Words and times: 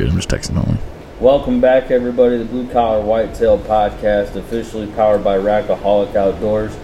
good. 0.00 0.08
I'm 0.08 0.16
just 0.16 0.30
texting 0.30 0.56
only. 0.56 0.80
Welcome 1.20 1.60
back, 1.60 1.90
everybody. 1.90 2.38
The 2.38 2.46
Blue 2.46 2.66
Collar 2.70 3.02
Whitetail 3.02 3.58
Podcast, 3.58 4.34
officially 4.34 4.86
powered 4.92 5.22
by 5.22 5.36
Rackaholic 5.36 6.14
Outdoors. 6.16 6.74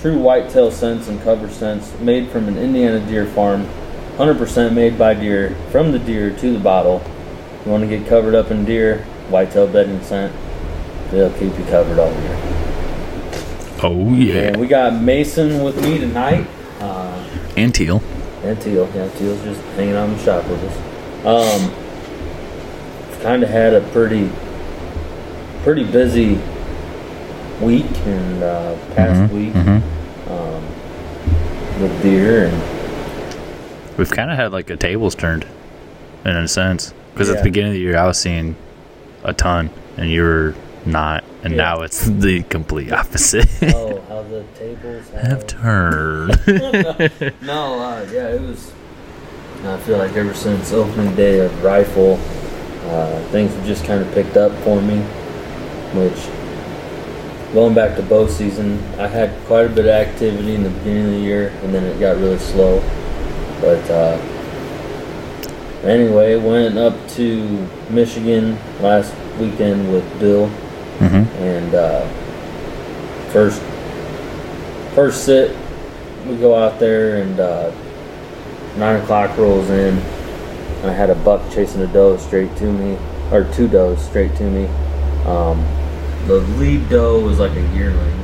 True 0.00 0.18
whitetail 0.18 0.70
scents 0.70 1.06
and 1.08 1.20
cover 1.22 1.50
scents, 1.50 1.92
made 2.00 2.30
from 2.30 2.48
an 2.48 2.56
Indiana 2.56 2.98
deer 3.06 3.26
farm, 3.26 3.66
100% 4.16 4.72
made 4.72 4.98
by 4.98 5.12
deer, 5.12 5.54
from 5.70 5.92
the 5.92 5.98
deer 5.98 6.34
to 6.34 6.52
the 6.54 6.58
bottle. 6.58 7.02
You 7.66 7.70
want 7.72 7.82
to 7.82 7.88
get 7.98 8.08
covered 8.08 8.34
up 8.34 8.50
in 8.50 8.64
deer, 8.64 9.04
whitetail 9.28 9.66
bedding 9.66 10.02
scent, 10.02 10.34
they'll 11.10 11.30
keep 11.34 11.56
you 11.58 11.64
covered 11.66 11.98
all 11.98 12.10
year. 12.10 12.38
Oh 13.82 14.14
yeah. 14.14 14.34
And 14.48 14.56
we 14.56 14.66
got 14.66 14.94
Mason 14.94 15.62
with 15.62 15.80
me 15.82 15.98
tonight. 15.98 16.46
Uh, 16.80 17.22
And 17.54 17.74
teal. 17.74 18.02
and 18.42 18.58
Teal. 18.62 18.88
Yeah, 18.94 19.08
Teal's 19.10 19.42
just 19.42 19.60
hanging 19.76 19.94
out 19.94 20.08
in 20.08 20.16
the 20.16 20.24
shop 20.24 20.44
with 20.48 20.64
us. 20.64 21.26
Um, 21.26 21.81
kind 23.22 23.42
of 23.42 23.48
had 23.48 23.74
a 23.74 23.80
pretty, 23.90 24.30
pretty 25.62 25.84
busy 25.84 26.38
week 27.60 27.86
and 28.06 28.42
uh, 28.42 28.76
past 28.94 29.32
week 29.32 29.54
um, 29.54 30.64
with 31.80 32.02
deer 32.02 32.46
and 32.48 33.98
We've 33.98 34.10
kind 34.10 34.30
of 34.30 34.36
had 34.38 34.52
like 34.52 34.70
a 34.70 34.76
tables 34.76 35.14
turned, 35.14 35.46
in 36.24 36.34
a 36.34 36.48
sense, 36.48 36.94
because 37.12 37.28
at 37.28 37.36
the 37.38 37.42
beginning 37.44 37.72
of 37.72 37.74
the 37.74 37.80
year 37.80 37.96
I 37.98 38.06
was 38.06 38.18
seeing 38.18 38.56
a 39.22 39.34
ton, 39.34 39.68
and 39.98 40.08
you 40.10 40.22
were 40.22 40.54
not, 40.86 41.22
and 41.44 41.52
Yeah. 41.52 41.58
now 41.58 41.80
it's 41.82 42.06
the 42.06 42.42
complete 42.44 42.90
opposite. 42.90 43.46
oh, 43.74 44.00
how 44.08 44.22
the 44.22 44.44
tables 44.54 45.08
have 45.14 45.22
have. 45.26 45.46
turned. 45.46 46.28
no, 47.42 47.80
uh, 47.80 48.06
yeah, 48.10 48.28
it 48.28 48.40
was. 48.40 48.72
I 49.64 49.76
feel 49.80 49.98
like 49.98 50.16
ever 50.16 50.32
since 50.34 50.72
opening 50.72 51.14
day 51.14 51.40
of 51.40 51.62
rifle, 51.62 52.18
uh, 52.86 53.22
things 53.30 53.54
have 53.54 53.66
just 53.66 53.84
kind 53.84 54.02
of 54.02 54.12
picked 54.12 54.36
up 54.36 54.52
for 54.62 54.80
me. 54.80 55.00
Which, 55.94 57.52
going 57.52 57.74
back 57.74 57.96
to 57.96 58.02
bow 58.02 58.26
season, 58.26 58.82
I 58.98 59.08
had 59.08 59.30
quite 59.46 59.66
a 59.66 59.68
bit 59.68 59.84
of 59.84 59.90
activity 59.90 60.54
in 60.54 60.62
the 60.62 60.70
beginning 60.70 61.06
of 61.06 61.10
the 61.12 61.18
year, 61.18 61.48
and 61.62 61.74
then 61.74 61.84
it 61.84 62.00
got 62.00 62.16
really 62.16 62.38
slow. 62.38 62.80
But 63.60 63.90
uh, 63.90 64.18
anyway, 65.84 66.36
went 66.36 66.78
up 66.78 66.94
to 67.10 67.68
Michigan 67.90 68.56
last 68.80 69.14
weekend 69.38 69.92
with 69.92 70.04
Bill, 70.18 70.48
hmm 70.48 71.24
and 71.42 71.74
uh, 71.74 72.06
first 73.32 73.60
first 74.94 75.24
sit, 75.24 75.56
we 76.26 76.36
go 76.36 76.54
out 76.54 76.78
there 76.78 77.22
and 77.22 77.40
uh, 77.40 77.70
nine 78.76 79.00
o'clock 79.00 79.36
rolls 79.36 79.68
in. 79.70 79.96
And 80.82 80.90
I 80.90 80.94
had 80.94 81.10
a 81.10 81.14
buck 81.14 81.40
chasing 81.52 81.80
a 81.82 81.86
doe 81.86 82.16
straight 82.16 82.54
to 82.56 82.64
me, 82.72 82.98
or 83.30 83.44
two 83.54 83.68
does 83.68 84.04
straight 84.04 84.34
to 84.36 84.44
me. 84.44 84.66
Um, 85.24 85.64
the 86.26 86.40
lead 86.58 86.88
doe 86.88 87.20
was 87.20 87.38
like 87.38 87.52
a 87.52 87.62
yearling, 87.74 88.18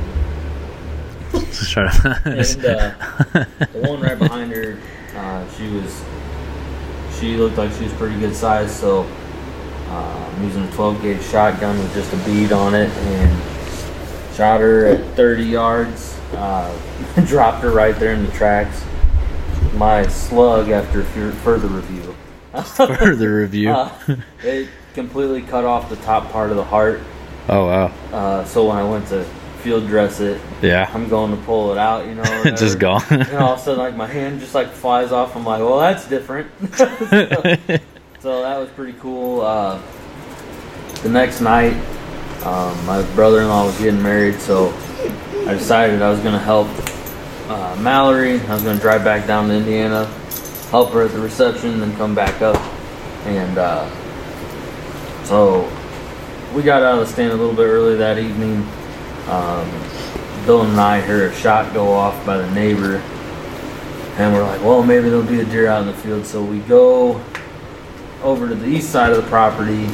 and 2.25 2.65
uh, 2.65 2.93
the 3.73 3.81
one 3.87 4.01
right 4.01 4.17
behind 4.19 4.51
her, 4.51 4.77
uh, 5.15 5.49
she 5.55 5.67
was 5.69 6.03
she 7.19 7.35
looked 7.37 7.57
like 7.57 7.71
she 7.73 7.83
was 7.83 7.93
pretty 7.93 8.17
good 8.19 8.35
size. 8.35 8.77
So 8.77 9.03
uh, 9.87 10.31
I'm 10.35 10.43
using 10.43 10.63
a 10.63 10.71
12 10.71 11.01
gauge 11.01 11.21
shotgun 11.23 11.77
with 11.77 11.93
just 11.93 12.11
a 12.13 12.17
bead 12.25 12.51
on 12.51 12.73
it, 12.75 12.89
and 12.89 14.35
shot 14.35 14.59
her 14.61 14.85
at 14.85 15.15
30 15.15 15.43
yards. 15.43 16.17
Uh, 16.33 16.77
dropped 17.25 17.61
her 17.63 17.71
right 17.71 17.95
there 17.97 18.13
in 18.13 18.25
the 18.25 18.31
tracks. 18.31 18.83
My 19.73 20.05
slug, 20.07 20.69
after 20.69 21.03
fu- 21.03 21.31
further 21.31 21.67
review, 21.67 22.15
Further 22.75 23.35
review. 23.37 23.71
uh, 23.71 23.91
it 24.43 24.69
completely 24.93 25.41
cut 25.41 25.65
off 25.65 25.89
the 25.89 25.95
top 25.97 26.31
part 26.31 26.49
of 26.51 26.55
the 26.57 26.63
heart. 26.63 27.01
oh 27.47 27.67
wow. 27.67 27.85
Uh, 28.11 28.43
so 28.45 28.67
when 28.67 28.77
I 28.77 28.83
went 28.83 29.07
to 29.09 29.23
field 29.63 29.87
dress 29.87 30.19
it, 30.19 30.39
Yeah. 30.61 30.89
I'm 30.93 31.09
going 31.09 31.31
to 31.35 31.43
pull 31.43 31.71
it 31.73 31.77
out, 31.77 32.05
you 32.07 32.15
know. 32.15 32.23
or 32.45 32.51
Just 32.51 32.79
gone. 32.79 33.03
and 33.09 33.33
all 33.33 33.53
of 33.53 33.59
a 33.59 33.61
sudden, 33.61 33.79
like 33.79 33.95
my 33.95 34.07
hand 34.07 34.39
just 34.39 34.55
like 34.55 34.69
flies 34.71 35.11
off. 35.11 35.35
I'm 35.35 35.43
like, 35.45 35.59
well, 35.59 35.79
that's 35.79 36.07
different. 36.07 36.49
so, 36.75 36.85
so 38.19 38.41
that 38.41 38.57
was 38.57 38.69
pretty 38.75 38.97
cool. 38.99 39.41
Uh, 39.41 39.81
the 41.03 41.09
next 41.09 41.41
night, 41.41 41.73
um, 42.45 42.85
my 42.85 43.03
brother-in-law 43.15 43.65
was 43.65 43.77
getting 43.77 44.01
married, 44.01 44.39
so 44.39 44.69
I 45.45 45.53
decided 45.53 46.01
I 46.01 46.09
was 46.09 46.19
gonna 46.21 46.39
help 46.39 46.67
uh, 47.49 47.75
Mallory. 47.81 48.39
I 48.41 48.53
was 48.53 48.63
gonna 48.63 48.79
drive 48.79 49.03
back 49.03 49.27
down 49.27 49.49
to 49.49 49.53
Indiana, 49.55 50.05
help 50.69 50.91
her 50.91 51.03
at 51.03 51.11
the 51.11 51.19
reception, 51.19 51.79
then 51.79 51.95
come 51.97 52.13
back 52.13 52.41
up. 52.41 52.57
And 53.25 53.57
uh, 53.57 53.89
so 55.25 55.71
we 56.53 56.63
got 56.63 56.83
out 56.83 56.99
of 56.99 57.07
the 57.07 57.13
stand 57.13 57.31
a 57.31 57.35
little 57.35 57.55
bit 57.55 57.65
early 57.65 57.95
that 57.97 58.17
evening. 58.17 58.57
Um, 59.27 59.69
Bill 60.45 60.63
and 60.63 60.79
I 60.79 61.01
heard 61.01 61.31
a 61.31 61.35
shot 61.35 61.73
go 61.73 61.91
off 61.91 62.25
by 62.25 62.37
the 62.37 62.49
neighbor, 62.51 62.95
and 64.17 64.33
we're 64.33 64.43
like, 64.43 64.61
well, 64.61 64.83
maybe 64.83 65.09
there'll 65.09 65.23
be 65.23 65.41
a 65.41 65.45
deer 65.45 65.67
out 65.67 65.81
in 65.81 65.87
the 65.87 65.93
field. 65.93 66.25
So 66.25 66.43
we 66.43 66.59
go 66.59 67.23
over 68.23 68.47
to 68.47 68.55
the 68.55 68.67
east 68.67 68.89
side 68.89 69.11
of 69.11 69.17
the 69.17 69.29
property, 69.29 69.85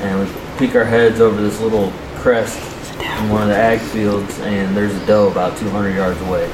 and 0.00 0.20
we 0.20 0.32
peek 0.58 0.76
our 0.76 0.84
heads 0.84 1.20
over 1.20 1.40
this 1.40 1.60
little 1.60 1.92
crest 2.16 2.58
in 3.00 3.28
one 3.30 3.42
of 3.42 3.48
the 3.48 3.56
ag 3.56 3.80
fields, 3.80 4.38
and 4.40 4.76
there's 4.76 4.94
a 4.94 5.06
doe 5.06 5.28
about 5.28 5.56
200 5.58 5.94
yards 5.94 6.20
away. 6.22 6.50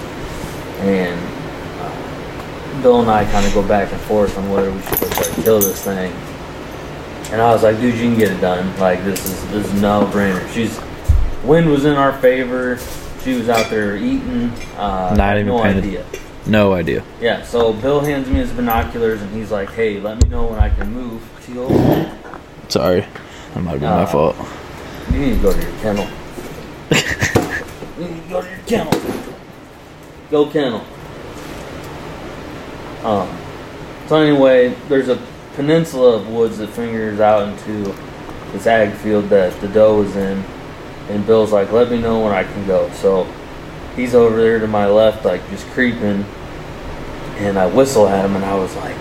And 0.78 1.31
Bill 2.80 3.00
and 3.00 3.10
I 3.10 3.24
kind 3.30 3.46
of 3.46 3.52
go 3.54 3.66
back 3.66 3.92
and 3.92 4.00
forth 4.02 4.36
on 4.38 4.50
whether 4.50 4.72
we 4.72 4.80
should 4.82 5.00
go 5.00 5.08
try 5.10 5.24
to 5.24 5.42
kill 5.42 5.60
this 5.60 5.82
thing. 5.84 6.12
And 7.32 7.40
I 7.40 7.52
was 7.52 7.62
like, 7.62 7.76
dude, 7.80 7.94
you 7.94 8.02
can 8.02 8.16
get 8.18 8.30
it 8.30 8.40
done. 8.40 8.76
Like 8.78 9.02
this 9.04 9.24
is 9.24 9.48
this 9.50 9.66
is 9.72 9.80
no 9.80 10.06
brainer. 10.12 10.46
She's 10.52 10.80
wind 11.44 11.68
was 11.70 11.84
in 11.84 11.94
our 11.94 12.12
favor. 12.20 12.78
She 13.22 13.34
was 13.34 13.48
out 13.48 13.70
there 13.70 13.96
eating. 13.96 14.50
Uh, 14.76 15.14
Not 15.16 15.36
even 15.36 15.46
no 15.48 15.62
idea. 15.62 16.04
no 16.46 16.72
idea. 16.74 17.04
Yeah. 17.20 17.42
So 17.44 17.72
Bill 17.72 18.00
hands 18.00 18.28
me 18.28 18.36
his 18.36 18.50
binoculars 18.52 19.22
and 19.22 19.32
he's 19.34 19.50
like, 19.52 19.70
hey, 19.70 20.00
let 20.00 20.22
me 20.22 20.28
know 20.28 20.44
when 20.46 20.58
I 20.58 20.70
can 20.70 20.92
move. 20.92 21.22
Teal, 21.46 21.68
Sorry. 22.68 23.00
That 23.54 23.60
might 23.62 23.74
be 23.74 23.80
been 23.80 23.90
my 23.90 24.02
Uh, 24.02 24.06
fault. 24.06 24.36
you 25.12 25.18
need 25.18 25.36
to 25.36 25.42
go 25.42 25.52
to 25.52 25.60
your 25.62 25.78
kennel. 25.80 26.08
you 27.98 28.04
need 28.08 28.22
to 28.24 28.28
go 28.28 28.40
to 28.42 28.48
your 28.48 28.58
kennel. 28.66 28.92
Go 30.30 30.46
kennel. 30.46 30.82
Um. 33.04 33.28
So 34.06 34.16
anyway, 34.16 34.74
there's 34.88 35.08
a 35.08 35.20
peninsula 35.54 36.16
of 36.16 36.28
woods 36.28 36.58
that 36.58 36.68
fingers 36.68 37.20
out 37.20 37.48
into 37.48 37.94
this 38.52 38.66
ag 38.66 38.92
field 38.94 39.28
that 39.30 39.58
the 39.60 39.68
doe 39.68 40.02
is 40.02 40.16
in, 40.16 40.44
and 41.08 41.26
Bill's 41.26 41.52
like, 41.52 41.72
"Let 41.72 41.90
me 41.90 42.00
know 42.00 42.20
when 42.20 42.32
I 42.32 42.44
can 42.44 42.66
go." 42.66 42.90
So 42.94 43.26
he's 43.96 44.14
over 44.14 44.36
there 44.36 44.58
to 44.58 44.66
my 44.66 44.86
left, 44.86 45.24
like 45.24 45.48
just 45.50 45.66
creeping, 45.68 46.24
and 47.38 47.58
I 47.58 47.66
whistle 47.66 48.08
at 48.08 48.24
him, 48.24 48.36
and 48.36 48.44
I 48.44 48.54
was 48.54 48.74
like, 48.76 48.96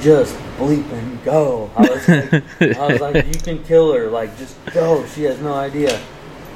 "Just 0.00 0.36
bleeping 0.58 1.22
go!" 1.24 1.70
I 1.76 1.80
was 1.82 2.08
like, 2.08 2.76
I 2.78 2.86
was 2.92 3.00
like, 3.00 3.26
"You 3.26 3.40
can 3.40 3.64
kill 3.64 3.92
her, 3.92 4.08
like 4.08 4.36
just 4.38 4.56
go." 4.72 5.04
She 5.06 5.24
has 5.24 5.40
no 5.40 5.54
idea. 5.54 5.98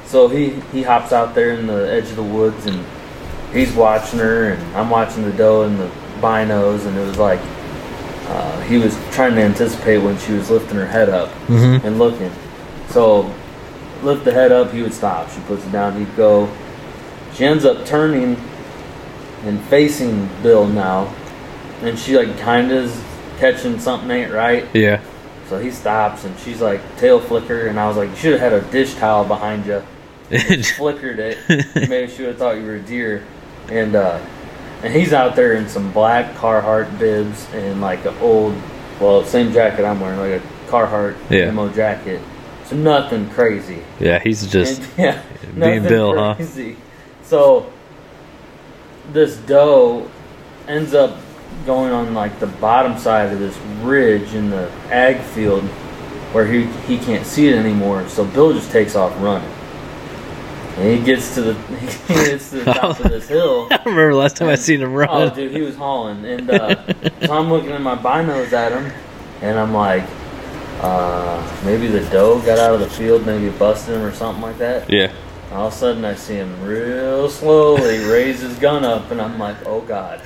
So 0.05 0.27
he 0.27 0.51
he 0.71 0.83
hops 0.83 1.11
out 1.11 1.33
there 1.35 1.51
in 1.51 1.67
the 1.67 1.91
edge 1.91 2.09
of 2.09 2.15
the 2.15 2.23
woods, 2.23 2.65
and 2.65 2.85
he's 3.51 3.73
watching 3.73 4.19
her, 4.19 4.51
and 4.51 4.75
I'm 4.75 4.89
watching 4.89 5.23
the 5.23 5.31
doe 5.31 5.63
in 5.63 5.77
the 5.77 5.89
binos, 6.25 6.85
and 6.87 6.97
it 6.97 7.05
was 7.05 7.17
like 7.17 7.39
uh, 8.27 8.59
he 8.61 8.77
was 8.77 8.97
trying 9.11 9.35
to 9.35 9.41
anticipate 9.41 9.99
when 9.99 10.17
she 10.17 10.33
was 10.33 10.49
lifting 10.49 10.77
her 10.77 10.87
head 10.87 11.09
up 11.09 11.29
Mm-hmm. 11.47 11.85
and 11.85 11.99
looking. 11.99 12.31
So 12.89 13.31
lift 14.01 14.25
the 14.25 14.31
head 14.31 14.51
up, 14.51 14.71
he 14.71 14.81
would 14.81 14.93
stop. 14.93 15.29
She 15.29 15.39
puts 15.41 15.65
it 15.65 15.71
down, 15.71 15.97
he'd 15.99 16.15
go. 16.15 16.49
She 17.33 17.45
ends 17.45 17.65
up 17.65 17.85
turning 17.85 18.37
and 19.43 19.61
facing 19.65 20.27
Bill 20.41 20.65
now, 20.67 21.13
and 21.81 21.97
she 21.99 22.17
like 22.17 22.37
kind 22.39 22.71
of 22.71 22.89
catching 23.39 23.79
something 23.79 24.09
ain't 24.09 24.31
right. 24.31 24.65
Yeah. 24.73 25.01
So 25.49 25.59
he 25.59 25.69
stops, 25.69 26.23
and 26.23 26.33
she's 26.39 26.59
like 26.61 26.81
tail 26.97 27.19
flicker, 27.19 27.67
and 27.67 27.79
I 27.79 27.87
was 27.87 27.97
like, 27.97 28.09
you 28.09 28.15
should 28.15 28.39
have 28.39 28.51
had 28.51 28.53
a 28.53 28.61
dish 28.71 28.95
towel 28.95 29.25
behind 29.25 29.65
you. 29.67 29.83
Flickered 30.77 31.19
it. 31.19 31.37
Maybe 31.87 32.11
she 32.11 32.23
would 32.23 32.29
have 32.29 32.37
thought 32.39 32.57
you 32.57 32.63
were 32.65 32.75
a 32.75 32.81
deer. 32.81 33.23
And 33.69 33.95
uh, 33.95 34.19
and 34.83 34.93
he's 34.93 35.13
out 35.13 35.35
there 35.35 35.53
in 35.53 35.67
some 35.69 35.91
black 35.91 36.33
Carhartt 36.35 36.97
bibs 36.99 37.47
and 37.53 37.81
like 37.81 38.05
an 38.05 38.15
old, 38.19 38.55
well, 38.99 39.23
same 39.23 39.51
jacket 39.51 39.85
I'm 39.85 39.99
wearing, 39.99 40.19
like 40.19 40.41
a 40.41 40.71
Carhartt 40.71 41.15
Yeah. 41.29 41.69
jacket. 41.73 42.21
So 42.65 42.75
nothing 42.75 43.29
crazy. 43.29 43.79
yeah, 43.99 44.19
he's 44.19 44.45
just 44.47 44.81
And, 44.81 44.89
yeah, 44.97 45.21
being 45.41 45.59
nothing 45.59 45.83
Bill, 45.83 46.17
huh? 46.17 46.35
crazy. 46.35 46.77
So 47.23 47.71
this 49.13 49.37
doe 49.37 50.09
ends 50.67 50.93
up 50.93 51.17
going 51.65 51.91
on 51.91 52.13
like 52.13 52.39
the 52.39 52.47
bottom 52.47 52.97
side 52.97 53.31
of 53.31 53.39
this 53.39 53.57
ridge 53.81 54.33
in 54.33 54.49
the 54.49 54.69
ag 54.91 55.19
field 55.21 55.63
where 56.33 56.45
he 56.45 56.65
he 56.87 56.97
can't 56.97 57.25
see 57.25 57.47
it 57.47 57.55
anymore. 57.55 58.07
So 58.09 58.25
Bill 58.25 58.51
just 58.53 58.71
takes 58.71 58.95
off 58.95 59.13
running. 59.21 59.49
And 60.77 60.99
he 60.99 61.05
gets 61.05 61.33
to 61.35 61.41
the 61.41 61.53
he 62.07 62.13
gets 62.13 62.49
to 62.49 62.57
the 62.57 62.73
top 62.73 62.99
of 62.99 63.09
this 63.09 63.29
hill. 63.29 63.67
I 63.71 63.77
remember 63.85 64.13
last 64.13 64.35
time 64.35 64.49
I 64.49 64.55
seen 64.55 64.81
him 64.81 64.93
run. 64.93 65.07
Oh, 65.09 65.33
dude, 65.33 65.51
he 65.51 65.61
was 65.61 65.75
hauling, 65.75 66.25
and 66.25 66.49
uh, 66.49 66.85
so 67.25 67.33
I'm 67.33 67.49
looking 67.49 67.71
at 67.71 67.81
my 67.81 67.95
binos 67.95 68.51
at 68.51 68.73
him, 68.73 68.91
and 69.41 69.57
I'm 69.57 69.73
like, 69.73 70.03
uh, 70.81 71.61
maybe 71.63 71.87
the 71.87 72.01
doe 72.09 72.41
got 72.41 72.59
out 72.59 72.73
of 72.73 72.81
the 72.81 72.89
field, 72.89 73.25
maybe 73.25 73.49
busted 73.57 73.95
him 73.95 74.01
or 74.01 74.11
something 74.11 74.41
like 74.41 74.57
that. 74.57 74.89
Yeah. 74.89 75.13
All 75.53 75.67
of 75.67 75.73
a 75.73 75.75
sudden, 75.75 76.03
I 76.03 76.15
see 76.15 76.35
him 76.35 76.61
real 76.61 77.29
slowly 77.29 77.99
raise 78.11 78.41
his 78.41 78.59
gun 78.59 78.83
up, 78.83 79.11
and 79.11 79.21
I'm 79.21 79.39
like, 79.39 79.65
oh 79.65 79.79
god. 79.79 80.21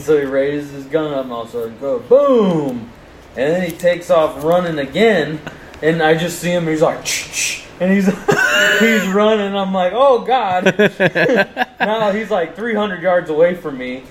so 0.00 0.18
he 0.18 0.24
raises 0.24 0.70
his 0.70 0.86
gun 0.86 1.12
up, 1.12 1.24
and 1.24 1.32
all 1.32 1.42
of 1.42 1.48
a 1.48 1.52
sudden, 1.52 1.78
go 1.78 1.98
boom, 1.98 2.90
and 3.36 3.54
then 3.54 3.70
he 3.70 3.76
takes 3.76 4.08
off 4.08 4.42
running 4.42 4.78
again, 4.78 5.38
and 5.82 6.02
I 6.02 6.14
just 6.14 6.38
see 6.38 6.50
him. 6.50 6.66
He's 6.66 6.80
like, 6.80 7.04
Shh, 7.04 7.65
and 7.80 7.92
he's 7.92 8.06
he's 8.80 9.06
running. 9.08 9.54
I'm 9.54 9.72
like, 9.72 9.92
oh 9.94 10.24
god. 10.24 10.64
now 11.80 12.12
he's 12.12 12.30
like 12.30 12.56
300 12.56 13.02
yards 13.02 13.30
away 13.30 13.54
from 13.54 13.78
me, 13.78 14.04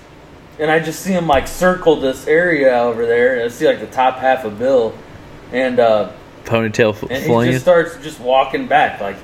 and 0.58 0.70
I 0.70 0.78
just 0.80 1.00
see 1.00 1.12
him 1.12 1.26
like 1.26 1.46
circle 1.48 1.96
this 2.00 2.26
area 2.26 2.78
over 2.78 3.06
there. 3.06 3.44
I 3.44 3.48
see 3.48 3.66
like 3.66 3.80
the 3.80 3.86
top 3.86 4.18
half 4.18 4.44
of 4.44 4.58
Bill, 4.58 4.96
and 5.52 5.78
uh, 5.78 6.12
Ponytail 6.44 6.94
f- 6.94 7.02
and 7.02 7.12
he 7.12 7.24
flinging. 7.24 7.52
just 7.52 7.64
starts 7.64 7.96
just 8.02 8.20
walking 8.20 8.66
back. 8.66 9.00
Like 9.00 9.16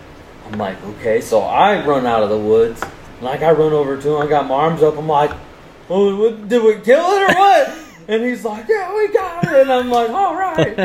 I'm 0.47 0.59
like, 0.59 0.83
okay, 0.85 1.21
so 1.21 1.41
I 1.41 1.85
run 1.87 2.07
out 2.07 2.23
of 2.23 2.31
the 2.31 2.39
woods. 2.39 2.83
Like 3.21 3.43
I 3.43 3.53
run 3.53 3.73
over 3.73 3.97
to 4.01 4.17
him. 4.17 4.23
I 4.23 4.27
got 4.27 4.47
my 4.49 4.55
arms 4.55 4.83
up. 4.83 4.99
I'm 4.99 5.07
like, 5.07 5.31
oh, 5.89 6.17
what, 6.17 6.49
did 6.49 6.63
we 6.63 6.81
kill 6.81 7.05
it 7.13 7.31
or 7.31 7.39
what? 7.39 7.79
And 8.09 8.23
he's 8.23 8.45
like, 8.45 8.67
yeah, 8.69 8.95
we 8.95 9.09
got 9.13 9.45
it. 9.45 9.53
And 9.63 9.73
I'm 9.73 9.91
like, 9.91 10.11
all 10.11 10.35
right. 10.35 10.77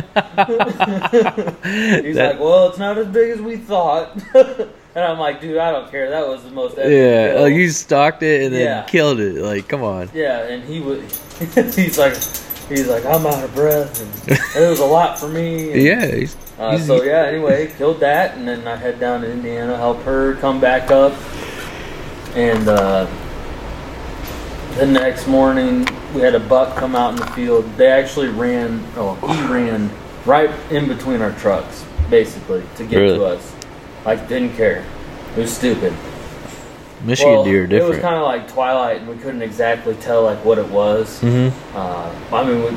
he's 2.04 2.16
That- 2.16 2.34
like, 2.34 2.40
well, 2.40 2.70
it's 2.70 2.78
not 2.78 2.98
as 2.98 3.08
big 3.08 3.32
as 3.32 3.42
we 3.42 3.58
thought. 3.58 4.16
and 4.36 4.70
I'm 5.04 5.18
like, 5.20 5.42
dude, 5.42 5.58
I 5.58 5.72
don't 5.72 5.90
care. 5.90 6.10
That 6.10 6.28
was 6.28 6.44
the 6.44 6.52
most 6.52 6.78
epic 6.78 6.92
yeah, 6.92 7.34
kill. 7.34 7.42
like 7.42 7.54
you 7.54 7.70
stalked 7.70 8.24
it 8.24 8.44
and 8.44 8.54
then 8.54 8.62
Yeah. 8.62 8.84
killed 8.84 9.20
it. 9.20 9.42
Like, 9.42 9.68
come 9.68 9.84
on. 9.84 10.10
Yeah, 10.14 10.44
and 10.48 10.64
he 10.64 10.80
was. 10.80 11.02
he's 11.76 11.98
like, 11.98 12.14
he's 12.70 12.88
like, 12.88 13.06
I'm 13.06 13.26
out 13.26 13.44
of 13.44 13.54
breath, 13.54 14.02
and 14.28 14.40
it 14.64 14.70
was 14.70 14.80
a 14.80 14.86
lot 14.86 15.20
for 15.20 15.28
me. 15.28 15.72
and- 15.72 15.82
Yeah. 15.82 16.06
he's- 16.06 16.36
Uh, 16.60 16.72
he's- 16.72 16.88
so 16.88 17.04
yeah, 17.04 17.24
anyway, 17.26 17.72
killed 17.78 18.00
that, 18.00 18.36
and 18.38 18.48
then 18.48 18.68
I 18.68 18.76
head 18.76 19.00
down 19.00 19.22
to 19.22 19.32
Indiana, 19.32 19.76
help 19.78 20.02
her 20.04 20.36
come 20.36 20.60
back 20.60 20.90
up, 20.92 21.14
and 22.36 22.68
uh, 22.68 23.06
the 24.78 24.86
next 24.86 25.28
morning 25.28 25.88
we 26.14 26.22
had 26.22 26.36
a 26.36 26.40
buck 26.40 26.76
come 26.76 26.96
out 26.96 27.12
in 27.12 27.16
the 27.18 27.26
field. 27.28 27.66
They 27.78 27.88
actually 27.88 28.30
ran. 28.30 28.84
Oh, 28.96 29.16
he 29.16 29.54
ran 29.54 29.90
right 30.26 30.50
in 30.72 30.88
between 30.88 31.22
our 31.22 31.32
trucks, 31.34 31.86
basically, 32.10 32.64
to 32.76 32.86
get 32.86 32.98
Really? 33.00 33.18
to 33.18 33.26
us. 33.26 33.56
Like 34.06 34.28
didn't 34.28 34.56
care. 34.56 34.86
It 35.36 35.42
was 35.42 35.56
stupid. 35.56 35.94
Michigan 37.04 37.34
Well, 37.34 37.44
deer 37.44 37.62
are 37.62 37.66
It 37.66 37.70
was 37.70 37.82
different. 37.82 38.02
kind 38.02 38.16
of 38.16 38.24
like 38.24 38.48
twilight, 38.52 38.98
and 39.02 39.08
we 39.08 39.16
couldn't 39.18 39.42
exactly 39.44 39.94
tell 39.96 40.24
like 40.24 40.44
what 40.44 40.58
it 40.58 40.68
was. 40.70 41.20
hmm 41.20 41.50
Uh, 41.76 42.12
I 42.34 42.44
mean, 42.44 42.64
we, 42.64 42.70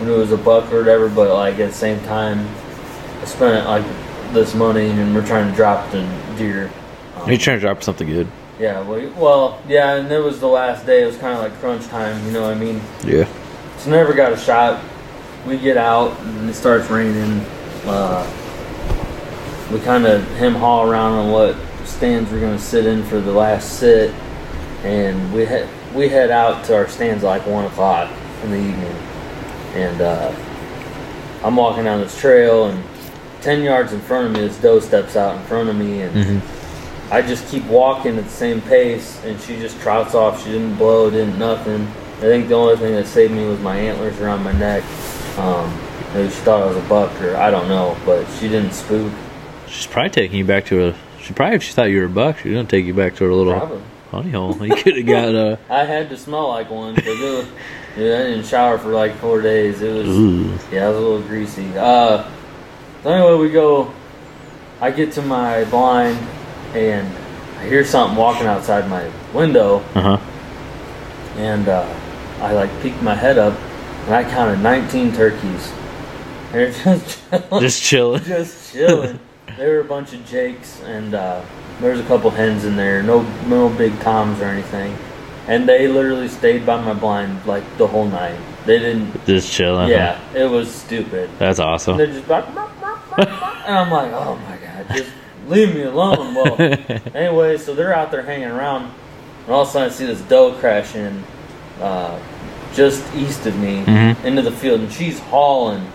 we 0.00 0.06
knew 0.06 0.14
it 0.14 0.18
was 0.18 0.32
a 0.32 0.36
buck 0.38 0.72
or 0.72 0.78
whatever, 0.78 1.08
but 1.08 1.28
like 1.34 1.58
at 1.58 1.70
the 1.70 1.76
same 1.76 2.00
time, 2.04 2.48
I 3.20 3.24
spent 3.26 3.66
like 3.66 3.84
this 4.32 4.54
money 4.54 4.88
and 4.88 5.14
we're 5.14 5.26
trying 5.26 5.50
to 5.50 5.54
drop 5.56 5.90
the 5.92 6.00
deer. 6.38 6.70
Um, 7.16 7.28
You're 7.28 7.36
trying 7.38 7.58
to 7.58 7.60
drop 7.60 7.82
something 7.82 8.08
good. 8.08 8.26
Yeah, 8.62 8.88
we, 8.88 9.06
well, 9.06 9.60
yeah, 9.66 9.96
and 9.96 10.10
it 10.12 10.20
was 10.20 10.38
the 10.38 10.46
last 10.46 10.86
day. 10.86 11.02
It 11.02 11.06
was 11.06 11.18
kind 11.18 11.34
of 11.34 11.42
like 11.42 11.52
crunch 11.58 11.84
time, 11.88 12.24
you 12.24 12.30
know 12.30 12.42
what 12.42 12.52
I 12.52 12.54
mean? 12.54 12.80
Yeah. 13.04 13.28
So 13.78 13.90
never 13.90 14.14
got 14.14 14.32
a 14.32 14.36
shot. 14.36 14.80
We 15.44 15.58
get 15.58 15.76
out 15.76 16.16
and 16.20 16.48
it 16.48 16.54
starts 16.54 16.88
raining. 16.88 17.40
Uh, 17.84 18.24
we 19.72 19.80
kind 19.80 20.06
of 20.06 20.24
hem 20.36 20.54
haw 20.54 20.84
around 20.84 21.14
on 21.14 21.32
what 21.32 21.56
stands 21.84 22.30
we're 22.30 22.38
going 22.38 22.56
to 22.56 22.62
sit 22.62 22.86
in 22.86 23.02
for 23.02 23.20
the 23.20 23.32
last 23.32 23.80
sit, 23.80 24.14
and 24.84 25.32
we 25.34 25.44
head 25.44 25.68
we 25.92 26.08
head 26.08 26.30
out 26.30 26.64
to 26.66 26.76
our 26.76 26.86
stands 26.86 27.24
like 27.24 27.44
one 27.44 27.64
o'clock 27.64 28.08
in 28.44 28.52
the 28.52 28.58
evening, 28.58 28.96
and 29.74 30.00
uh, 30.00 30.32
I'm 31.42 31.56
walking 31.56 31.82
down 31.82 32.00
this 32.00 32.16
trail 32.16 32.66
and 32.66 32.84
ten 33.40 33.62
yards 33.64 33.92
in 33.92 34.00
front 34.00 34.28
of 34.28 34.32
me, 34.32 34.46
this 34.46 34.56
doe 34.58 34.78
steps 34.78 35.16
out 35.16 35.36
in 35.36 35.42
front 35.46 35.68
of 35.68 35.74
me, 35.74 36.02
and 36.02 36.24
hmm 36.24 36.61
I 37.10 37.20
just 37.22 37.46
keep 37.48 37.64
walking 37.66 38.16
at 38.16 38.24
the 38.24 38.30
same 38.30 38.60
pace, 38.62 39.22
and 39.24 39.38
she 39.40 39.56
just 39.58 39.78
trots 39.80 40.14
off. 40.14 40.42
She 40.42 40.50
didn't 40.52 40.76
blow, 40.76 41.10
didn't 41.10 41.38
nothing. 41.38 41.86
I 42.18 42.20
think 42.20 42.48
the 42.48 42.54
only 42.54 42.76
thing 42.76 42.94
that 42.94 43.06
saved 43.06 43.32
me 43.34 43.44
was 43.46 43.60
my 43.60 43.76
antlers 43.76 44.18
around 44.20 44.42
my 44.42 44.52
neck. 44.52 44.82
Um, 45.38 45.68
maybe 46.14 46.28
she 46.30 46.36
thought 46.36 46.62
I 46.62 46.66
was 46.66 46.76
a 46.76 46.88
buck, 46.88 47.20
or 47.20 47.36
I 47.36 47.50
don't 47.50 47.68
know, 47.68 47.96
but 48.06 48.26
she 48.38 48.48
didn't 48.48 48.72
spook. 48.72 49.12
She's 49.66 49.86
probably 49.86 50.10
taking 50.10 50.38
you 50.38 50.44
back 50.44 50.66
to 50.66 50.88
a. 50.88 50.94
She 51.20 51.34
probably, 51.34 51.56
if 51.56 51.62
she 51.62 51.72
thought 51.72 51.84
you 51.90 51.98
were 52.00 52.06
a 52.06 52.10
buck, 52.10 52.38
she's 52.38 52.52
gonna 52.52 52.66
take 52.66 52.84
you 52.86 52.94
back 52.94 53.16
to 53.16 53.24
her 53.24 53.32
little 53.32 53.52
Probably. 53.52 53.82
honey 54.10 54.30
hole. 54.30 54.66
You 54.66 54.74
could 54.76 54.96
have 54.96 55.06
got 55.06 55.34
uh, 55.34 55.56
a. 55.68 55.72
I 55.82 55.84
had 55.84 56.08
to 56.10 56.16
smell 56.16 56.48
like 56.48 56.70
one 56.70 56.94
because 56.94 57.20
it 57.20 57.36
was. 57.36 57.46
Yeah, 57.96 58.14
I 58.14 58.22
didn't 58.28 58.46
shower 58.46 58.78
for 58.78 58.88
like 58.88 59.14
four 59.16 59.42
days. 59.42 59.82
It 59.82 59.92
was. 59.92 60.08
Ooh. 60.08 60.44
Yeah, 60.70 60.86
it 60.86 60.92
was 60.92 60.96
a 60.96 61.00
little 61.00 61.22
greasy. 61.22 61.76
Uh, 61.76 62.28
so 63.02 63.10
anyway, 63.10 63.36
we 63.36 63.50
go. 63.52 63.92
I 64.80 64.90
get 64.90 65.12
to 65.12 65.22
my 65.22 65.64
blind, 65.66 66.18
and 66.74 67.06
I 67.58 67.66
hear 67.66 67.84
something 67.84 68.16
walking 68.16 68.46
outside 68.46 68.88
my 68.88 69.10
window. 69.32 69.78
Uh 69.94 70.16
huh. 70.16 70.20
and 71.36 71.68
uh, 71.68 71.86
I 72.40 72.52
like 72.52 72.70
peeked 72.82 73.02
my 73.02 73.14
head 73.14 73.38
up, 73.38 73.58
and 74.06 74.14
I 74.14 74.24
counted 74.24 74.60
19 74.60 75.12
turkeys. 75.12 75.72
They're 76.52 76.70
just 76.70 77.22
chilling. 77.22 77.60
Just 77.60 77.82
chilling. 77.82 78.22
just 78.24 78.72
chilling. 78.72 79.20
They 79.56 79.66
were 79.68 79.80
a 79.80 79.84
bunch 79.84 80.12
of 80.12 80.24
jakes, 80.26 80.82
and 80.82 81.14
uh, 81.14 81.44
there 81.80 81.92
was 81.92 82.00
a 82.00 82.04
couple 82.04 82.30
hens 82.30 82.64
in 82.64 82.76
there. 82.76 83.02
No, 83.02 83.22
no 83.46 83.68
big 83.68 83.98
toms 84.00 84.40
or 84.40 84.46
anything. 84.46 84.96
And 85.46 85.68
they 85.68 85.88
literally 85.88 86.28
stayed 86.28 86.64
by 86.64 86.80
my 86.80 86.94
blind 86.94 87.44
like 87.46 87.64
the 87.76 87.86
whole 87.86 88.06
night. 88.06 88.38
They 88.64 88.78
didn't. 88.78 89.24
Just 89.26 89.52
chilling. 89.52 89.88
Yeah, 89.88 90.20
it 90.34 90.48
was 90.48 90.72
stupid. 90.72 91.30
That's 91.38 91.58
awesome. 91.58 91.96
They're 91.96 92.06
just 92.06 92.28
and 92.28 93.76
I'm 93.76 93.90
like, 93.90 94.12
oh 94.12 94.36
my 94.48 94.56
god, 94.56 94.96
just 94.96 95.10
leave 95.48 95.74
me 95.74 95.82
alone. 95.82 96.34
Well, 96.34 96.56
anyway, 97.14 97.58
so 97.58 97.74
they're 97.74 97.94
out 97.94 98.10
there 98.10 98.22
hanging 98.22 98.48
around, 98.48 98.90
and 99.46 99.54
all 99.54 99.62
of 99.62 99.68
a 99.68 99.70
sudden 99.70 99.88
I 99.90 99.92
see 99.92 100.06
this 100.06 100.20
doe 100.22 100.52
crash 100.54 100.94
in, 100.94 101.22
uh, 101.80 102.18
just 102.74 103.02
east 103.14 103.46
of 103.46 103.56
me 103.58 103.84
Mhm. 103.84 104.24
into 104.24 104.42
the 104.42 104.52
field, 104.52 104.80
and 104.80 104.92
she's 104.92 105.18
hauling, 105.18 105.86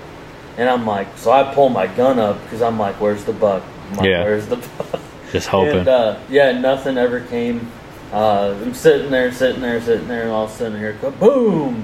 and 0.58 0.70
I'm 0.70 0.86
like, 0.86 1.08
so 1.18 1.32
I 1.32 1.54
pull 1.54 1.70
my 1.70 1.88
gun 1.88 2.20
up 2.20 2.42
because 2.44 2.62
I'm 2.62 2.78
like, 2.80 2.96
where's 3.02 3.24
the 3.24 3.34
buck? 3.34 3.64
Like, 3.96 4.06
Yeah. 4.08 4.24
where's 4.24 4.46
the 4.48 4.58
buck? 4.58 5.00
Just 5.32 5.48
hoping. 5.48 5.80
And, 5.80 5.88
uh, 5.88 6.16
yeah, 6.30 6.52
nothing 6.54 6.98
ever 6.98 7.20
came. 7.22 7.68
Uh, 8.14 8.54
I'm 8.62 8.74
sitting 8.74 9.12
there, 9.12 9.32
sitting 9.32 9.62
there, 9.62 9.82
sitting 9.82 10.08
there, 10.08 10.22
and 10.24 10.32
all 10.32 10.46
of 10.46 10.52
a 10.52 10.54
sudden 10.54 10.76
I 10.78 10.80
hear 10.80 10.94
kaboom! 11.02 11.84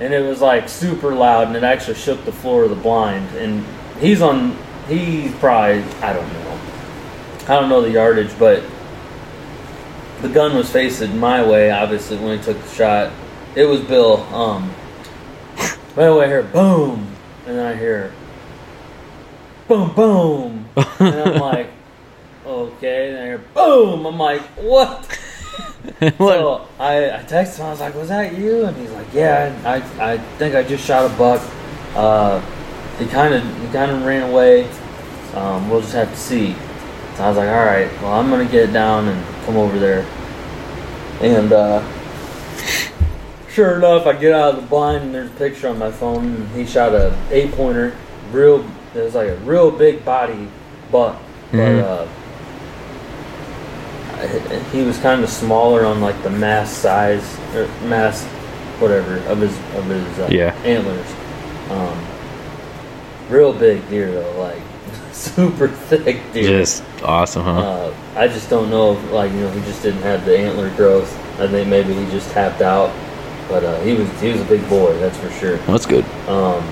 And 0.00 0.12
it 0.14 0.24
was 0.24 0.40
like 0.40 0.68
super 0.68 1.14
loud, 1.14 1.48
and 1.48 1.56
it 1.56 1.64
actually 1.64 1.94
shook 1.94 2.24
the 2.24 2.32
floor 2.32 2.64
of 2.64 2.70
the 2.70 2.76
blind. 2.76 3.28
And 3.36 3.64
he's 4.00 4.20
on, 4.22 4.56
he's 4.88 5.32
probably, 5.36 5.82
I 6.02 6.12
don't 6.12 6.26
know. 6.32 6.43
I 7.44 7.60
don't 7.60 7.68
know 7.68 7.82
the 7.82 7.90
yardage, 7.90 8.36
but 8.38 8.62
the 10.22 10.28
gun 10.28 10.56
was 10.56 10.70
facing 10.70 11.18
my 11.18 11.46
way, 11.46 11.70
obviously, 11.70 12.16
when 12.16 12.38
he 12.38 12.44
took 12.44 12.60
the 12.60 12.68
shot. 12.70 13.12
It 13.54 13.66
was 13.66 13.80
Bill. 13.82 14.22
Um, 14.34 14.74
right 15.94 16.06
away, 16.06 16.24
I 16.24 16.28
hear 16.28 16.42
boom, 16.42 17.06
and 17.46 17.58
then 17.58 17.66
I 17.66 17.76
hear 17.76 18.12
boom, 19.68 19.94
boom. 19.94 20.68
And 20.76 21.14
I'm 21.14 21.40
like, 21.40 21.70
okay. 22.46 23.10
And 23.10 23.18
I 23.18 23.24
hear 23.26 23.38
boom. 23.38 24.06
I'm 24.06 24.18
like, 24.18 24.42
what? 24.56 25.04
what? 26.16 26.18
So 26.18 26.68
I, 26.78 27.10
I 27.10 27.22
texted 27.24 27.58
him. 27.58 27.66
I 27.66 27.70
was 27.70 27.80
like, 27.80 27.94
was 27.94 28.08
that 28.08 28.36
you? 28.36 28.64
And 28.64 28.76
he's 28.76 28.90
like, 28.90 29.12
yeah. 29.12 29.54
I, 29.64 30.12
I 30.12 30.18
think 30.38 30.54
I 30.54 30.62
just 30.62 30.84
shot 30.86 31.10
a 31.10 31.14
buck. 31.16 31.42
Uh, 31.94 32.40
he 32.98 33.06
kind 33.06 33.34
of 33.34 33.42
he 33.60 33.66
kind 33.68 33.90
of 33.90 34.02
ran 34.04 34.30
away. 34.30 34.68
Um, 35.34 35.68
we'll 35.68 35.80
just 35.80 35.94
have 35.94 36.10
to 36.10 36.16
see. 36.16 36.54
So 37.16 37.24
I 37.24 37.28
was 37.28 37.36
like, 37.36 37.48
all 37.48 37.64
right. 37.64 37.90
Well, 38.02 38.12
I'm 38.12 38.28
gonna 38.30 38.44
get 38.44 38.72
down 38.72 39.08
and 39.08 39.44
come 39.46 39.56
over 39.56 39.78
there. 39.78 40.04
And 41.20 41.52
uh, 41.52 41.82
sure 43.48 43.76
enough, 43.76 44.06
I 44.06 44.14
get 44.14 44.32
out 44.32 44.54
of 44.54 44.60
the 44.62 44.66
blind 44.68 45.04
and 45.04 45.14
there's 45.14 45.30
a 45.30 45.34
picture 45.34 45.68
on 45.68 45.78
my 45.78 45.90
phone. 45.92 46.24
And 46.24 46.48
he 46.50 46.66
shot 46.66 46.92
a 46.94 47.16
eight 47.30 47.52
pointer. 47.52 47.96
Real. 48.32 48.64
It 48.94 49.00
was 49.02 49.14
like 49.14 49.28
a 49.28 49.36
real 49.36 49.70
big 49.70 50.04
body 50.04 50.48
buck, 50.90 51.16
but. 51.52 51.58
Mhm. 51.58 51.82
Uh, 51.82 52.06
he 54.72 54.82
was 54.82 54.96
kind 54.98 55.22
of 55.22 55.28
smaller 55.28 55.84
on 55.84 56.00
like 56.00 56.20
the 56.22 56.30
mass 56.30 56.70
size 56.72 57.38
or 57.54 57.66
mass 57.86 58.24
whatever 58.80 59.18
of 59.28 59.38
his 59.40 59.54
of 59.76 59.84
his 59.84 60.18
uh, 60.18 60.28
Yeah. 60.30 60.54
antlers 60.64 61.06
um 61.70 61.98
real 63.28 63.52
big 63.52 63.86
deer 63.90 64.10
though 64.12 64.40
like 64.40 64.62
super 65.14 65.68
thick 65.68 66.20
deer 66.32 66.60
Just 66.60 66.82
awesome, 67.02 67.44
huh? 67.44 67.60
uh, 67.60 67.94
i 68.16 68.26
just 68.26 68.50
don't 68.50 68.68
know 68.68 68.94
if 68.96 69.10
like 69.12 69.30
you 69.32 69.40
know 69.40 69.50
he 69.50 69.60
just 69.60 69.82
didn't 69.82 70.02
have 70.02 70.24
the 70.24 70.36
antler 70.36 70.74
growth. 70.76 71.10
I 71.40 71.48
think 71.48 71.68
maybe 71.68 71.94
he 71.94 72.04
just 72.10 72.30
tapped 72.30 72.60
out. 72.62 72.92
But 73.48 73.62
uh, 73.64 73.80
he 73.82 73.92
was 73.94 74.08
he 74.20 74.30
was 74.32 74.40
a 74.40 74.44
big 74.46 74.66
boy 74.68 74.96
that's 74.98 75.18
for 75.18 75.30
sure. 75.32 75.56
That's 75.68 75.86
good. 75.86 76.04
um, 76.28 76.62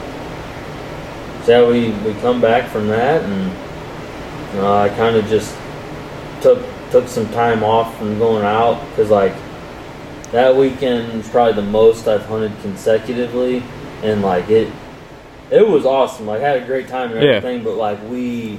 so 1.45 1.51
yeah, 1.51 1.69
we, 1.69 1.91
we 2.07 2.19
come 2.21 2.41
back 2.41 2.71
from 2.71 2.89
that, 2.89 3.23
and 3.23 4.59
uh, 4.59 4.81
I 4.83 4.89
kind 4.91 5.17
of 5.17 5.27
just 5.27 5.57
took 6.41 6.65
took 6.91 7.09
some 7.09 7.27
time 7.33 7.63
off 7.63 7.97
from 7.99 8.19
going 8.19 8.45
out 8.45 8.81
because 8.91 9.11
like 9.11 9.35
that 10.31 10.55
weekend 10.57 11.13
was 11.13 11.29
probably 11.29 11.55
the 11.55 11.69
most 11.71 12.09
I've 12.09 12.25
hunted 12.27 12.53
consecutively, 12.63 13.63
and 14.03 14.23
like 14.23 14.49
it 14.49 14.73
it 15.53 15.69
was 15.69 15.85
awesome. 15.87 16.27
Like, 16.27 16.41
had 16.41 16.63
a 16.63 16.67
great 16.67 16.89
time 16.89 17.13
and 17.13 17.23
Yeah. 17.23 17.33
everything, 17.35 17.63
but 17.63 17.77
like 17.77 17.99
we 18.11 18.59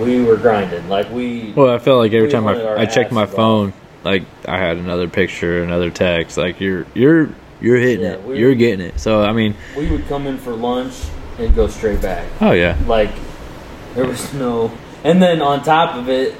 we 0.00 0.22
were 0.22 0.36
grinding. 0.36 0.88
Like 0.88 1.10
we 1.10 1.52
Well, 1.56 1.70
I 1.74 1.78
felt 1.78 1.98
like 1.98 2.12
every 2.12 2.30
time 2.30 2.46
I, 2.46 2.82
I 2.82 2.86
checked 2.86 3.10
my 3.12 3.22
asses 3.22 3.34
off. 3.34 3.36
phone, 3.36 3.72
like 4.04 4.22
I 4.46 4.56
had 4.58 4.76
another 4.76 5.08
picture, 5.08 5.62
another 5.62 5.90
text. 5.90 6.36
Like 6.36 6.60
you're 6.60 6.86
you're 6.94 7.30
you're 7.60 7.76
hitting 7.78 8.04
Yeah, 8.04 8.12
it, 8.12 8.22
we- 8.24 8.38
you're 8.38 8.54
getting 8.54 8.84
it. 8.86 9.00
So 9.00 9.22
I 9.22 9.32
mean, 9.32 9.54
we 9.76 9.90
would 9.90 10.06
come 10.06 10.26
in 10.26 10.38
for 10.38 10.52
lunch 10.52 10.94
and 11.38 11.54
go 11.54 11.66
straight 11.66 12.00
back. 12.00 12.26
oh 12.40 12.52
yeah, 12.52 12.76
Like 12.86 13.10
there 13.94 14.06
was 14.06 14.32
no 14.34 14.70
and 15.04 15.20
then 15.22 15.40
on 15.42 15.62
top 15.62 15.96
of 15.96 16.08
it, 16.08 16.34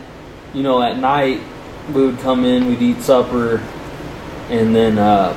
you 0.55 0.63
know, 0.63 0.81
at 0.83 0.99
night 0.99 1.41
we 1.93 2.07
would 2.07 2.19
come 2.21 2.45
in, 2.45 2.67
we'd 2.67 2.83
eat 2.83 3.01
supper 3.03 3.61
and 4.51 4.75
then 4.75 4.99
uh 4.99 5.37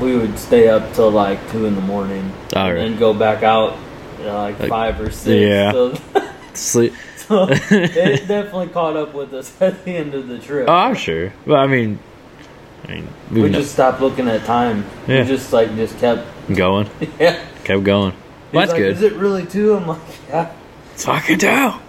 we 0.00 0.16
would 0.16 0.38
stay 0.38 0.68
up 0.68 0.92
till 0.94 1.10
like 1.10 1.50
two 1.50 1.66
in 1.66 1.74
the 1.74 1.80
morning 1.80 2.32
All 2.54 2.66
and 2.66 2.74
right. 2.76 2.82
then 2.82 2.98
go 2.98 3.14
back 3.14 3.42
out 3.42 3.76
you 4.18 4.24
know, 4.24 4.38
like, 4.38 4.58
Like, 4.58 4.68
five 4.68 5.00
or 5.00 5.10
six. 5.10 5.40
yeah. 5.40 5.72
So, 5.72 5.94
sleep. 6.54 6.94
so 7.16 7.46
it 7.50 8.28
definitely 8.28 8.68
caught 8.68 8.96
up 8.96 9.14
with 9.14 9.32
us 9.34 9.60
at 9.60 9.84
the 9.84 9.92
end 9.92 10.14
of 10.14 10.28
the 10.28 10.38
trip. 10.38 10.68
Oh, 10.68 10.72
I'm 10.72 10.94
sure. 10.94 11.32
But 11.46 11.56
I 11.56 11.66
mean, 11.66 11.98
I 12.84 12.92
mean, 12.92 13.08
we 13.30 13.42
we 13.42 13.50
just 13.50 13.72
stopped 13.72 14.00
looking 14.00 14.28
at 14.28 14.44
time. 14.44 14.84
Yeah. 15.06 15.22
We 15.22 15.28
just 15.28 15.52
like 15.52 15.74
just 15.76 15.98
kept 15.98 16.26
going, 16.54 16.88
yeah. 17.18 17.44
kept 17.64 17.84
going. 17.84 18.12
Well, 18.52 18.62
He's 18.62 18.70
that's 18.70 18.72
like, 18.72 18.78
good. 18.78 18.92
Is 18.92 19.02
it 19.02 19.14
really 19.14 19.46
two? 19.46 19.74
I'm 19.74 19.86
like, 19.86 20.00
yeah. 20.28 20.52
It's 20.92 21.04
fucking 21.04 21.38
down. 21.38 21.82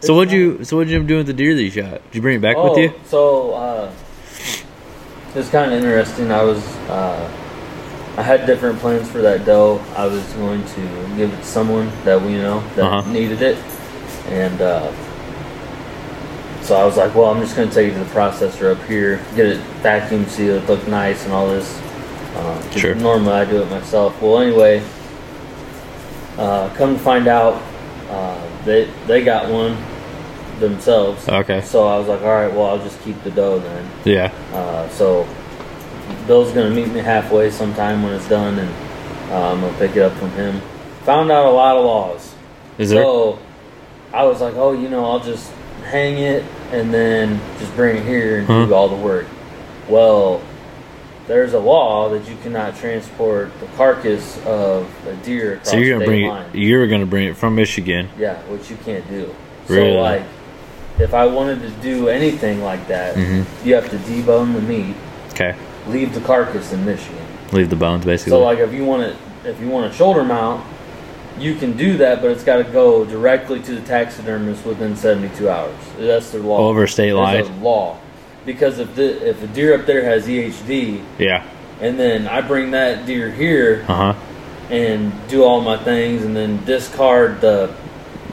so 0.00 0.14
what'd 0.14 0.32
you 0.32 0.64
so 0.64 0.76
what'd 0.76 0.90
you 0.90 1.02
do 1.04 1.18
with 1.18 1.26
the 1.26 1.32
deer 1.32 1.54
that 1.54 1.62
you 1.62 1.70
shot? 1.70 2.02
Did 2.04 2.14
you 2.14 2.22
bring 2.22 2.36
it 2.38 2.42
back 2.42 2.56
oh, 2.56 2.70
with 2.70 2.78
you? 2.78 3.00
So 3.04 3.52
uh, 3.52 3.92
it's 5.36 5.50
kind 5.50 5.72
of 5.72 5.78
interesting. 5.82 6.30
I 6.32 6.42
was 6.42 6.64
uh, 6.88 7.30
I 8.16 8.22
had 8.22 8.46
different 8.46 8.78
plans 8.78 9.08
for 9.10 9.20
that 9.22 9.44
doe. 9.44 9.78
I 9.96 10.06
was 10.06 10.24
going 10.34 10.64
to 10.64 10.80
give 11.16 11.32
it 11.32 11.36
to 11.36 11.44
someone 11.44 11.90
that 12.04 12.20
we 12.20 12.32
know 12.34 12.60
that 12.74 12.84
Uh-huh. 12.84 13.10
needed 13.10 13.42
it, 13.42 13.58
and 14.28 14.60
uh, 14.60 14.90
so 16.62 16.74
I 16.76 16.84
was 16.84 16.96
like, 16.96 17.14
well, 17.14 17.26
I'm 17.26 17.40
just 17.40 17.54
going 17.54 17.68
to 17.68 17.74
take 17.74 17.90
it 17.92 17.98
to 17.98 18.00
the 18.04 18.10
processor 18.10 18.74
up 18.74 18.82
here, 18.88 19.20
get 19.36 19.46
it 19.46 19.58
vacuum 19.82 20.26
sealed, 20.26 20.66
look 20.68 20.86
nice, 20.88 21.24
and 21.24 21.32
all 21.32 21.46
this. 21.48 21.78
Uh, 22.34 22.60
'cause 22.70 22.80
Sure. 22.80 22.94
Normally 22.94 23.32
I 23.34 23.44
do 23.44 23.62
it 23.62 23.70
myself. 23.70 24.20
Well, 24.20 24.40
anyway, 24.40 24.82
uh, 26.38 26.68
come 26.70 26.94
to 26.94 27.00
find 27.00 27.28
out, 27.28 27.62
uh, 28.10 28.38
they 28.64 28.88
they 29.06 29.22
got 29.24 29.48
one 29.50 29.76
themselves. 30.60 31.28
Okay. 31.28 31.60
So 31.62 31.86
I 31.86 31.98
was 31.98 32.08
like, 32.08 32.20
all 32.22 32.28
right, 32.28 32.52
well, 32.52 32.66
I'll 32.66 32.82
just 32.82 33.00
keep 33.02 33.22
the 33.22 33.30
doe 33.30 33.58
then. 33.58 33.90
Yeah. 34.04 34.32
Uh, 34.52 34.88
so 34.90 35.26
Bill's 36.26 36.52
gonna 36.52 36.70
meet 36.70 36.88
me 36.88 37.00
halfway 37.00 37.50
sometime 37.50 38.02
when 38.02 38.12
it's 38.14 38.28
done, 38.28 38.58
and 38.58 38.70
uh, 39.32 39.52
I'm 39.52 39.60
gonna 39.60 39.76
pick 39.78 39.96
it 39.96 40.02
up 40.02 40.12
from 40.14 40.30
him. 40.30 40.60
Found 41.04 41.30
out 41.30 41.46
a 41.46 41.50
lot 41.50 41.76
of 41.76 41.84
laws. 41.84 42.34
Is 42.78 42.90
there? 42.90 43.02
So 43.02 43.38
I 44.12 44.24
was 44.24 44.40
like, 44.40 44.54
oh, 44.56 44.72
you 44.72 44.88
know, 44.88 45.04
I'll 45.04 45.20
just 45.20 45.50
hang 45.84 46.18
it 46.18 46.44
and 46.72 46.92
then 46.92 47.40
just 47.58 47.74
bring 47.76 47.96
it 47.98 48.04
here 48.04 48.38
and 48.38 48.46
Huh. 48.46 48.66
do 48.66 48.74
all 48.74 48.88
the 48.88 48.96
work. 48.96 49.26
Well, 49.88 50.40
there's 51.28 51.54
a 51.54 51.58
law 51.60 52.08
that 52.10 52.28
you 52.28 52.36
cannot 52.42 52.76
transport 52.76 53.50
the 53.60 53.66
carcass 53.76 54.36
of 54.46 54.88
a 55.06 55.14
deer 55.24 55.54
across 55.54 55.70
so 55.70 55.76
you're 55.76 55.94
gonna 55.98 56.06
bring 56.06 56.26
line. 56.28 56.46
it. 56.52 56.58
You're 56.58 56.86
gonna 56.88 57.06
bring 57.06 57.28
it 57.28 57.36
from 57.36 57.54
Michigan. 57.54 58.08
Yeah, 58.18 58.36
which 58.44 58.68
you 58.70 58.76
can't 58.84 59.08
do. 59.08 59.34
Really? 59.68 59.92
So 59.94 60.00
like, 60.00 60.22
if 60.98 61.14
I 61.14 61.26
wanted 61.26 61.60
to 61.62 61.70
do 61.82 62.08
anything 62.08 62.62
like 62.62 62.86
that, 62.88 63.14
Mhm. 63.16 63.44
you 63.64 63.74
have 63.74 63.90
to 63.90 63.96
debone 63.96 64.54
the 64.54 64.60
meat, 64.62 64.94
Okay. 65.32 65.54
leave 65.88 66.14
the 66.14 66.20
carcass 66.20 66.72
in 66.72 66.84
Michigan. 66.84 67.16
Leave 67.52 67.70
the 67.70 67.76
bones 67.76 68.04
basically. 68.04 68.30
So 68.30 68.42
like, 68.42 68.58
if 68.58 68.72
you 68.72 68.84
want 68.84 69.02
it, 69.02 69.14
if 69.44 69.60
you 69.60 69.68
want 69.68 69.86
a 69.86 69.94
shoulder 69.94 70.24
mount, 70.24 70.62
you 71.38 71.54
can 71.54 71.72
do 71.72 71.98
that, 71.98 72.22
but 72.22 72.30
it's 72.30 72.42
got 72.42 72.56
to 72.56 72.64
go 72.64 73.04
directly 73.04 73.60
to 73.60 73.72
the 73.74 73.80
taxidermist 73.82 74.64
within 74.64 74.96
72 74.96 75.48
hours. 75.50 75.74
That's 76.00 76.30
the 76.30 76.38
law. 76.38 76.58
Over 76.58 76.86
state 76.86 77.10
There's 77.12 77.48
line. 77.48 77.62
law. 77.62 77.96
Because 78.46 78.78
if 78.78 78.94
the 78.94 79.28
if 79.28 79.42
a 79.42 79.46
deer 79.48 79.74
up 79.74 79.86
there 79.86 80.02
has 80.04 80.26
EHD, 80.28 81.00
yeah. 81.18 81.42
and 81.80 81.98
then 82.00 82.26
I 82.26 82.40
bring 82.40 82.70
that 82.70 83.04
deer 83.04 83.28
here 83.30 83.84
Uh 83.88 83.92
huh. 83.94 84.12
and 84.70 85.12
do 85.28 85.44
all 85.44 85.60
my 85.60 85.76
things, 85.76 86.24
and 86.24 86.34
then 86.34 86.60
discard 86.64 87.40
the 87.40 87.70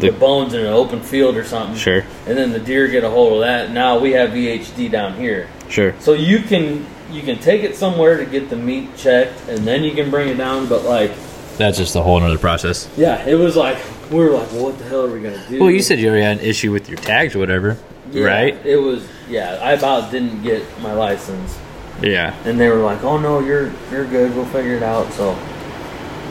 the, 0.03 0.11
The- 0.11 0.17
bones 0.19 0.53
in 0.53 0.61
an 0.61 0.67
open 0.73 1.01
field 1.01 1.35
or 1.37 1.43
something. 1.43 1.75
Sure. 1.75 2.03
And 2.27 2.37
then 2.37 2.51
the 2.51 2.59
deer 2.59 2.87
get 2.87 3.03
a 3.03 3.09
hold 3.09 3.33
of 3.33 3.39
that. 3.41 3.71
Now 3.71 3.97
we 3.99 4.11
have 4.13 4.31
EHD 4.31 4.91
down 4.91 5.15
here, 5.15 5.47
Sure. 5.69 5.93
so 5.99 6.13
you 6.13 6.39
can 6.39 6.85
you 7.11 7.21
can 7.21 7.37
take 7.37 7.63
it 7.63 7.75
somewhere 7.75 8.17
to 8.17 8.25
get 8.25 8.49
the 8.49 8.55
meat 8.55 8.95
checked, 8.97 9.47
and 9.47 9.59
then 9.67 9.83
you 9.83 9.91
can 9.93 10.09
bring 10.09 10.29
it 10.29 10.35
down. 10.37 10.67
But 10.67 10.83
like, 10.83 11.11
That's 11.57 11.77
just 11.77 11.95
a 11.95 12.01
whole 12.01 12.21
other 12.23 12.37
process. 12.39 12.87
yeah, 12.97 13.23
it 13.27 13.35
was 13.35 13.55
like 13.55 13.77
we 14.11 14.17
were 14.19 14.31
like, 14.31 14.51
well, 14.51 14.63
what 14.65 14.77
the 14.79 14.85
hell 14.85 15.03
are 15.05 15.11
we 15.11 15.21
gonna 15.21 15.43
do? 15.49 15.59
Well, 15.59 15.69
you 15.71 15.81
said 15.81 15.99
you 15.99 16.07
already 16.09 16.23
had 16.23 16.39
an 16.39 16.43
issue 16.45 16.71
with 16.71 16.89
your 16.89 16.97
tags 16.97 17.35
or 17.35 17.39
whatever, 17.39 17.77
Yeah, 18.11 18.25
right? 18.25 18.65
It 18.65 18.77
was 18.77 19.05
yeah. 19.29 19.59
I 19.61 19.73
about 19.73 20.11
didn't 20.11 20.41
get 20.43 20.63
my 20.81 20.93
license, 20.93 21.57
Yeah. 22.01 22.33
and 22.45 22.59
they 22.59 22.69
were 22.69 22.81
like, 22.83 23.03
"Oh 23.03 23.17
no, 23.17 23.39
you're 23.39 23.71
you're 23.91 24.05
good. 24.05 24.35
We'll 24.35 24.45
figure 24.45 24.75
it 24.75 24.83
out." 24.83 25.11
So 25.13 25.37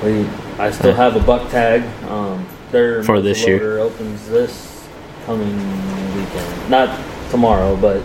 we, 0.05 0.27
I 0.59 0.71
still 0.73 0.93
have 0.95 1.15
a 1.17 1.21
buck 1.21 1.49
tag. 1.51 1.83
Um, 2.11 2.45
their 2.73 3.03
For 3.03 3.21
this 3.21 3.47
year. 3.47 3.79
opens 3.79 4.29
this 4.29 4.87
coming 5.27 5.55
weekend, 6.17 6.71
not 6.71 6.99
tomorrow, 7.31 7.77
but 7.77 8.01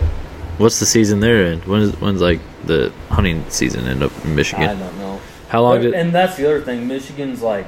What's 0.58 0.80
the 0.80 0.86
season 0.86 1.20
there 1.20 1.46
in? 1.46 1.60
When's 1.60 1.94
when's 2.00 2.20
like 2.20 2.40
the 2.64 2.92
hunting 3.10 3.44
season 3.48 3.86
end 3.86 4.02
up 4.02 4.12
in 4.24 4.34
Michigan? 4.34 4.68
I 4.68 4.74
don't 4.74 4.98
know. 4.98 5.20
How 5.48 5.62
long 5.62 5.80
did 5.80 5.94
and 5.94 6.12
that's 6.12 6.36
the 6.36 6.46
other 6.46 6.60
thing. 6.60 6.86
Michigan's 6.88 7.42
like, 7.42 7.66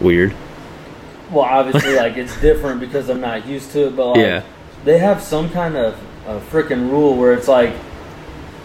weird? 0.00 0.34
well, 1.30 1.44
obviously, 1.44 1.96
like 2.04 2.16
it's 2.16 2.38
different 2.40 2.80
because 2.80 3.08
I'm 3.08 3.20
not 3.20 3.46
used 3.46 3.72
to 3.72 3.86
it, 3.88 3.96
but 3.96 4.08
like, 4.08 4.18
Yeah. 4.18 4.42
they 4.84 4.98
have 4.98 5.22
some 5.22 5.50
kind 5.50 5.76
of 5.76 5.98
a 6.26 6.38
freaking 6.40 6.90
rule 6.90 7.16
where 7.16 7.32
it's 7.32 7.48
like, 7.48 7.72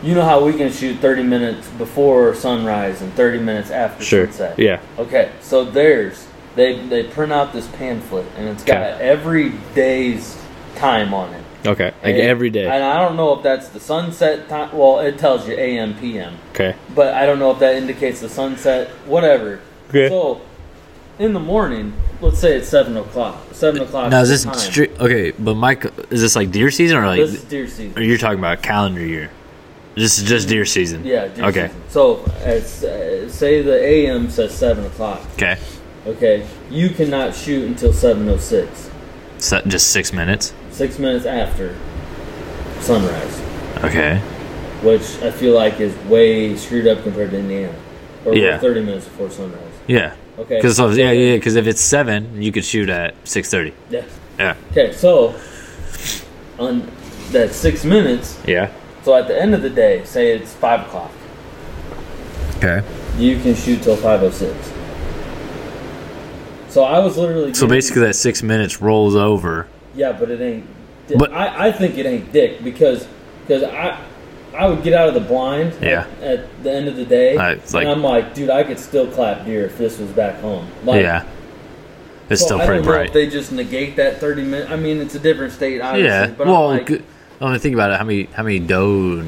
you 0.04 0.14
know 0.14 0.24
how 0.24 0.44
we 0.44 0.52
can 0.54 0.70
shoot 0.72 1.00
30 1.00 1.24
minutes 1.24 1.68
before 1.78 2.36
sunrise 2.36 3.02
and 3.02 3.14
30 3.14 3.40
minutes 3.40 3.72
after 3.72 4.04
Sure. 4.04 4.26
sunset. 4.26 4.60
Yeah. 4.60 4.82
Okay, 5.00 5.32
so 5.40 5.64
theirs, 5.64 6.28
they 6.56 6.80
they 6.88 7.04
print 7.04 7.32
out 7.32 7.54
this 7.54 7.68
pamphlet 7.68 8.26
and 8.38 8.48
it's 8.50 8.64
got 8.64 8.78
Okay. 8.78 9.04
every 9.10 9.54
day's 9.76 10.38
time 10.76 11.14
on 11.14 11.34
it. 11.34 11.44
Okay. 11.66 11.86
Like 12.04 12.16
And- 12.16 12.18
every 12.22 12.50
day. 12.50 12.66
And 12.66 12.84
I 12.84 13.00
don't 13.00 13.16
know 13.16 13.34
if 13.36 13.44
that's 13.44 13.70
the 13.70 13.80
sunset 13.80 14.50
time. 14.50 14.70
Well, 14.74 15.00
it 15.00 15.18
tells 15.18 15.48
you 15.48 15.54
AM, 15.56 15.94
PM, 15.96 16.34
Okay. 16.54 16.76
but 16.94 17.14
I 17.14 17.26
don't 17.26 17.40
know 17.40 17.52
if 17.52 17.60
that 17.60 17.76
indicates 17.76 18.20
the 18.20 18.28
sunset. 18.30 18.90
Whatever. 19.06 19.60
Okay. 19.90 20.10
So, 20.10 20.42
in 21.20 21.32
the 21.34 21.40
morning, 21.40 21.94
let's 22.22 22.40
say 22.40 22.58
it's 22.58 22.68
seven 22.68 22.98
o'clock. 22.98 23.38
Seven 23.54 23.82
o'clock. 23.82 24.12
Now 24.12 24.22
is 24.22 24.30
this 24.30 24.44
the 24.44 24.50
time. 24.52 24.60
stri- 24.60 25.00
okay? 25.00 25.32
But 25.40 25.56
Mike, 25.56 25.86
is 26.10 26.22
this 26.22 26.36
like 26.36 26.52
deer 26.52 26.70
season 26.72 26.98
or 26.98 27.06
like? 27.06 27.20
This 27.20 27.36
is 27.36 27.44
deer 27.44 27.68
season. 27.68 27.94
or 27.98 28.02
you're 28.04 28.18
talking 28.18 28.40
about 28.40 28.62
calendar 28.62 29.06
year? 29.06 29.30
This 29.96 30.18
is 30.18 30.28
just 30.28 30.50
deer 30.50 30.66
season. 30.66 31.06
Yeah. 31.06 31.28
Deer 31.28 31.46
Okay. 31.46 31.68
Season. 31.68 31.82
So, 31.90 32.26
it's, 32.44 32.84
uh, 32.84 33.30
say 33.30 33.62
the 33.62 33.82
AM 33.82 34.30
says 34.32 34.52
seven 34.54 34.86
o'clock. 34.86 35.22
Okay. 35.36 35.58
Okay, 36.06 36.46
you 36.70 36.90
cannot 36.90 37.34
shoot 37.34 37.66
until 37.66 37.94
seven 37.94 38.28
o 38.30 38.38
six. 38.38 38.90
So 39.38 39.62
just 39.62 39.90
six 39.90 40.12
minutes. 40.12 40.54
Six 40.72 41.00
minutes 41.00 41.26
after 41.26 41.76
sunrise, 42.82 43.42
Okay. 43.84 44.18
which 44.82 45.02
I 45.22 45.32
feel 45.32 45.54
like 45.54 45.80
is 45.80 45.96
way 46.10 46.56
screwed 46.58 46.88
up 46.88 47.04
compared 47.04 47.32
to 47.32 47.38
Indiana. 47.40 47.74
Or 48.26 48.36
Yeah. 48.36 48.58
thirty 48.60 48.82
minutes 48.82 49.06
before 49.06 49.30
sunrise. 49.30 49.60
Yeah. 49.88 50.14
Okay. 50.40 50.56
Because 50.58 50.80
yeah, 50.98 51.12
yeah. 51.12 51.36
Because 51.36 51.56
if 51.56 51.68
it's 51.68 51.82
seven, 51.82 52.42
you 52.42 52.52
could 52.52 52.66
shoot 52.66 52.90
at 52.90 53.14
six 53.24 53.50
thirty. 53.50 53.74
Yeah. 53.90 54.02
Yeah. 54.40 54.56
Okay, 54.72 54.92
so 54.94 55.36
on 56.60 56.88
that 57.32 57.54
six 57.54 57.84
minutes, 57.86 58.38
Yeah. 58.46 58.70
so 59.04 59.16
at 59.16 59.28
the 59.28 59.40
end 59.40 59.54
of 59.56 59.62
the 59.62 59.70
day, 59.70 60.02
say 60.06 60.32
it's 60.32 60.54
five 60.54 60.82
o'clock, 60.82 61.12
Okay. 62.58 62.82
you 63.18 63.40
can 63.40 63.56
shoot 63.56 63.82
till 63.84 63.96
five 63.96 64.22
o 64.24 64.30
six. 64.32 64.54
So 66.74 66.84
I 66.84 66.98
was 66.98 67.18
literally 67.18 67.54
So 67.54 67.68
basically, 67.68 68.02
that 68.02 68.16
six 68.16 68.42
minutes 68.42 68.82
rolls 68.82 69.16
over. 69.16 69.68
yeah, 69.96 70.12
but 70.12 70.32
it 70.32 70.42
ain't. 70.42 70.66
Dick. 71.08 71.20
But- 71.20 71.32
I, 71.32 71.68
I 71.68 71.72
think 71.72 71.98
it 72.00 72.06
ain't 72.08 72.32
dick 72.34 72.64
because 72.64 73.08
because 73.46 73.62
I 73.62 74.00
I 74.58 74.68
would 74.68 74.82
get 74.84 74.94
out 74.94 75.08
of 75.08 75.14
the 75.14 75.20
blind 75.20 75.76
Yeah. 75.82 76.08
at, 76.20 76.24
at 76.40 76.64
the 76.64 76.72
end 76.72 76.88
of 76.88 76.96
the 76.96 77.06
day, 77.06 77.36
it's 77.54 77.74
like- 77.76 77.84
and 77.84 77.92
I'm 77.92 78.02
like, 78.02 78.34
dude, 78.34 78.50
I 78.50 78.64
could 78.64 78.80
still 78.80 79.06
clap 79.12 79.46
deer 79.46 79.66
if 79.66 79.78
this 79.78 80.00
was 80.00 80.10
back 80.12 80.40
home. 80.42 80.68
Like, 80.84 81.02
yeah. 81.04 81.26
It's 82.30 82.42
so 82.42 82.48
still 82.48 82.62
I 82.62 82.66
pretty 82.66 82.80
don't 82.82 82.86
know 82.88 82.92
bright. 82.94 83.08
if 83.08 83.14
they 83.14 83.28
just 83.30 83.52
negate 83.52 83.96
that 83.98 84.20
thirty 84.20 84.44
minute. 84.44 84.72
I 84.72 84.76
mean, 84.76 84.98
it's 84.98 85.14
a 85.14 85.20
different 85.20 85.54
state, 85.54 85.80
obviously. 85.80 86.08
yeah. 86.10 86.28
But 86.36 86.48
well, 86.48 86.70
I'm 86.72 86.78
like, 86.78 86.86
good. 86.88 87.04
I 87.40 87.52
mean, 87.52 87.60
think 87.60 87.76
about 87.76 87.92
it. 87.92 87.98
How 88.00 88.04
many 88.06 88.24
how 88.34 88.42
many 88.42 88.58
doe? 88.58 89.24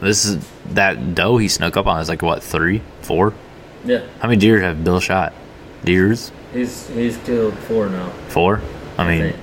This 0.00 0.24
is 0.24 0.38
that 0.70 1.14
doe 1.14 1.36
he 1.36 1.48
snuck 1.48 1.76
up 1.76 1.86
on 1.86 2.00
is 2.00 2.08
like 2.08 2.22
what 2.22 2.42
three, 2.42 2.80
four? 3.02 3.34
yeah, 3.84 4.06
How 4.20 4.28
many 4.28 4.40
deer 4.40 4.60
have 4.60 4.82
Bill 4.84 5.00
shot? 5.00 5.34
Deers? 5.84 6.30
He's 6.52 6.88
he's 6.88 7.16
killed 7.18 7.54
four 7.60 7.88
now. 7.88 8.10
Four? 8.28 8.60
I 8.96 9.06
mean, 9.08 9.34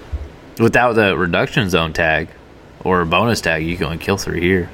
without 0.59 0.93
the 0.93 1.17
reduction 1.17 1.69
zone 1.69 1.93
tag 1.93 2.29
or 2.83 3.03
bonus 3.05 3.41
tag, 3.41 3.65
you 3.65 3.77
can 3.77 3.85
only 3.87 3.97
kill 3.97 4.17
three 4.17 4.41
here. 4.41 4.69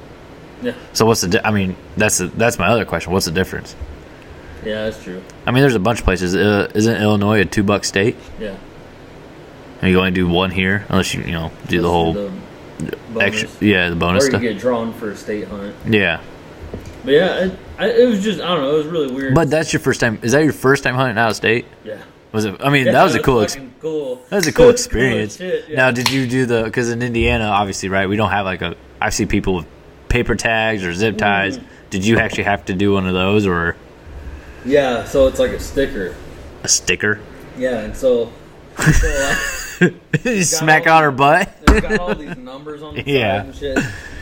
Yeah. 0.61 0.73
So 0.93 1.05
what's 1.05 1.21
the? 1.21 1.27
Di- 1.29 1.41
I 1.43 1.51
mean, 1.51 1.75
that's 1.97 2.17
the, 2.19 2.27
that's 2.27 2.57
my 2.59 2.67
other 2.67 2.85
question. 2.85 3.11
What's 3.11 3.25
the 3.25 3.31
difference? 3.31 3.75
Yeah, 4.63 4.83
that's 4.85 5.03
true. 5.03 5.23
I 5.45 5.51
mean, 5.51 5.61
there's 5.61 5.73
a 5.75 5.79
bunch 5.79 5.99
of 5.99 6.05
places. 6.05 6.35
Uh, 6.35 6.69
isn't 6.75 7.01
Illinois 7.01 7.41
a 7.41 7.45
two 7.45 7.63
buck 7.63 7.83
state? 7.83 8.15
Yeah. 8.39 8.55
And 9.81 9.89
you 9.89 9.97
only 9.97 10.11
do 10.11 10.27
one 10.27 10.51
here, 10.51 10.85
unless 10.89 11.13
you 11.15 11.23
you 11.23 11.31
know 11.31 11.51
do 11.67 11.81
the 11.81 11.89
whole 11.89 12.13
The 12.13 12.31
extra. 13.19 13.49
Yeah, 13.59 13.89
the 13.89 13.95
bonus 13.95 14.23
Or 14.23 14.27
you 14.27 14.31
stuff. 14.33 14.41
get 14.41 14.59
drawn 14.59 14.93
for 14.93 15.09
a 15.09 15.15
state 15.15 15.47
hunt. 15.47 15.75
Yeah, 15.87 16.21
But 17.03 17.11
yeah, 17.11 17.45
it, 17.79 17.99
it 17.99 18.07
was 18.07 18.23
just 18.23 18.39
I 18.41 18.49
don't 18.49 18.61
know. 18.61 18.75
It 18.75 18.77
was 18.77 18.85
really 18.87 19.11
weird. 19.11 19.33
but 19.33 19.49
that's 19.49 19.73
your 19.73 19.79
first 19.79 19.99
time. 19.99 20.19
Is 20.21 20.33
that 20.33 20.43
your 20.43 20.53
first 20.53 20.83
time 20.83 20.93
hunting 20.93 21.17
out 21.17 21.31
of 21.31 21.35
state? 21.35 21.65
yeah, 21.83 21.97
Was 22.31 22.45
it? 22.45 22.55
I 22.61 22.69
mean, 22.69 22.85
Yeah, 22.85 22.93
that 22.93 23.03
was 23.03 23.15
a 23.15 23.21
cool. 23.21 23.41
Ex- 23.41 23.57
cool. 23.81 24.21
that 24.29 24.37
was 24.37 24.47
a 24.47 24.53
cool 24.53 24.67
was 24.67 24.75
as 24.75 24.85
experience. 24.85 25.37
shit, 25.37 25.65
yeah. 25.69 25.75
Now, 25.75 25.91
did 25.91 26.09
you 26.11 26.25
do 26.27 26.45
the? 26.45 26.63
Because 26.63 26.89
in 26.89 27.01
Indiana, 27.01 27.45
obviously, 27.45 27.89
right? 27.89 28.07
We 28.07 28.15
don't 28.15 28.29
have 28.31 28.45
like 28.45 28.61
a. 28.61 28.75
I 29.01 29.09
see 29.09 29.25
people 29.25 29.55
with 29.55 29.65
paper 30.09 30.35
tags 30.35 30.83
or 30.83 30.93
zip 30.93 31.17
ties. 31.17 31.57
Mm. 31.57 31.63
Did 31.89 32.05
you 32.05 32.19
actually 32.19 32.43
have 32.43 32.63
to 32.65 32.73
do 32.73 32.93
one 32.93 33.05
of 33.05 33.13
those 33.13 33.45
or 33.45 33.75
yeah, 34.63 35.03
so 35.05 35.27
it's 35.27 35.39
like 35.39 35.51
a 35.51 35.59
sticker. 35.59 36.15
a 36.63 36.67
sticker? 36.67 37.19
Yeah, 37.57 37.79
and 37.79 37.97
so, 37.97 38.31
so 38.77 39.81
like, 39.81 39.93
you 40.23 40.43
smack 40.43 40.87
on 40.87 41.03
her 41.03 41.11
butt. 41.11 41.49
it's 41.67 41.81
got 41.81 41.99
all 41.99 42.15
these 42.15 42.37
numbers 42.37 42.81
on 42.81 42.95
the 42.95 43.03
Yeah. 43.05 43.39
side 43.39 43.45
and 43.47 43.55
shit. 43.55 43.79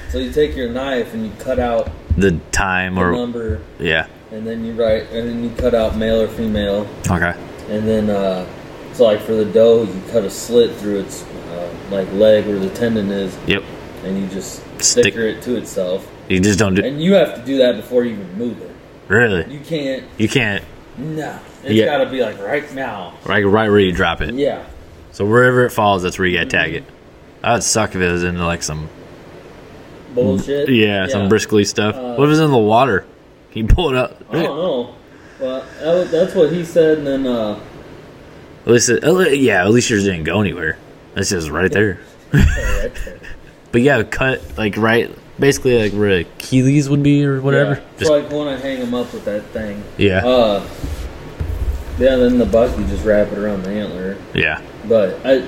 So 0.10 0.18
you 0.18 0.32
take 0.32 0.56
your 0.56 0.70
knife 0.70 1.14
and 1.14 1.26
you 1.26 1.32
cut 1.40 1.60
out 1.60 1.92
the 2.18 2.40
time 2.52 2.96
the 2.96 3.02
or 3.02 3.12
number, 3.12 3.62
yeah. 3.80 4.08
and 4.32 4.48
then 4.48 4.66
you 4.66 4.74
write, 4.74 5.04
and 5.12 5.28
then 5.30 5.44
you 5.44 5.52
cut 5.52 5.76
out 5.76 5.96
male 5.96 6.22
or 6.22 6.28
female, 6.28 6.88
Okay. 7.08 7.36
And 7.70 7.88
then 7.88 8.10
uh, 8.10 8.48
so 8.94 9.06
like 9.06 9.22
for 9.22 9.34
the 9.34 9.46
doe, 9.46 9.84
you 9.84 10.02
cut 10.12 10.24
a 10.24 10.30
slit 10.30 10.76
through 10.78 11.00
its 11.00 11.24
uh, 11.24 11.74
like 11.92 12.12
leg 12.14 12.46
where 12.48 12.60
the 12.60 12.70
tendon 12.72 13.10
is, 13.12 13.38
Yep. 13.48 13.64
and 14.04 14.18
you 14.20 14.28
just 14.28 14.58
Stick- 14.82 15.06
sticker 15.06 15.22
it 15.22 15.42
to 15.44 15.56
itself. 15.58 16.08
You 16.28 16.40
just 16.40 16.60
don't 16.60 16.76
do. 16.76 16.84
And 16.84 17.02
you 17.02 17.14
have 17.14 17.36
to 17.36 17.46
do 17.46 17.58
that 17.58 17.76
before 17.76 18.04
you 18.06 18.14
even 18.14 18.38
move 18.38 18.62
it. 18.62 18.72
Really? 19.08 19.52
You 19.52 19.60
can't. 19.62 20.04
You 20.18 20.30
can't. 20.30 20.64
No, 20.98 21.40
it's 21.64 21.72
Yeah. 21.74 21.86
got 21.86 22.04
to 22.04 22.10
be 22.12 22.22
like 22.22 22.40
right 22.40 22.72
now. 22.76 23.14
Right, 23.26 23.44
right 23.46 23.70
where 23.70 23.80
you 23.80 23.92
drop 23.92 24.22
it. 24.22 24.36
Yeah. 24.36 24.64
So 25.12 25.26
wherever 25.26 25.66
it 25.66 25.72
falls, 25.72 26.04
that's 26.04 26.20
where 26.20 26.28
you 26.28 26.38
gotta 26.38 26.50
tag 26.50 26.74
it. 26.76 26.84
That 27.42 27.54
would 27.54 27.64
suck 27.64 27.96
if 27.96 28.02
it 28.02 28.12
was 28.12 28.24
into 28.24 28.46
like 28.46 28.62
some 28.64 28.90
Bullshit. 30.14 30.70
yeah, 30.70 31.08
some 31.08 31.30
briskly 31.30 31.64
stuff. 31.66 31.96
Uh, 31.96 32.16
what 32.16 32.26
if 32.26 32.32
it's 32.34 32.40
in 32.42 32.52
the 32.52 32.58
water? 32.58 33.06
Can 33.52 33.68
you 33.68 33.74
pull 33.74 33.90
it 33.90 33.96
up? 33.96 34.22
I 34.30 34.44
don't 34.44 34.44
know. 34.58 34.96
Well, 35.40 35.64
that's 36.06 36.36
what 36.36 36.52
he 36.52 36.66
said, 36.66 37.00
and 37.00 37.08
then 37.08 37.28
uh, 37.28 37.60
At 38.66 38.72
least, 38.72 38.90
it, 38.90 39.40
yeah, 39.40 39.64
at 39.64 39.72
least 39.72 39.90
yours 39.90 40.04
didn't 40.04 40.24
go 40.26 40.42
anywhere. 40.42 40.78
It's 41.16 41.30
just 41.30 41.50
right 41.50 41.72
there. 41.72 42.00
But 43.72 43.82
yeah, 43.82 44.02
cut 44.02 44.42
like 44.58 44.78
right, 44.78 45.16
basically 45.40 45.78
like 45.80 45.94
where 45.94 46.10
the 46.10 46.20
Achilles 46.22 46.90
would 46.90 47.04
be 47.04 47.24
or 47.24 47.40
whatever. 47.40 47.74
Yeah. 47.76 47.82
Just, 48.00 48.08
so 48.08 48.18
like 48.18 48.32
when 48.32 48.48
I 48.48 48.58
hang 48.58 48.78
him 48.80 48.96
up 48.96 49.14
with 49.14 49.26
that 49.26 49.44
thing. 49.50 49.84
yeah, 49.96 50.26
Uh, 50.26 50.68
yeah. 52.00 52.16
Then 52.16 52.40
the 52.40 52.48
buck, 52.48 52.76
you 52.80 52.86
just 52.88 53.06
wrap 53.06 53.28
it 53.32 53.38
around 53.38 53.62
the 53.64 53.70
antler. 53.70 54.18
yeah. 54.34 54.60
But 54.88 55.24
I, 55.24 55.48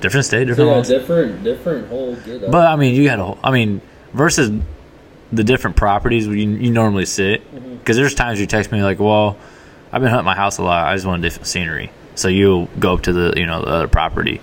Different 0.00 0.24
state, 0.24 0.46
different 0.46 0.88
yeah, 0.88 0.98
different, 0.98 1.44
different 1.44 1.88
whole 1.88 2.14
get 2.16 2.44
up. 2.44 2.50
But 2.50 2.66
I 2.68 2.76
mean, 2.76 2.94
you 2.94 3.04
got 3.04 3.18
a. 3.18 3.46
I 3.46 3.50
mean, 3.50 3.82
versus 4.14 4.50
the 5.32 5.44
different 5.44 5.76
properties 5.76 6.26
where 6.26 6.36
you, 6.36 6.48
you 6.50 6.70
normally 6.70 7.06
sit. 7.06 7.42
Mm-hmm. 7.54 7.76
Because 7.76 7.96
there's 7.96 8.14
times 8.14 8.40
you 8.40 8.46
text 8.46 8.70
me 8.72 8.82
like, 8.82 8.98
"Well, 8.98 9.36
I've 9.92 10.00
been 10.02 10.10
hunting 10.10 10.26
my 10.26 10.34
house 10.36 10.58
a 10.58 10.62
lot. 10.62 10.86
I 10.86 10.94
just 10.94 11.06
want 11.06 11.22
different 11.22 11.46
scenery." 11.46 11.90
So 12.14 12.28
you'll 12.28 12.66
go 12.78 12.94
up 12.94 13.02
to 13.02 13.12
the 13.12 13.34
you 13.36 13.46
know 13.46 13.62
the 13.62 13.68
other 13.70 13.88
property 13.88 14.40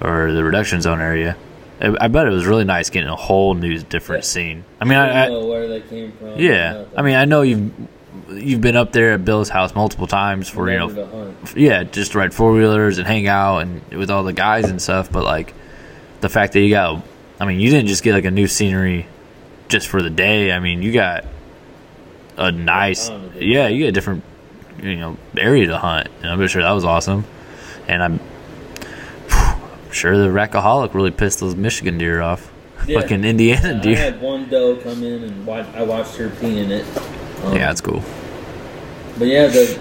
or 0.00 0.32
the 0.32 0.42
reduction 0.44 0.80
zone 0.80 1.00
area. 1.00 1.36
I, 1.80 1.94
I 2.00 2.08
bet 2.08 2.26
it 2.26 2.30
was 2.30 2.46
really 2.46 2.64
nice 2.64 2.88
getting 2.90 3.08
a 3.10 3.16
whole 3.16 3.54
new 3.54 3.78
different 3.80 4.24
Yeah. 4.24 4.28
scene. 4.28 4.64
I 4.80 4.84
mean, 4.84 4.96
I 4.98 5.24
I, 5.26 5.28
know 5.28 5.46
where 5.46 5.68
they 5.68 5.80
came 5.82 6.12
from. 6.12 6.38
yeah. 6.38 6.84
I 6.96 7.02
mean, 7.02 7.14
I 7.16 7.24
know 7.26 7.42
you've 7.42 7.70
you've 8.30 8.60
been 8.62 8.76
up 8.76 8.92
there 8.92 9.12
at 9.12 9.24
Bill's 9.24 9.48
house 9.50 9.74
multiple 9.74 10.06
times 10.06 10.48
for 10.48 10.70
you 10.70 10.78
know 10.78 11.34
yeah, 11.54 11.84
just 11.84 12.12
to 12.12 12.18
ride 12.18 12.32
four 12.32 12.52
wheelers 12.52 12.98
and 12.98 13.06
hang 13.06 13.26
out 13.28 13.58
and 13.58 13.82
with 13.92 14.10
all 14.10 14.22
the 14.24 14.32
guys 14.32 14.64
and 14.70 14.80
stuff. 14.80 15.12
But 15.12 15.24
like 15.24 15.52
the 16.22 16.28
fact 16.30 16.54
that 16.54 16.60
you 16.60 16.70
got, 16.70 17.02
I 17.38 17.44
mean, 17.44 17.60
you 17.60 17.70
didn't 17.70 17.88
just 17.88 18.02
get 18.02 18.14
like 18.14 18.24
a 18.24 18.30
new 18.30 18.46
scenery 18.46 19.06
just 19.68 19.88
for 19.88 20.02
the 20.02 20.10
day. 20.10 20.52
I 20.52 20.58
mean, 20.58 20.82
you 20.82 20.92
got 20.92 21.24
a 22.36 22.52
nice, 22.52 23.08
ton 23.08 23.24
of 23.24 23.36
it. 23.36 23.42
yeah, 23.42 23.68
you 23.68 23.78
get 23.78 23.88
a 23.88 23.92
different, 23.92 24.22
you 24.82 24.96
know, 24.96 25.16
area 25.36 25.66
to 25.68 25.78
hunt. 25.78 26.08
And 26.22 26.30
I'm 26.30 26.46
sure 26.48 26.62
that 26.62 26.72
was 26.72 26.84
awesome. 26.84 27.24
And 27.88 28.02
I'm, 28.02 28.20
I'm 29.30 29.92
sure 29.92 30.16
the 30.16 30.28
rackaholic 30.28 30.94
really 30.94 31.10
pissed 31.10 31.40
those 31.40 31.54
Michigan 31.54 31.98
deer 31.98 32.20
off. 32.20 32.52
Yeah. 32.86 33.00
Fucking 33.00 33.24
Indiana 33.24 33.80
deer. 33.82 33.96
I 33.96 34.00
had 34.00 34.20
one 34.20 34.48
doe 34.48 34.76
come 34.76 35.02
in 35.02 35.24
and 35.24 35.46
wa- 35.46 35.66
I 35.74 35.82
watched 35.82 36.16
her 36.16 36.28
pee 36.28 36.58
in 36.58 36.70
it. 36.70 36.84
Um, 37.42 37.54
yeah, 37.54 37.66
that's 37.66 37.80
cool. 37.80 38.02
But 39.18 39.28
yeah, 39.28 39.46
the 39.46 39.80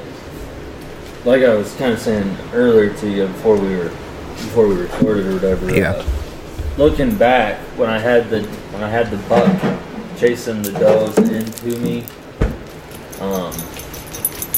like 1.25 1.41
I 1.43 1.53
was 1.55 1.73
kind 1.75 1.91
of 1.91 1.99
saying 1.99 2.37
earlier 2.53 2.93
to 2.93 3.09
you 3.09 3.27
before 3.27 3.57
we 3.57 3.75
were 3.75 3.89
before 3.89 4.67
we 4.67 4.75
recorded 4.75 5.27
or 5.27 5.33
whatever. 5.33 5.75
Yeah. 5.75 5.91
Uh, 5.91 6.05
looking 6.77 7.15
back 7.15 7.57
when 7.77 7.89
I 7.89 7.99
had 7.99 8.29
the 8.29 8.47
when 8.75 8.83
I 8.83 8.89
had 8.89 9.09
the 9.09 9.17
buck 9.29 10.19
chasing 10.19 10.61
the 10.61 10.73
does 10.73 11.17
into 11.17 11.79
me, 11.79 12.03
um, 13.21 13.53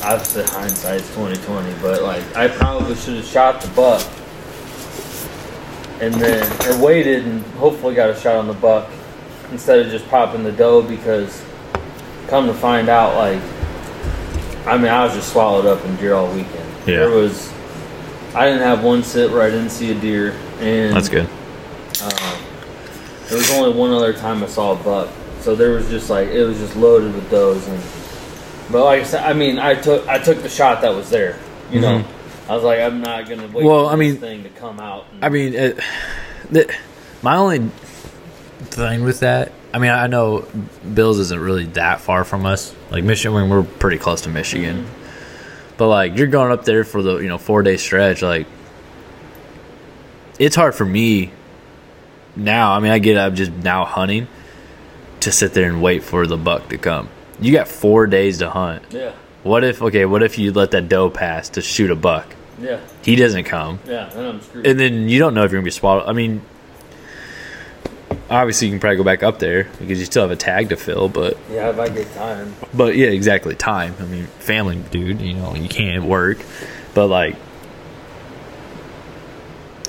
obviously 0.04 0.44
hindsight's 0.46 1.14
twenty 1.14 1.40
twenty, 1.44 1.72
but 1.84 2.02
like 2.02 2.36
I 2.36 2.48
probably 2.48 2.96
should 2.96 3.18
have 3.18 3.26
shot 3.26 3.62
the 3.62 3.68
buck 3.70 4.02
and 6.02 6.16
then 6.16 6.68
or 6.68 6.84
waited 6.84 7.26
and 7.26 7.44
hopefully 7.58 7.94
got 7.94 8.10
a 8.10 8.20
shot 8.20 8.38
on 8.38 8.48
the 8.48 8.54
buck 8.54 8.90
instead 9.52 9.80
of 9.80 9.92
just 9.92 10.08
popping 10.10 10.44
the 10.44 10.52
doe 10.52 10.82
because 10.82 11.44
come 12.28 12.48
to 12.48 12.54
find 12.56 12.90
out 12.90 13.16
like 13.16 13.42
I 14.66 14.78
mean 14.78 14.88
I 14.92 15.06
was 15.06 15.14
just 15.14 15.32
swallowed 15.32 15.68
up 15.68 15.84
in 15.86 15.96
deer 15.98 16.16
all 16.16 16.28
weekend. 16.34 16.70
Yeah. 16.88 16.98
There 16.98 17.10
was 17.10 17.54
I 18.34 18.46
didn't 18.48 18.64
have 18.64 18.84
one 18.84 19.04
sit 19.04 19.32
where 19.32 19.44
I 19.44 19.50
didn't 19.52 19.70
see 19.70 19.92
a 19.92 19.96
deer 19.96 20.32
and 20.60 20.96
That's 20.96 21.10
good. 21.10 21.30
There 23.30 23.38
was 23.38 23.52
only 23.52 23.78
one 23.78 23.92
other 23.92 24.14
time 24.14 24.44
I 24.44 24.48
saw 24.48 24.74
a 24.80 24.84
buck. 24.84 25.10
So 25.42 25.56
there 25.56 25.72
was 25.72 25.88
just 25.90 26.10
like 26.10 26.28
it 26.30 26.44
was 26.44 26.58
just 26.58 26.76
loaded 26.76 27.14
with 27.14 27.30
those 27.30 27.66
and 27.68 27.82
but 28.72 28.84
like 28.84 29.02
I 29.02 29.04
said 29.04 29.24
I 29.24 29.34
mean 29.34 29.60
I 29.60 29.76
took 29.76 30.08
I 30.08 30.18
took 30.20 30.42
the 30.42 30.50
shot 30.50 30.82
that 30.82 30.94
was 30.94 31.10
there. 31.10 31.38
You 31.72 31.82
know. 31.82 32.04
I 32.50 32.56
was 32.56 32.64
like 32.64 32.80
I'm 32.80 33.02
not 33.02 33.28
gonna 33.30 33.44
wait 33.44 33.52
Mm-hmm. 33.54 33.66
Well, 33.66 33.88
for 33.88 33.94
I 33.94 33.96
this 33.98 34.12
mean- 34.14 34.22
thing 34.22 34.44
to 34.44 34.50
come 34.50 34.80
out 34.80 35.06
and, 35.12 35.24
I 35.26 35.30
mean, 35.30 35.54
it, 35.54 35.80
the, 36.50 36.74
my 37.22 37.36
only 37.36 37.60
thing 38.60 39.04
with 39.04 39.20
that, 39.22 39.52
I 39.74 39.80
mean, 39.80 39.92
I 39.92 40.08
know 40.08 40.48
Bills 40.94 41.20
isn't 41.20 41.40
really 41.40 41.66
that 41.68 42.00
far 42.02 42.24
from 42.24 42.46
us. 42.46 42.74
Like 42.90 43.04
Michigan, 43.04 43.50
we're 43.50 43.64
pretty 43.64 43.98
close 43.98 44.22
to 44.22 44.30
Michigan, 44.30 44.88
but 45.78 45.88
like 45.90 46.16
you're 46.18 46.28
going 46.28 46.52
up 46.54 46.64
there 46.66 46.84
for 46.86 47.02
the 47.02 47.18
you 47.18 47.28
know 47.28 47.38
four 47.38 47.64
day 47.64 47.76
stretch. 47.78 48.22
Like 48.22 48.48
it's 50.40 50.56
hard 50.56 50.76
for 50.76 50.86
me 50.86 51.32
now. 52.38 52.72
I 52.74 52.80
mean, 52.80 52.92
I 52.92 53.00
get 53.00 53.18
I'm 53.18 53.36
just 53.36 53.52
now 53.52 53.84
hunting 53.86 54.28
to 55.22 55.32
sit 55.32 55.54
there 55.54 55.68
and 55.70 55.82
wait 55.82 56.04
for 56.04 56.26
the 56.28 56.38
buck 56.38 56.70
to 56.70 56.78
come. 56.78 57.10
You 57.40 57.52
got 57.52 57.68
four 57.68 58.08
days 58.08 58.38
to 58.40 58.50
hunt. 58.50 58.84
Yeah. 58.92 59.12
What 59.44 59.64
if 59.64 59.82
okay? 59.82 60.06
What 60.06 60.24
if 60.24 60.38
you 60.40 60.52
let 60.52 60.72
that 60.72 60.90
doe 60.90 61.10
pass 61.10 61.50
to 61.50 61.62
shoot 61.62 61.92
a 61.92 61.96
buck? 61.96 62.36
Yeah. 62.60 62.80
He 63.04 63.16
doesn't 63.16 63.44
come 63.44 63.80
Yeah, 63.88 64.10
then 64.14 64.26
I'm 64.26 64.42
screwed. 64.42 64.66
and 64.66 64.80
then 64.80 65.10
you 65.10 65.20
don't 65.20 65.34
know 65.36 65.44
if 65.44 65.52
you're 65.52 65.60
gonna 65.60 65.66
be 65.66 65.72
swallowed. 65.72 66.08
I 66.08 66.14
mean, 66.14 66.42
obviously 68.30 68.68
you 68.68 68.74
can 68.74 68.80
probably 68.80 68.98
go 68.98 69.04
back 69.04 69.24
up 69.24 69.40
there 69.40 69.66
because 69.80 70.00
you 70.00 70.06
still 70.06 70.24
have 70.24 70.32
a 70.32 70.36
tag 70.36 70.70
to 70.70 70.76
fill. 70.78 71.08
But 71.10 71.38
yeah, 71.52 71.70
if 71.70 71.80
I 71.80 71.90
get 71.90 72.12
time. 72.14 72.56
but 72.74 72.96
yeah, 72.96 73.08
exactly. 73.08 73.56
Time. 73.56 73.96
I 74.00 74.06
mean, 74.06 74.26
family, 74.40 74.78
dude. 74.92 75.22
You 75.22 75.34
know, 75.36 75.56
you 75.56 75.70
can't 75.70 76.06
work. 76.06 76.40
But 76.94 77.08
like, 77.08 77.36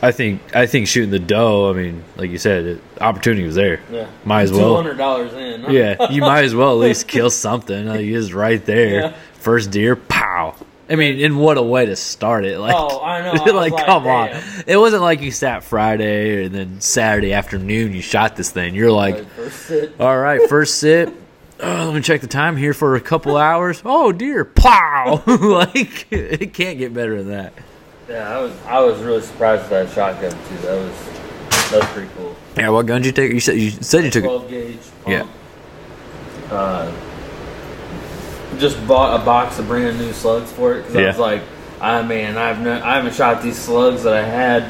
I 0.02 0.12
think 0.12 0.40
I 0.54 0.66
think 0.66 0.86
shooting 0.86 1.10
the 1.10 1.18
doe. 1.18 1.70
I 1.70 1.72
mean, 1.72 2.04
like 2.16 2.30
you 2.30 2.38
said, 2.38 2.64
it, 2.64 2.80
opportunity 3.00 3.44
was 3.44 3.54
there. 3.56 3.80
Yeah. 3.90 4.06
Might 4.24 4.42
as 4.42 4.52
well. 4.52 4.76
hundred 4.76 4.96
dollars 4.98 5.32
in. 5.32 5.62
huh? 5.62 5.70
Yeah, 5.72 6.10
you 6.10 6.20
might 6.20 6.44
as 6.44 6.54
well 6.54 6.72
at 6.72 6.78
least 6.88 7.08
kill 7.08 7.30
something. 7.30 7.86
Like, 7.86 8.00
it's 8.00 8.32
right 8.32 8.64
there. 8.64 9.00
Yeah. 9.00 9.16
First 9.34 9.70
deer, 9.70 9.96
pow. 9.96 10.54
I 10.90 10.94
mean, 10.96 11.22
and 11.22 11.38
what 11.38 11.58
a 11.58 11.62
way 11.62 11.84
to 11.84 11.96
start 11.96 12.44
it! 12.46 12.58
Like, 12.58 12.74
Oh, 12.76 13.02
I 13.02 13.20
know. 13.20 13.32
I 13.44 13.50
like, 13.50 13.72
like, 13.72 13.86
come 13.86 14.04
damn. 14.04 14.34
on. 14.36 14.42
It 14.66 14.76
wasn't 14.78 15.02
like 15.02 15.20
you 15.20 15.30
sat 15.30 15.62
Friday 15.64 16.44
and 16.46 16.54
then 16.54 16.80
Saturday 16.80 17.32
afternoon 17.34 17.92
you 17.92 18.00
shot 18.00 18.36
this 18.36 18.50
thing. 18.50 18.74
You're 18.74 18.90
like, 18.92 19.16
Like, 19.16 19.28
first 19.32 19.66
sit. 19.66 20.00
all 20.00 20.18
right, 20.18 20.48
first 20.48 20.78
sit. 20.78 21.12
Oh, 21.60 21.84
let 21.86 21.94
me 21.94 22.00
check 22.00 22.20
the 22.22 22.26
time 22.26 22.56
here 22.56 22.72
for 22.72 22.94
a 22.96 23.00
couple 23.00 23.36
hours. 23.36 23.82
Oh 23.84 24.12
dear, 24.12 24.44
pow! 24.44 25.22
like 25.26 26.06
it 26.10 26.54
can't 26.54 26.78
get 26.78 26.94
better 26.94 27.22
than 27.22 27.28
that. 27.32 27.52
Yeah, 28.08 28.36
I 28.36 28.40
was 28.40 28.52
I 28.66 28.80
was 28.80 29.00
really 29.02 29.20
surprised 29.22 29.62
with 29.62 29.70
that 29.70 29.90
shotgun 29.94 30.30
too. 30.30 30.56
That 30.66 30.76
was 30.82 31.70
that 31.70 31.80
was 31.80 31.88
pretty 31.90 32.10
cool. 32.16 32.34
Yeah, 32.56 32.70
what 32.70 32.86
gun 32.86 33.02
did 33.02 33.06
you 33.08 33.12
take? 33.12 33.32
You 33.32 33.40
said 33.40 33.56
you 33.58 33.70
said 33.70 34.04
you 34.04 34.10
took. 34.10 34.24
it. 34.24 34.26
Twelve 34.26 34.48
gauge. 34.48 34.78
Yeah. 35.06 35.26
Uh, 36.50 36.90
just 38.58 38.84
bought 38.88 39.20
a 39.20 39.24
box 39.24 39.58
of 39.58 39.66
brand 39.68 39.98
new 39.98 40.12
slugs 40.12 40.50
for 40.52 40.74
it 40.74 40.82
because 40.82 40.96
I 40.96 41.00
Yeah. 41.02 41.06
was 41.08 41.18
like, 41.18 41.42
I 41.80 42.02
man, 42.02 42.38
I've 42.38 42.60
no, 42.60 42.72
I 42.82 42.94
haven't 42.96 43.14
shot 43.14 43.42
these 43.42 43.58
slugs 43.58 44.02
that 44.04 44.14
I 44.14 44.22
had 44.24 44.64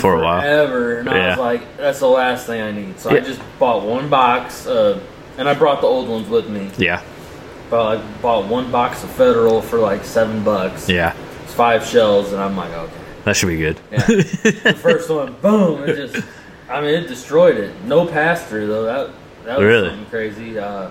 For 0.00 0.14
a 0.20 0.24
while. 0.24 0.40
ever, 0.42 0.98
and 0.98 1.10
I 1.10 1.16
Yeah. 1.16 1.28
was 1.30 1.38
like, 1.38 1.76
that's 1.76 1.98
the 1.98 2.06
last 2.06 2.46
thing 2.46 2.62
I 2.62 2.70
need. 2.70 3.00
So 3.00 3.10
I 3.10 3.18
just 3.18 3.40
bought 3.58 3.82
one 3.82 4.08
box, 4.08 4.66
uh, 4.68 5.00
and 5.36 5.48
I 5.48 5.54
brought 5.54 5.80
the 5.80 5.88
old 5.88 6.08
ones 6.08 6.28
with 6.28 6.48
me. 6.48 6.70
Yeah, 6.78 7.00
But 7.68 7.98
I 7.98 8.00
bought 8.22 8.46
one 8.46 8.70
box 8.70 9.02
of 9.02 9.10
Federal 9.10 9.60
for 9.60 9.78
like 9.80 10.04
seven 10.04 10.44
bucks. 10.44 10.88
Yeah, 10.88 11.14
five 11.52 11.84
shells, 11.84 12.32
and 12.32 12.40
I'm 12.42 12.56
like, 12.56 12.70
okay. 12.72 12.92
that 13.24 13.36
should 13.36 13.48
be 13.48 13.56
good. 13.58 13.78
Yeah. 13.90 13.98
the 14.06 14.78
first 14.80 15.08
one, 15.10 15.34
boom! 15.40 15.82
It 15.88 15.96
just, 15.96 16.26
I 16.68 16.80
mean, 16.80 16.90
it 16.94 17.08
destroyed 17.08 17.56
it. 17.56 17.74
No 17.84 18.06
pass 18.06 18.44
through 18.46 18.66
though. 18.66 18.84
That 18.84 19.10
that 19.44 19.58
was 19.58 19.66
Really? 19.66 19.88
something 19.90 20.06
crazy. 20.06 20.58
Uh, 20.58 20.90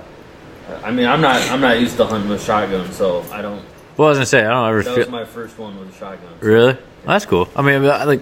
I 0.84 0.92
mean, 0.92 1.08
I'm 1.08 1.22
not 1.22 1.42
I'm 1.52 1.62
not 1.62 1.80
used 1.80 1.98
to 1.98 2.06
hunting 2.06 2.30
with 2.30 2.44
shotguns, 2.44 2.96
so 2.96 3.24
I 3.32 3.42
don't. 3.42 3.64
well, 3.98 4.08
I 4.08 4.12
was 4.12 4.18
gonna 4.18 4.26
say 4.26 4.40
I 4.46 4.50
don't 4.50 4.70
ever 4.70 4.84
That 4.84 4.90
feel 4.90 4.98
was 5.00 5.10
my 5.10 5.26
first 5.26 5.58
one 5.58 5.78
with 5.80 5.94
a 5.94 5.98
shotgun. 5.98 6.34
really. 6.40 6.74
Well, 6.74 6.82
that's 7.16 7.26
cool. 7.26 7.50
I 7.56 7.62
mean, 7.64 7.84
like, 7.84 8.22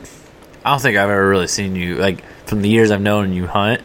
I 0.64 0.72
don't 0.72 0.82
think 0.82 0.98
I've 0.98 1.10
ever 1.10 1.28
really 1.28 1.48
seen 1.48 1.76
you 1.76 1.96
like 1.96 2.24
from 2.48 2.62
the 2.62 2.70
years 2.70 2.92
I've 2.92 3.02
known 3.02 3.34
you 3.34 3.46
hunt. 3.46 3.82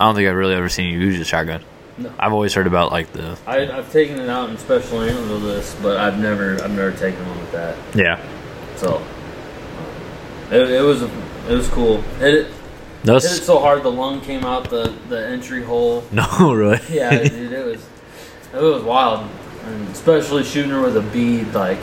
I 0.00 0.06
don't 0.06 0.16
think 0.16 0.28
I've 0.28 0.34
really 0.36 0.54
ever 0.54 0.68
seen 0.68 0.92
you 0.92 0.98
use 0.98 1.20
a 1.20 1.24
shotgun. 1.24 1.62
No. 1.96 2.12
I've 2.18 2.32
always 2.32 2.52
heard 2.54 2.66
about 2.66 2.90
like 2.90 3.12
the 3.12 3.38
I, 3.46 3.70
I've 3.70 3.92
taken 3.92 4.18
it 4.18 4.28
out 4.28 4.50
in 4.50 4.58
special 4.58 5.00
animal 5.00 5.36
list, 5.36 5.80
but 5.82 5.96
I've 5.96 6.18
never 6.18 6.54
I've 6.62 6.70
never 6.72 6.92
taken 6.96 7.24
one 7.28 7.38
with 7.38 7.52
that. 7.52 7.76
yeah. 7.94 8.20
So 8.76 8.96
um, 8.96 10.52
it, 10.52 10.70
it 10.70 10.82
was 10.82 11.02
it 11.02 11.10
was 11.48 11.68
cool. 11.68 12.00
Hit 12.18 12.34
it 12.34 12.46
hit 13.04 13.14
it 13.16 13.20
so 13.22 13.60
hard 13.60 13.82
the 13.82 13.92
lung 13.92 14.20
came 14.20 14.44
out 14.44 14.70
the 14.70 14.92
the 15.08 15.26
entry 15.28 15.62
hole. 15.62 16.04
no 16.12 16.52
really. 16.52 16.80
Yeah, 16.90 17.22
dude, 17.22 17.52
it 17.52 17.64
was 17.64 17.86
it 18.52 18.60
was 18.60 18.82
wild, 18.82 19.28
and 19.64 19.88
especially 19.90 20.42
shooting 20.44 20.70
her 20.72 20.80
with 20.82 20.96
a 20.96 21.02
bead. 21.02 21.54
Like 21.54 21.78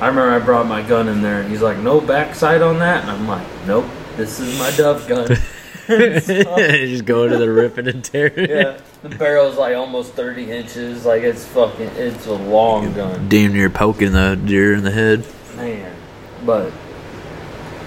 I 0.00 0.08
remember, 0.08 0.30
I 0.30 0.38
brought 0.38 0.66
my 0.66 0.82
gun 0.82 1.08
in 1.08 1.22
there, 1.22 1.40
and 1.40 1.50
he's 1.50 1.62
like, 1.62 1.78
"No 1.78 2.00
backside 2.00 2.62
on 2.62 2.78
that," 2.80 3.02
and 3.02 3.10
I'm 3.10 3.26
like, 3.26 3.46
"Nope, 3.66 3.86
this 4.16 4.38
is 4.38 4.58
my 4.58 4.70
dove 4.72 5.08
gun." 5.08 5.36
So, 5.86 6.56
just 6.56 7.04
go 7.04 7.28
to 7.28 7.36
the 7.36 7.50
ripping 7.50 7.86
and 7.88 8.04
tearing. 8.04 8.50
yeah, 8.50 8.78
the 9.02 9.08
barrel's 9.10 9.56
like 9.56 9.76
almost 9.76 10.14
30 10.14 10.50
inches. 10.50 11.04
Like 11.06 11.22
it's 11.22 11.44
fucking, 11.46 11.88
it's 11.96 12.26
a 12.26 12.32
long 12.34 12.92
gun. 12.94 13.28
Damn 13.28 13.52
near 13.52 13.70
poking 13.70 14.12
the 14.12 14.34
deer 14.42 14.74
in 14.74 14.82
the 14.84 14.90
head. 14.90 15.24
Man, 15.56 15.94
but 16.44 16.72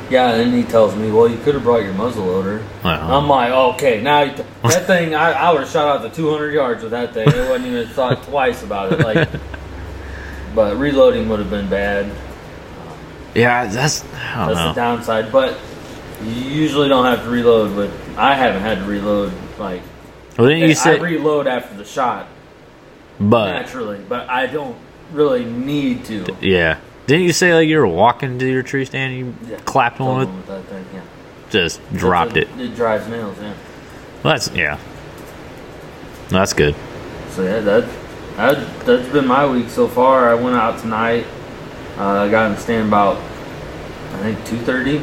yeah, 0.09 0.31
and 0.35 0.53
he 0.53 0.63
tells 0.63 0.95
me, 0.95 1.11
"Well, 1.11 1.27
you 1.29 1.37
could 1.39 1.53
have 1.55 1.63
brought 1.63 1.83
your 1.83 1.93
muzzle 1.93 2.25
loader." 2.25 2.63
Wow. 2.83 3.19
I'm 3.19 3.27
like, 3.27 3.51
"Okay, 3.75 4.01
now 4.01 4.21
you 4.21 4.31
t- 4.35 4.43
that 4.63 4.85
thing, 4.87 5.13
I, 5.13 5.33
I 5.33 5.51
would 5.51 5.61
have 5.61 5.69
shot 5.69 5.87
out 5.87 6.01
the 6.01 6.09
200 6.09 6.53
yards 6.53 6.81
with 6.81 6.91
that 6.91 7.13
thing. 7.13 7.27
I 7.29 7.49
wouldn't 7.49 7.65
even 7.65 7.87
thought 7.89 8.23
twice 8.29 8.63
about 8.63 8.93
it." 8.93 8.99
Like, 9.01 9.29
but 10.55 10.77
reloading 10.77 11.29
would 11.29 11.39
have 11.39 11.49
been 11.51 11.69
bad. 11.69 12.11
yeah, 13.35 13.67
that's 13.67 14.03
I 14.05 14.07
don't 14.07 14.47
That's 14.47 14.59
know. 14.59 14.67
the 14.69 14.73
downside. 14.73 15.31
But 15.31 15.59
you 16.23 16.31
usually 16.31 16.89
don't 16.89 17.05
have 17.05 17.23
to 17.23 17.29
reload. 17.29 17.75
But 17.75 18.17
I 18.17 18.35
haven't 18.35 18.61
had 18.61 18.79
to 18.79 18.85
reload. 18.85 19.31
Like, 19.57 19.81
well, 20.37 20.47
didn't 20.47 20.63
you 20.63 20.69
I 20.71 20.73
say? 20.73 20.99
reload 20.99 21.47
after 21.47 21.75
the 21.75 21.85
shot 21.85 22.27
but 23.19 23.51
naturally, 23.51 23.99
but 24.07 24.29
I 24.29 24.47
don't 24.47 24.77
really 25.11 25.43
need 25.45 26.05
to. 26.05 26.25
yeah, 26.41 26.79
didn't 27.07 27.23
you 27.25 27.33
say 27.33 27.53
like 27.53 27.67
you 27.67 27.77
were 27.77 27.87
walking 27.87 28.39
to 28.39 28.49
your 28.49 28.63
tree 28.63 28.85
stand? 28.85 29.13
and 29.13 29.19
You 29.45 29.51
Yeah, 29.51 29.59
clapped 29.65 29.99
one 29.99 30.19
with, 30.19 30.29
with 30.29 30.47
that 30.47 30.63
thing. 30.65 30.85
Yeah. 30.93 31.01
just 31.49 31.81
dropped 31.93 32.37
it. 32.37 32.47
It 32.57 32.75
drives 32.75 33.07
nails. 33.07 33.37
Yeah. 33.41 33.53
Well, 34.23 34.33
that's 34.33 34.49
yeah. 34.51 34.79
That's 36.29 36.53
good. 36.53 36.75
So 37.31 37.43
yeah, 37.43 37.59
that, 37.61 37.89
that 38.37 38.85
that's 38.85 39.09
been 39.09 39.27
my 39.27 39.45
week 39.45 39.69
so 39.69 39.87
far. 39.87 40.29
I 40.29 40.35
went 40.35 40.55
out 40.55 40.79
tonight. 40.79 41.25
Uh, 41.97 42.23
I 42.25 42.29
got 42.29 42.45
in 42.47 42.55
the 42.55 42.61
stand 42.61 42.87
about 42.87 43.17
I 43.17 44.17
think 44.21 44.45
two 44.45 44.57
thirty, 44.59 45.01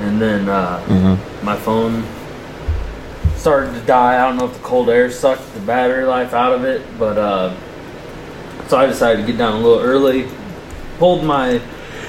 and 0.00 0.20
then 0.20 0.48
uh, 0.48 0.78
Mm-hmm. 0.88 1.44
my 1.44 1.56
phone 1.56 2.04
started 3.36 3.72
to 3.74 3.80
die. 3.86 4.14
I 4.22 4.28
don't 4.28 4.36
know 4.36 4.46
if 4.46 4.54
the 4.54 4.62
cold 4.62 4.88
air 4.88 5.10
sucked 5.10 5.52
the 5.54 5.60
battery 5.60 6.04
life 6.04 6.32
out 6.32 6.52
of 6.52 6.64
it, 6.64 6.82
but 6.98 7.18
uh, 7.18 7.54
so 8.68 8.76
I 8.78 8.86
decided 8.86 9.24
to 9.24 9.26
get 9.32 9.38
down 9.38 9.54
a 9.54 9.58
little 9.58 9.80
early. 9.80 10.28
Pulled 10.98 11.24
my 11.24 11.60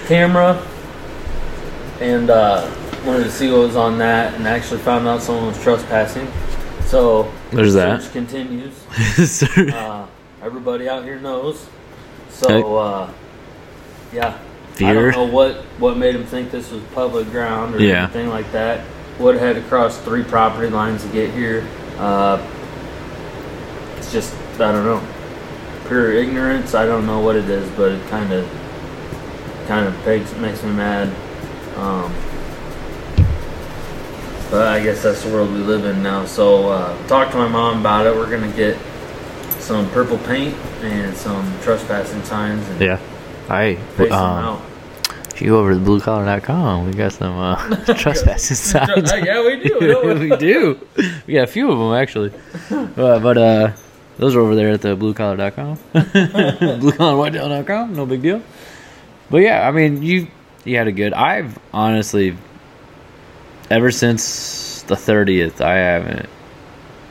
camera 0.05 0.61
and 1.99 2.29
uh, 2.29 2.69
wanted 3.05 3.23
to 3.23 3.31
see 3.31 3.49
what 3.51 3.61
was 3.61 3.75
on 3.75 3.97
that, 3.99 4.33
and 4.35 4.47
actually 4.47 4.79
found 4.81 5.07
out 5.07 5.21
someone 5.21 5.47
was 5.47 5.61
trespassing. 5.63 6.27
So 6.85 7.31
There's 7.51 7.73
that. 7.73 8.01
search 8.03 8.11
continues. 8.13 8.73
Uh, 9.73 10.05
everybody 10.43 10.87
out 10.87 11.03
here 11.03 11.19
knows. 11.19 11.65
So 12.29 12.75
uh, 12.77 13.09
yeah, 14.77 14.89
I 14.89 14.93
don't 14.93 15.11
know 15.11 15.25
what 15.25 15.55
what 15.79 15.97
made 15.97 16.15
him 16.15 16.25
think 16.25 16.51
this 16.51 16.71
was 16.71 16.81
public 16.93 17.29
ground 17.31 17.75
or 17.75 17.79
Yeah. 17.81 18.03
anything 18.03 18.29
like 18.29 18.51
that. 18.51 18.81
Would 19.19 19.35
have 19.35 19.55
had 19.55 19.61
to 19.63 19.67
cross 19.69 19.97
three 19.99 20.23
property 20.23 20.69
lines 20.69 21.03
to 21.03 21.09
get 21.09 21.31
here. 21.31 21.67
Uh, 21.99 22.41
it's 23.97 24.11
just 24.11 24.33
I 24.55 24.71
don't 24.71 24.83
know, 24.85 25.01
pure 25.87 26.11
ignorance. 26.13 26.73
I 26.73 26.85
don't 26.85 27.05
know 27.05 27.19
what 27.19 27.35
it 27.35 27.49
is, 27.49 27.69
but 27.71 27.91
it 27.91 28.07
kind 28.09 28.31
of 28.33 28.47
kind 29.67 29.87
of 29.87 30.05
makes 30.05 30.33
makes 30.37 30.63
me 30.63 30.71
mad. 30.71 31.09
Um, 31.77 32.13
but 34.49 34.67
I 34.67 34.83
guess 34.83 35.01
that's 35.01 35.23
the 35.23 35.31
world 35.31 35.51
we 35.51 35.59
live 35.59 35.85
in 35.85 36.03
now. 36.03 36.25
So 36.25 36.69
uh, 36.69 37.07
talk 37.07 37.31
to 37.31 37.37
my 37.37 37.47
mom 37.47 37.79
about 37.79 38.05
it. 38.05 38.15
We're 38.15 38.29
gonna 38.29 38.51
get 38.53 38.77
some 39.59 39.89
purple 39.91 40.17
paint 40.19 40.55
and 40.83 41.15
some 41.15 41.51
trespassing 41.61 42.23
signs 42.23 42.67
and 42.69 42.81
yeah. 42.81 42.99
I 43.49 43.75
face 43.75 44.09
them 44.09 44.13
um, 44.13 44.61
if 45.33 45.41
you 45.41 45.49
go 45.49 45.59
over 45.59 45.73
to 45.73 45.79
bluecollar.com, 45.79 46.85
we 46.85 46.93
got 46.93 47.11
some 47.11 47.35
uh, 47.35 47.55
trespassing 47.97 48.55
signs. 48.55 49.11
yeah, 49.25 49.43
we 49.43 49.67
do. 49.67 49.79
we? 50.19 50.37
do. 50.37 50.79
We 51.25 51.33
got 51.33 51.45
a 51.45 51.47
few 51.47 51.71
of 51.71 51.79
them 51.79 51.93
actually. 51.93 52.31
Uh, 52.69 53.19
but 53.19 53.37
uh, 53.37 53.71
those 54.17 54.35
are 54.35 54.41
over 54.41 54.53
there 54.53 54.69
at 54.69 54.81
the 54.81 54.95
bluecollar.com. 54.95 55.77
bluecollarwhitetail.com. 55.93 57.95
No 57.95 58.05
big 58.05 58.21
deal. 58.21 58.43
But 59.31 59.37
yeah, 59.37 59.67
I 59.67 59.71
mean, 59.71 60.03
you 60.03 60.27
you 60.65 60.77
had 60.77 60.87
a 60.87 60.91
good. 60.91 61.13
I've 61.13 61.57
honestly, 61.73 62.37
ever 63.71 63.89
since 63.89 64.83
the 64.83 64.95
thirtieth, 64.95 65.61
I 65.61 65.73
haven't 65.73 66.29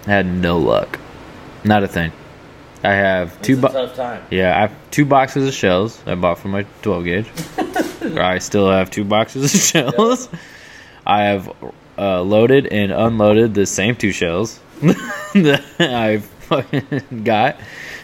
had 0.07 0.27
no 0.27 0.59
luck. 0.59 1.01
Not 1.65 1.83
a 1.83 1.89
thing. 1.89 2.13
I 2.85 2.93
have 2.95 3.41
two. 3.43 3.55
A 3.55 3.57
Bo- 3.69 4.21
yeah, 4.31 4.57
I 4.57 4.61
have 4.63 4.73
two 4.91 5.05
boxes 5.05 5.47
of 5.49 5.55
shells 5.55 6.01
I 6.07 6.15
bought 6.17 6.39
for 6.39 6.49
my 6.49 6.65
12 6.83 7.05
gauge. 7.05 7.27
I 8.19 8.39
still 8.39 8.71
have 8.71 8.91
two 8.91 9.05
boxes 9.05 9.55
of 9.55 9.61
shells. 9.61 10.29
I 11.07 11.23
have 11.25 11.53
uh, 11.99 12.23
loaded 12.23 12.67
and 12.67 12.91
unloaded 12.93 13.55
the 13.55 13.67
same 13.67 13.95
two 13.97 14.11
shells 14.13 14.59
that 14.81 15.63
I 15.79 16.19
fucking 16.19 17.23
got. 17.25 17.57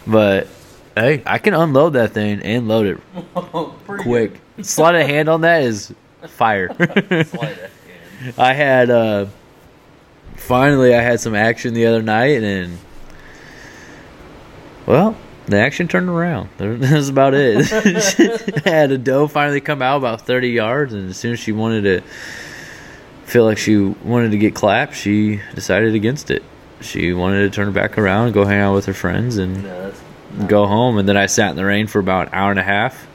But 0.07 0.47
hey, 0.95 1.23
I 1.27 1.39
can 1.39 1.55
unload 1.55 1.95
that 1.95 2.13
thing 2.13 2.41
and 2.43 2.69
load 2.69 2.87
it 2.87 2.99
Pretty 3.87 4.05
quick. 4.05 4.41
Sleight 4.63 4.95
of 4.95 5.07
hand 5.07 5.29
on 5.29 5.41
that 5.43 5.63
is 5.63 5.93
fire. 6.29 6.69
good. 6.69 7.27
Sleight 7.27 7.35
of 7.53 7.59
hand. 8.23 8.35
I 8.39 8.53
had 8.53 8.91
uh 8.91 9.27
finally 10.37 10.95
I 10.95 11.01
had 11.03 11.21
some 11.21 11.35
action 11.35 11.75
the 11.75 11.87
other 11.87 12.03
night 12.03 12.43
and 12.43 12.79
well, 14.89 15.17
the 15.47 15.59
action 15.59 15.87
turned 15.87 16.09
around. 16.09 16.49
That's 16.59 17.09
about 17.09 17.35
it. 17.35 17.67
Had 18.65 18.91
a 18.91 18.99
doe 18.99 19.29
finally 19.29 19.61
come 19.61 19.83
out 19.83 19.99
about 19.99 20.23
30 20.23 20.49
yards 20.49 20.95
and 20.95 21.11
as 21.11 21.17
soon 21.17 21.35
as 21.35 21.39
she 21.39 21.53
wanted 21.53 21.83
to 21.83 22.01
feel 23.25 23.45
like 23.45 23.59
she 23.59 23.77
wanted 23.77 24.31
to 24.31 24.39
get 24.39 24.55
clapped, 24.55 24.95
she 24.95 25.41
decided 25.55 25.95
against 25.95 26.31
it. 26.31 26.43
She 26.81 27.13
wanted 27.13 27.41
to 27.43 27.51
turn 27.51 27.73
back 27.73 27.99
around, 27.99 28.33
go 28.33 28.45
hang 28.45 28.61
out 28.61 28.75
with 28.75 28.87
her 28.87 28.95
friends 28.95 29.37
and 29.37 29.63
Yeah, 29.63 29.91
that's 29.91 30.01
go 30.47 30.67
home 30.67 30.99
and 30.99 31.09
then 31.09 31.17
I 31.17 31.27
sat 31.27 31.51
in 31.51 31.57
the 31.57 31.65
rain 31.65 31.87
for 31.87 31.99
about 32.01 32.29
an 32.29 32.35
hour 32.35 32.51
and 32.51 32.61
a 32.61 32.63
half 32.63 33.07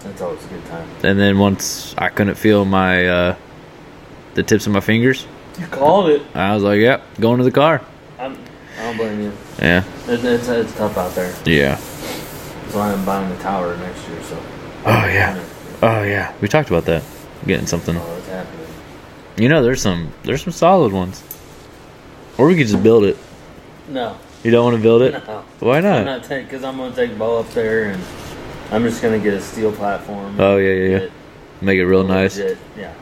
that's 0.00 0.20
always 0.20 0.44
a 0.44 0.48
good 0.48 0.64
time. 0.66 0.86
and 1.02 1.18
then 1.18 1.38
once 1.38 1.94
I 1.96 2.10
couldn't 2.10 2.34
feel 2.34 2.64
my 2.66 3.06
uh 3.06 3.36
the 4.34 4.42
tips 4.42 4.66
of 4.66 4.72
my 4.72 4.80
fingers, 4.80 5.26
You 5.58 5.66
called 5.68 6.10
it. 6.10 6.20
I 6.34 6.54
was 6.54 6.62
like, 6.62 6.80
"Yep, 6.80 7.02
going 7.20 7.38
to 7.38 7.44
the 7.44 7.50
car." 7.52 7.80
I'm, 8.94 8.98
don't 8.98 9.06
blame 9.16 9.20
you. 9.22 9.32
Yeah, 9.60 9.84
It, 10.08 10.24
it's 10.24 10.48
it's 10.48 10.74
tough 10.76 10.96
out 10.96 11.14
there. 11.14 11.34
yeah. 11.44 11.76
That's 11.76 12.74
why 12.74 12.92
I'm 12.92 13.04
buying 13.04 13.28
the 13.28 13.42
tower 13.42 13.76
next 13.76 14.08
year. 14.08 14.22
So. 14.24 14.36
Oh 14.86 15.06
yeah, 15.06 15.44
oh 15.82 16.02
yeah. 16.02 16.32
We 16.40 16.48
talked 16.48 16.68
about 16.70 16.84
that. 16.86 17.02
Getting 17.46 17.66
something. 17.66 17.96
Oh, 17.96 18.16
it's 18.18 18.28
happening. 18.28 18.66
You 19.36 19.48
know, 19.48 19.62
there's 19.62 19.82
some 19.82 20.12
there's 20.22 20.42
some 20.42 20.52
solid 20.52 20.92
ones. 20.92 21.22
Or 22.38 22.46
we 22.46 22.56
could 22.56 22.66
just 22.66 22.82
build 22.82 23.04
it. 23.04 23.16
No. 23.88 24.16
You 24.42 24.50
don't 24.50 24.64
want 24.64 24.76
to 24.76 24.82
build 24.82 25.02
it? 25.02 25.12
No. 25.26 25.44
Why 25.60 25.78
I'm 25.78 26.04
not? 26.04 26.24
taking 26.24 26.46
because 26.46 26.64
I'm 26.64 26.76
gonna 26.76 26.94
take 26.94 27.16
Bo 27.16 27.38
up 27.40 27.48
there 27.50 27.90
and 27.90 28.02
I'm 28.70 28.82
just 28.82 29.00
gonna 29.02 29.18
get 29.18 29.34
a 29.34 29.40
steel 29.40 29.72
platform. 29.72 30.38
Oh, 30.38 30.56
yeah, 30.58 30.72
yeah, 30.72 30.98
yeah. 31.04 31.08
Make 31.62 31.78
it 31.78 31.86
real 31.86 32.04
nice. 32.04 32.36
legit- 32.36 32.58
Yeah. 32.76 32.92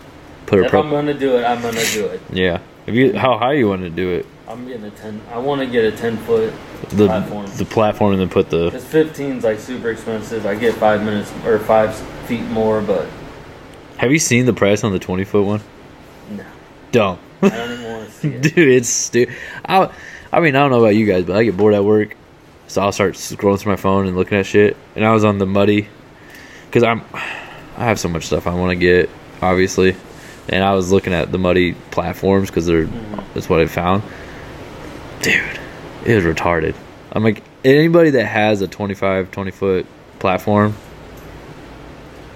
Put 0.47 0.61
a 0.61 0.65
If 0.65 0.71
pro. 0.71 0.83
I'm 0.83 0.91
gonna 0.91 1.15
do 1.15 1.37
it, 1.39 1.45
I'm 1.45 1.63
gonna 1.63 1.83
do 1.93 2.07
it. 2.07 2.21
Yeah. 2.33 2.61
If 2.87 2.95
you 2.95 3.17
how 3.19 3.39
high 3.39 3.55
you 3.55 3.69
want 3.69 3.83
to 3.83 3.91
do 3.91 4.11
it? 4.11 4.27
I'm 4.53 4.67
getting 4.67 4.85
a 4.85 4.91
ten. 4.91 5.19
I 5.31 5.39
want 5.39 5.63
to 5.63 5.67
get 5.67 5.85
a 5.85 5.97
ten 5.97 6.19
foot 6.19 6.53
The 6.91 7.07
platform. 7.07 7.47
the 7.57 7.65
platform 7.65 8.13
and 8.13 8.21
then 8.21 8.29
put 8.29 8.51
the. 8.51 8.67
Because 8.67 8.85
15's 8.85 9.45
like 9.45 9.59
super 9.59 9.91
expensive. 9.91 10.45
I 10.45 10.55
get 10.57 10.75
five 10.75 11.03
minutes 11.03 11.33
or 11.47 11.59
five 11.59 11.95
feet 12.27 12.43
more, 12.45 12.83
but 12.83 13.09
Have 13.97 14.13
you 14.13 14.19
seen 14.19 14.45
the 14.45 14.53
price 14.53 14.85
on 14.85 14.93
the 14.93 14.99
20 14.99 15.25
foot 15.25 15.45
one? 15.45 15.61
no, 16.31 16.45
Dumb. 16.91 17.19
I 17.41 17.49
don't 17.49 17.73
even 17.73 17.93
want 17.93 18.07
to 18.09 18.13
see 18.15 18.29
it. 18.29 18.43
Dude, 18.43 18.69
it's 18.69 18.91
stupid. 18.91 19.35
I, 19.65 19.91
I 20.31 20.41
mean, 20.41 20.55
I 20.55 20.61
don't 20.61 20.71
know 20.71 20.81
about 20.81 20.97
you 20.97 21.07
guys, 21.07 21.25
but 21.25 21.35
I 21.35 21.45
get 21.45 21.57
bored 21.57 21.73
at 21.73 21.85
work. 21.85 22.15
So 22.69 22.83
I'll 22.83 22.93
start 22.93 23.15
scrolling 23.15 23.59
through 23.59 23.73
my 23.73 23.77
phone 23.77 24.07
and 24.07 24.17
looking 24.17 24.37
at 24.37 24.45
shit. 24.45 24.77
And 24.97 25.05
I 25.05 25.13
was 25.13 25.25
on 25.25 25.39
the 25.39 25.47
muddy 25.47 25.89
because 26.67 26.83
I'm 26.83 27.03
I 27.15 27.85
have 27.85 27.99
so 27.99 28.11
much 28.11 28.27
stuff 28.27 28.47
I 28.47 28.55
want 28.55 28.71
to 28.71 28.77
get, 28.77 29.09
obviously. 29.41 29.97
And 30.49 30.63
I 30.63 30.75
was 30.75 30.93
looking 30.93 31.15
at 31.15 31.33
the 31.33 31.39
muddy 31.39 31.73
platforms 31.91 32.51
because 32.51 32.67
they're 32.67 32.85
mm-hmm. 32.85 33.33
that's 33.33 33.49
what 33.49 33.61
I 33.61 33.67
found. 33.67 34.03
Dude, 35.23 35.35
it 36.05 36.11
is 36.11 36.25
retarded. 36.25 36.75
I'm 37.13 37.23
like 37.23 37.43
anybody 37.65 38.11
that 38.11 38.27
has 38.27 38.61
a 38.61 38.67
25, 38.69 39.31
20 39.31 39.51
foot 39.53 39.87
platform, 40.19 40.75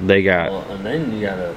they 0.00 0.22
got 0.22 0.50
Well, 0.52 0.70
and 0.70 0.84
then 0.86 1.12
you 1.12 1.20
gotta 1.20 1.54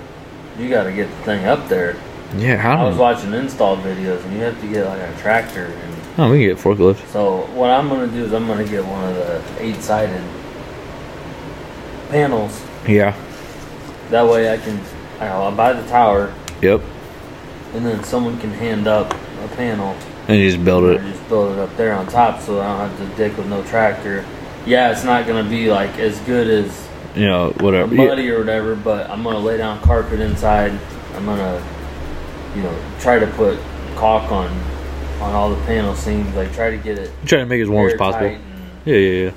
you 0.58 0.70
gotta 0.70 0.92
get 0.92 1.08
the 1.10 1.24
thing 1.24 1.46
up 1.46 1.68
there. 1.70 1.96
yeah. 2.38 2.58
How 2.58 2.86
I 2.86 2.90
was 2.90 2.98
watching 2.98 3.34
install 3.34 3.78
videos, 3.78 4.24
and 4.26 4.34
you 4.34 4.40
have 4.42 4.60
to 4.62 4.68
get 4.68 4.86
like 4.86 5.02
a 5.02 5.14
tractor. 5.22 5.66
And 5.66 5.96
oh 6.18 6.32
we 6.32 6.40
can 6.40 6.56
get 6.56 6.58
forklift. 6.58 7.06
so 7.12 7.42
what 7.54 7.70
I'm 7.70 7.90
gonna 7.90 8.08
do 8.08 8.24
is 8.26 8.34
I'm 8.34 8.48
gonna 8.48 8.66
get 8.66 8.84
one 8.86 9.04
of 9.04 9.16
the 9.16 9.42
eight 9.60 9.78
sided 9.82 10.24
panels. 12.10 12.64
Yeah. 12.88 13.16
That 14.10 14.28
way 14.28 14.52
I 14.52 14.58
can 14.58 14.80
I'll 15.20 15.52
buy 15.52 15.74
the 15.74 15.88
tower, 15.90 16.34
Yep. 16.62 16.82
and 17.74 17.86
then 17.86 18.04
someone 18.04 18.40
can 18.40 18.52
hand 18.52 18.88
up 18.88 19.14
a 19.14 19.48
panel 19.56 19.96
And 20.28 20.38
you 20.40 20.50
just 20.50 20.64
build 20.64 20.86
it. 20.86 21.02
Build 21.30 21.54
it 21.54 21.60
up 21.60 21.76
there 21.78 21.94
on 21.94 22.08
top, 22.08 22.42
so 22.42 22.60
I 22.60 22.78
don't 22.80 22.90
have 22.90 23.10
to 23.10 23.16
dick 23.16 23.38
with 23.38 23.48
no 23.48 23.64
tractor. 23.64 24.26
Yeah, 24.66 24.92
it's 24.92 25.04
not 25.04 25.26
gonna 25.28 25.48
be 25.48 25.72
like 25.72 25.98
as 26.00 26.20
good 26.22 26.48
as 26.48 26.88
You 27.16 27.28
know 27.28 27.52
whatever. 27.60 27.94
muddy 27.94 28.30
or 28.30 28.40
whatever, 28.40 28.76
but 28.76 29.10
I'm 29.10 29.24
gonna 29.24 29.40
lay 29.40 29.58
down 29.58 29.80
carpet 29.82 30.20
inside. 30.20 30.74
I'm 31.16 31.26
gonna, 31.26 31.62
you 32.56 32.64
know, 32.64 32.76
try 33.00 33.20
to 33.20 33.28
put 33.28 33.58
caulk 33.96 34.32
on 34.32 34.50
on 35.22 35.34
all 35.36 35.50
the 35.50 35.62
panel 35.66 35.96
seams. 35.96 36.34
Like 36.36 36.54
try 36.54 36.72
to 36.72 36.78
get 36.78 36.98
it 36.98 37.12
try 37.26 37.40
to 37.40 37.46
make 37.46 37.60
it 37.60 37.64
as 37.64 37.70
warm 37.70 37.90
as 37.90 37.96
possible. 37.98 38.28
Yeah, 38.86 38.96
yeah, 38.96 39.24
yeah. 39.26 39.32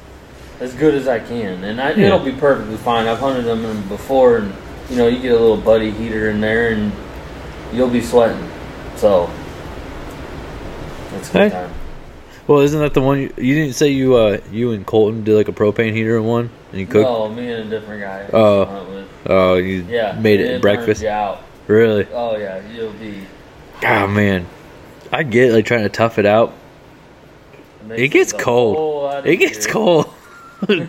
as 0.60 0.72
good 0.74 0.94
as 0.94 1.08
I 1.08 1.18
can, 1.18 1.64
and 1.64 1.80
I, 1.80 1.90
Yeah. 1.92 2.06
it'll 2.06 2.18
be 2.20 2.32
perfectly 2.32 2.76
fine. 2.76 3.06
I've 3.06 3.18
hunted 3.18 3.42
them 3.44 3.64
in 3.64 3.82
before, 3.88 4.38
and 4.38 4.52
you 4.90 4.96
know, 4.96 5.08
you 5.08 5.18
get 5.18 5.32
a 5.32 5.38
little 5.38 5.56
buddy 5.56 5.90
heater 5.90 6.30
in 6.30 6.40
there, 6.40 6.70
and 6.70 6.92
you'll 7.72 7.88
be 7.88 8.00
sweating. 8.02 8.48
So 8.96 9.28
it's 11.16 11.28
good 11.30 11.42
Hey. 11.42 11.50
time. 11.50 11.70
Well, 12.46 12.60
isn't 12.60 12.78
that 12.80 12.92
the 12.94 13.00
one 13.00 13.20
you, 13.20 13.34
you 13.36 13.54
didn't 13.54 13.74
say 13.74 13.88
you 13.88 14.16
uh 14.16 14.38
you 14.50 14.72
and 14.72 14.84
Colton 14.86 15.22
did 15.24 15.36
like 15.36 15.48
a 15.48 15.52
propane 15.52 15.92
heater 15.92 16.16
in 16.16 16.24
one 16.24 16.50
and 16.72 16.80
you 16.80 16.86
cooked? 16.86 17.04
No, 17.04 17.28
me 17.28 17.50
and 17.52 17.72
a 17.72 17.78
different 17.80 18.00
guy. 18.02 18.28
Oh. 18.32 19.06
Oh, 19.26 19.54
you 19.54 19.84
Yeah, 19.88 20.12
made 20.20 20.40
it 20.40 20.60
burns 20.60 20.62
breakfast. 20.62 21.04
out. 21.04 21.42
Really? 21.68 22.06
Oh 22.12 22.36
yeah, 22.36 22.60
you'll 22.74 22.92
be. 22.94 23.22
Oh 23.84 24.06
man, 24.08 24.46
I 25.12 25.22
get 25.22 25.52
like 25.52 25.64
trying 25.66 25.84
to 25.84 25.88
tough 25.88 26.18
it 26.18 26.26
out. 26.26 26.52
makes 27.86 28.02
It 28.02 28.08
gets 28.08 28.32
cold. 28.32 29.24
It 29.24 29.36
gets 29.36 29.58
easier. 29.58 29.72
cold. 29.72 30.06
It- 30.68 30.88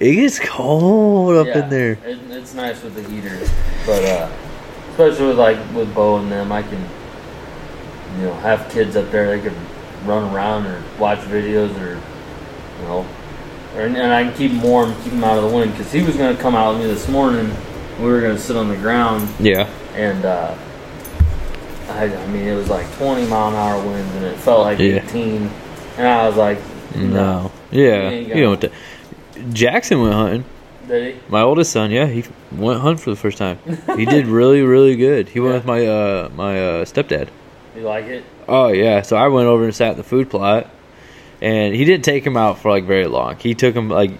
it 0.00 0.14
gets 0.14 0.38
cold 0.38 1.34
up 1.36 1.46
yeah, 1.48 1.64
in 1.64 1.70
there. 1.70 1.92
It, 2.04 2.18
it's 2.30 2.54
nice 2.54 2.82
with 2.82 2.94
the 2.94 3.02
heater, 3.02 3.36
but 3.84 4.02
uh, 4.04 4.30
especially 4.90 5.26
with 5.26 5.38
like 5.38 5.58
with 5.74 5.92
Bo 5.94 6.16
and 6.18 6.30
them, 6.32 6.50
I 6.52 6.62
can, 6.62 6.80
you 8.18 8.26
know, 8.26 8.34
have 8.34 8.70
kids 8.70 8.96
up 8.96 9.10
there. 9.10 9.26
They 9.36 9.42
can 9.48 9.54
run 10.04 10.32
around 10.34 10.66
or 10.66 10.82
watch 10.98 11.18
videos 11.20 11.70
or, 11.80 11.94
you 12.80 12.84
know, 12.88 13.06
or, 13.76 13.82
and 13.82 13.96
I 13.98 14.24
can 14.24 14.34
keep 14.34 14.52
them 14.52 14.62
warm, 14.62 14.94
keep 15.02 15.12
them 15.12 15.24
out 15.24 15.38
of 15.38 15.50
the 15.50 15.56
wind. 15.56 15.72
Because 15.72 15.92
he 15.92 16.02
was 16.02 16.16
gonna 16.16 16.36
come 16.36 16.54
out 16.54 16.74
with 16.74 16.82
me 16.86 16.92
this 16.92 17.08
morning. 17.08 17.50
We 17.98 18.04
were 18.06 18.20
gonna 18.20 18.38
sit 18.38 18.56
on 18.56 18.68
the 18.68 18.76
ground 18.76 19.28
Yeah. 19.40 19.68
and. 19.94 20.24
uh 20.24 20.54
I, 21.90 22.04
I 22.14 22.26
mean, 22.26 22.46
it 22.46 22.54
was 22.54 22.68
like 22.68 22.86
20 22.98 23.26
mile 23.28 23.48
an 23.48 23.54
hour 23.54 23.82
winds, 23.82 24.14
and 24.16 24.24
it 24.26 24.36
felt 24.36 24.60
like 24.60 24.78
Yeah. 24.78 25.02
18. 25.08 25.50
And 25.96 26.06
I 26.06 26.28
was 26.28 26.36
like, 26.36 26.58
No. 26.94 27.50
Yeah. 27.70 28.10
ain't 28.10 28.28
You 28.28 28.42
know 28.42 28.50
what? 28.50 28.60
The, 28.60 28.70
Jackson 29.54 30.02
went 30.02 30.12
hunting. 30.14 30.44
Did 30.86 31.14
he? 31.14 31.20
My 31.30 31.40
oldest 31.40 31.72
son, 31.72 31.90
yeah, 31.90 32.06
he 32.06 32.24
went 32.52 32.80
hunt 32.80 33.00
for 33.00 33.08
the 33.10 33.16
first 33.16 33.38
time. 33.38 33.58
He 33.96 34.04
did 34.04 34.26
really, 34.26 34.60
really 34.62 34.96
good. 34.96 35.30
He 35.30 35.40
went 35.40 35.52
Yeah. 35.52 35.56
with 35.58 35.66
my 35.66 35.86
uh 35.86 36.28
my 36.36 36.60
uh 36.62 36.84
stepdad. 36.84 37.28
You 37.78 37.84
like 37.84 38.06
it? 38.06 38.24
Oh 38.48 38.68
yeah, 38.68 39.02
so 39.02 39.16
I 39.16 39.28
went 39.28 39.46
over 39.46 39.62
and 39.62 39.72
sat 39.74 39.92
in 39.92 39.98
the 39.98 40.02
food 40.02 40.28
plot, 40.28 40.68
and 41.40 41.72
he 41.72 41.84
didn't 41.84 42.04
take 42.04 42.26
him 42.26 42.36
out 42.36 42.58
for 42.58 42.72
like 42.72 42.84
very 42.84 43.06
long. 43.06 43.36
He 43.36 43.54
took 43.54 43.72
him 43.72 43.88
like, 43.88 44.10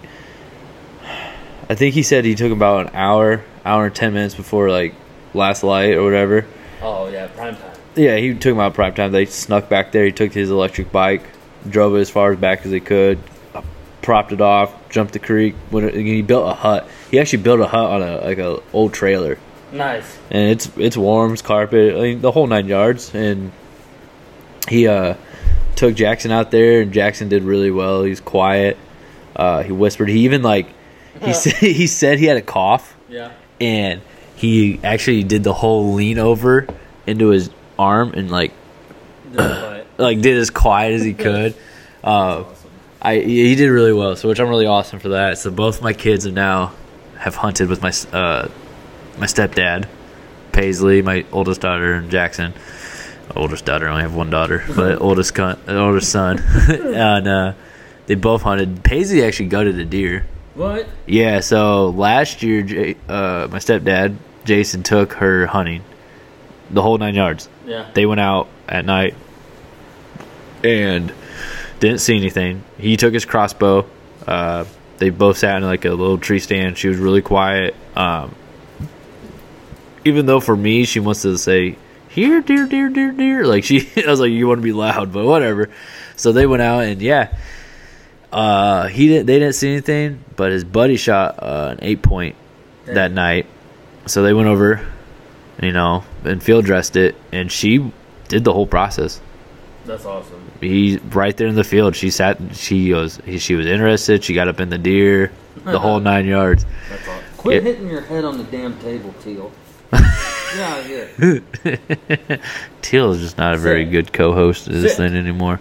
I 1.69 1.75
think 1.75 1.97
he 1.97 2.05
said 2.05 2.25
he 2.25 2.37
took 2.37 2.53
about 2.53 2.87
an 2.87 2.95
hour, 2.95 3.43
hour 3.65 3.87
and 3.87 3.95
ten 3.95 4.13
minutes 4.13 4.37
before 4.37 4.71
like 4.71 4.95
last 5.35 5.65
light 5.65 5.95
or 5.95 6.05
whatever. 6.05 6.47
Oh 6.81 7.09
yeah, 7.09 7.27
prime 7.27 7.57
time. 7.57 7.73
Yeah, 7.97 8.17
he 8.19 8.33
took 8.35 8.53
him 8.53 8.61
out 8.61 8.75
prime 8.75 8.95
time. 8.95 9.11
They 9.11 9.27
snuck 9.27 9.69
back 9.69 9.91
there. 9.91 10.05
He 10.05 10.13
took 10.13 10.33
his 10.33 10.51
electric 10.51 10.93
bike, 10.93 11.25
drove 11.69 11.97
it 11.97 12.01
as 12.01 12.11
far 12.11 12.31
as 12.33 12.39
back 12.39 12.65
as 12.65 12.71
he 12.71 12.79
could, 12.79 13.19
propped 14.03 14.31
it 14.31 14.41
off, 14.41 14.73
jumped 14.89 15.15
the 15.15 15.19
creek. 15.19 15.57
When 15.71 15.93
he 15.93 16.23
built 16.23 16.49
a 16.49 16.55
hut, 16.55 16.89
he 17.11 17.19
actually 17.19 17.43
built 17.43 17.59
a 17.59 17.67
hut 17.67 17.91
on 17.91 18.03
a 18.03 18.21
like 18.21 18.39
a 18.39 18.63
old 18.73 18.95
trailer, 18.95 19.37
Nice. 19.73 20.19
and 20.31 20.51
it's 20.51 20.71
it's 20.77 20.97
warm, 20.97 21.33
it's 21.33 21.43
carpet, 21.43 21.95
I 21.97 22.01
mean, 22.01 22.21
the 22.21 22.33
whole 22.33 22.47
nine 22.47 22.67
yards. 22.67 23.15
And 23.15 23.53
he 24.69 24.87
uh, 24.89 25.15
took 25.77 25.95
Jackson 25.95 26.31
out 26.31 26.51
there, 26.51 26.81
and 26.83 26.93
Jackson 26.93 27.29
did 27.29 27.43
really 27.43 27.71
well. 27.71 28.03
He's 28.03 28.21
quiet. 28.21 28.77
Uh, 29.37 29.63
he 29.63 29.73
whispered. 29.73 30.09
He 30.09 30.21
even 30.21 30.43
like 30.43 30.69
he 31.23 31.33
said 31.33 31.53
he 31.61 31.87
said 31.87 32.19
he 32.19 32.27
had 32.27 32.37
a 32.37 32.43
cough 32.43 32.97
Yeah. 33.09 33.33
and 33.61 34.01
he 34.37 34.79
actually 34.85 35.25
did 35.25 35.43
the 35.45 35.53
whole 35.53 35.95
lean 35.95 36.19
over 36.19 36.67
into 37.07 37.29
his 37.29 37.51
arm 37.79 38.13
and 38.15 38.31
like 38.31 38.53
like 39.33 40.21
did 40.21 40.37
as 40.39 40.51
quiet 40.51 40.95
as 40.95 41.03
he 41.05 41.15
could. 41.27 41.55
Uh, 42.03 42.45
I 43.03 43.17
he 43.19 43.55
did 43.55 43.69
really 43.71 43.93
well, 43.93 44.17
so 44.17 44.29
which 44.29 44.41
I'm 44.41 44.49
really 44.49 44.67
awesome 44.67 44.99
for 44.99 45.11
that. 45.11 45.39
So 45.39 45.51
both 45.51 45.83
my 45.83 45.93
kids 45.93 46.25
have 46.25 46.35
now 46.35 46.73
have 47.17 47.35
hunted 47.37 47.69
with 47.69 47.83
my 47.83 47.93
uh, 48.17 48.49
my 49.19 49.27
stepdad, 49.27 49.87
Paisley, 50.53 51.03
my 51.03 51.25
oldest 51.33 51.61
daughter, 51.61 51.95
and 51.95 52.11
Jackson. 52.11 52.53
Oldest 53.37 53.65
daughter, 53.67 53.87
I 53.89 53.91
only 53.91 54.03
have 54.03 54.15
one 54.15 54.31
daughter, 54.31 54.65
but 54.75 55.01
oldest 55.03 55.35
con- 55.35 55.59
oldest 55.69 56.11
son, 56.11 56.39
and 56.69 57.29
uh, 57.29 57.53
they 58.07 58.15
both 58.15 58.43
hunted. 58.43 58.83
Paisley 58.83 59.23
actually 59.23 59.49
gutted 59.49 59.79
a 59.79 59.85
deer. 59.85 60.27
what? 60.55 60.89
Yeah, 61.07 61.41
so 61.41 61.91
last 61.91 62.43
year, 62.43 62.63
J- 62.63 62.97
uh, 63.09 63.49
my 63.51 63.59
stepdad 63.59 64.17
Jason 64.45 64.83
took 64.83 65.13
her 65.15 65.47
hunting, 65.47 65.85
the 66.71 66.81
whole 66.81 66.97
nine 66.97 67.15
yards. 67.15 67.49
Yeah. 67.67 67.91
They 67.93 68.07
went 68.07 68.21
out 68.21 68.49
at 68.67 68.87
night 68.87 69.15
and 70.65 71.13
didn't 71.81 72.01
see 72.01 72.17
anything. 72.17 72.65
He 72.79 72.97
took 72.97 73.13
his 73.15 73.25
crossbow. 73.27 73.87
Uh, 74.27 74.65
they 74.97 75.11
both 75.11 75.39
sat 75.39 75.57
in 75.59 75.63
like 75.65 75.85
a 75.85 75.91
little 75.91 76.19
tree 76.19 76.39
stand. 76.41 76.77
She 76.79 76.89
was 76.89 76.97
really 76.97 77.23
quiet. 77.23 77.75
Um, 77.95 78.35
even 80.05 80.27
though 80.27 80.41
for 80.41 80.57
me, 80.57 80.85
she 80.85 81.01
wants 81.01 81.23
to 81.23 81.37
say, 81.39 81.77
"Here, 82.09 82.41
dear, 82.41 82.67
dear, 82.67 82.89
dear, 82.89 83.13
dear." 83.13 83.47
Like 83.47 83.65
she, 83.65 83.89
I 84.07 84.11
was 84.11 84.21
like, 84.21 84.31
"You 84.31 84.47
want 84.49 84.59
to 84.59 84.63
be 84.63 84.73
loud, 84.73 85.13
but 85.13 85.25
whatever." 85.25 85.71
So 86.17 86.33
they 86.33 86.47
went 86.47 86.63
out 86.63 86.85
and 86.85 87.01
yeah, 87.01 87.37
uh, 88.33 88.89
he 88.89 89.09
didn't. 89.09 89.27
They 89.27 89.39
didn't 89.39 89.55
see 89.55 89.71
anything, 89.73 90.23
but 90.37 90.53
his 90.53 90.65
buddy 90.65 90.97
shot 90.97 91.37
uh, 91.43 91.69
an 91.73 91.79
eight 91.83 92.03
point 92.03 92.37
that 92.87 93.13
night. 93.13 93.47
So 94.07 94.23
they 94.23 94.33
went 94.33 94.49
over, 94.49 94.87
you 95.63 95.73
know, 95.73 96.05
and 96.25 96.43
field 96.43 96.65
dressed 96.65 96.97
it, 96.97 97.15
and 97.33 97.51
she 97.53 97.93
did 98.29 98.45
the 98.45 98.53
whole 98.53 98.67
process. 98.67 99.21
That's 99.87 100.05
awesome. 100.05 100.43
He 100.61 100.99
right 100.99 101.35
there 101.37 101.47
in 101.47 101.55
the 101.55 101.65
field. 101.65 101.97
She 101.97 102.11
sat. 102.11 102.39
She 102.55 102.93
was. 102.93 103.21
She 103.39 103.55
was 103.55 103.67
interested. 103.67 104.25
She 104.25 104.35
got 104.35 104.49
up 104.49 104.61
in 104.61 104.69
the 104.71 104.79
deer, 104.79 105.33
the 105.65 105.79
whole 105.79 106.01
nine 106.13 106.27
yards. 106.27 106.67
That's 106.91 107.09
awesome. 107.09 107.25
Quit 107.39 107.63
Yeah. 107.63 107.71
hitting 107.71 107.89
your 107.89 108.01
head 108.03 108.25
on 108.25 108.37
the 108.37 108.45
damn 108.45 108.79
table, 108.81 109.15
Teal. 109.23 109.51
Get 109.91 110.61
out. 110.61 112.41
Teal 112.83 113.13
is 113.13 113.21
just 113.21 113.39
not 113.39 113.55
a 113.55 113.59
very 113.59 113.85
Sit. 113.85 113.93
good 113.93 114.13
co-host 114.13 114.67
of 114.67 114.75
this 114.75 114.97
Sit. 114.97 115.11
thing 115.11 115.17
anymore. 115.17 115.61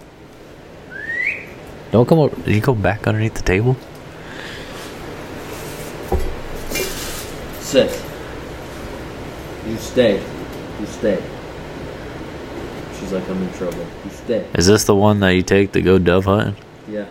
Don't 1.91 2.07
come 2.07 2.19
over. 2.19 2.35
Did 2.43 2.55
you 2.55 2.61
go 2.61 2.75
back 2.75 3.07
underneath 3.07 3.35
the 3.35 3.43
table? 3.43 3.75
Sit. 7.59 7.91
You 9.67 9.77
stay. 9.77 10.23
You 10.79 10.85
stay. 10.85 11.21
She's 12.99 13.11
like, 13.11 13.27
I'm 13.29 13.41
in 13.41 13.53
trouble. 13.53 13.85
You 14.05 14.11
stay. 14.11 14.47
Is 14.55 14.67
this 14.67 14.85
the 14.85 14.95
one 14.95 15.19
that 15.19 15.31
you 15.31 15.43
take 15.43 15.73
to 15.73 15.81
go 15.81 15.99
dove 15.99 16.25
hunting? 16.25 16.55
Yeah. 16.89 17.05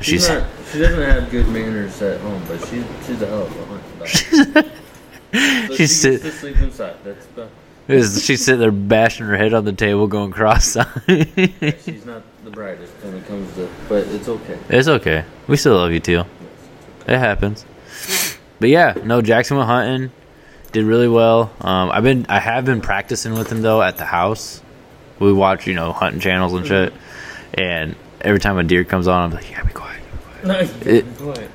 She's 0.00 0.22
She's 0.22 0.28
not. 0.28 0.44
She 0.72 0.78
doesn't 0.78 1.02
have 1.02 1.30
good 1.30 1.48
manners 1.48 2.00
at 2.02 2.20
home, 2.20 2.42
but 2.46 2.60
she's 2.68 2.84
she's 3.06 3.20
a 3.22 3.26
hell 3.26 3.42
of 3.46 3.56
a 3.56 3.64
hunting 3.66 4.52
dog. 4.52 4.64
so 5.32 5.74
she 5.74 5.86
sit- 5.86 6.22
to 6.22 6.32
sleep 6.32 6.56
inside. 6.58 6.96
That's 7.04 7.26
about. 7.26 7.50
is 7.88 8.24
she's 8.24 8.44
sitting 8.44 8.60
there 8.60 8.70
bashing 8.70 9.26
her 9.26 9.36
head 9.36 9.54
on 9.54 9.64
the 9.64 9.72
table, 9.72 10.06
going 10.06 10.30
cross-eyed. 10.30 10.86
She's 11.84 12.04
not 12.04 12.22
the 12.44 12.50
brightest 12.50 12.92
when 13.02 13.14
it 13.14 13.26
comes 13.26 13.54
to, 13.54 13.68
but 13.88 14.06
it's 14.08 14.28
okay. 14.28 14.58
it's 14.68 14.88
okay. 14.88 15.24
We 15.46 15.56
still 15.56 15.74
love 15.76 15.90
you, 15.92 16.00
Teal. 16.00 16.26
It 17.06 17.18
happens. 17.18 17.64
But 18.60 18.68
yeah, 18.68 18.94
no, 19.04 19.22
Jackson 19.22 19.56
went 19.56 19.68
hunting, 19.68 20.10
did 20.72 20.84
really 20.84 21.08
well. 21.08 21.50
Um, 21.62 21.90
I've 21.90 22.02
been, 22.04 22.26
I 22.28 22.38
have 22.40 22.64
been 22.66 22.80
practicing 22.82 23.32
with 23.34 23.50
him 23.50 23.62
though 23.62 23.80
at 23.82 23.96
the 23.96 24.04
house. 24.04 24.62
We 25.18 25.32
watch, 25.32 25.66
you 25.66 25.74
know, 25.74 25.92
hunting 25.92 26.20
channels 26.20 26.52
and 26.52 26.66
shit, 26.66 26.92
and 27.54 27.96
every 28.20 28.38
time 28.40 28.58
a 28.58 28.64
deer 28.64 28.84
comes 28.84 29.08
on, 29.08 29.22
I'm 29.24 29.30
like, 29.32 29.50
"Yeah, 29.50 29.62
be 29.64 29.72
quiet." 29.72 30.02
Nice. 30.44 30.72
It- 30.86 31.04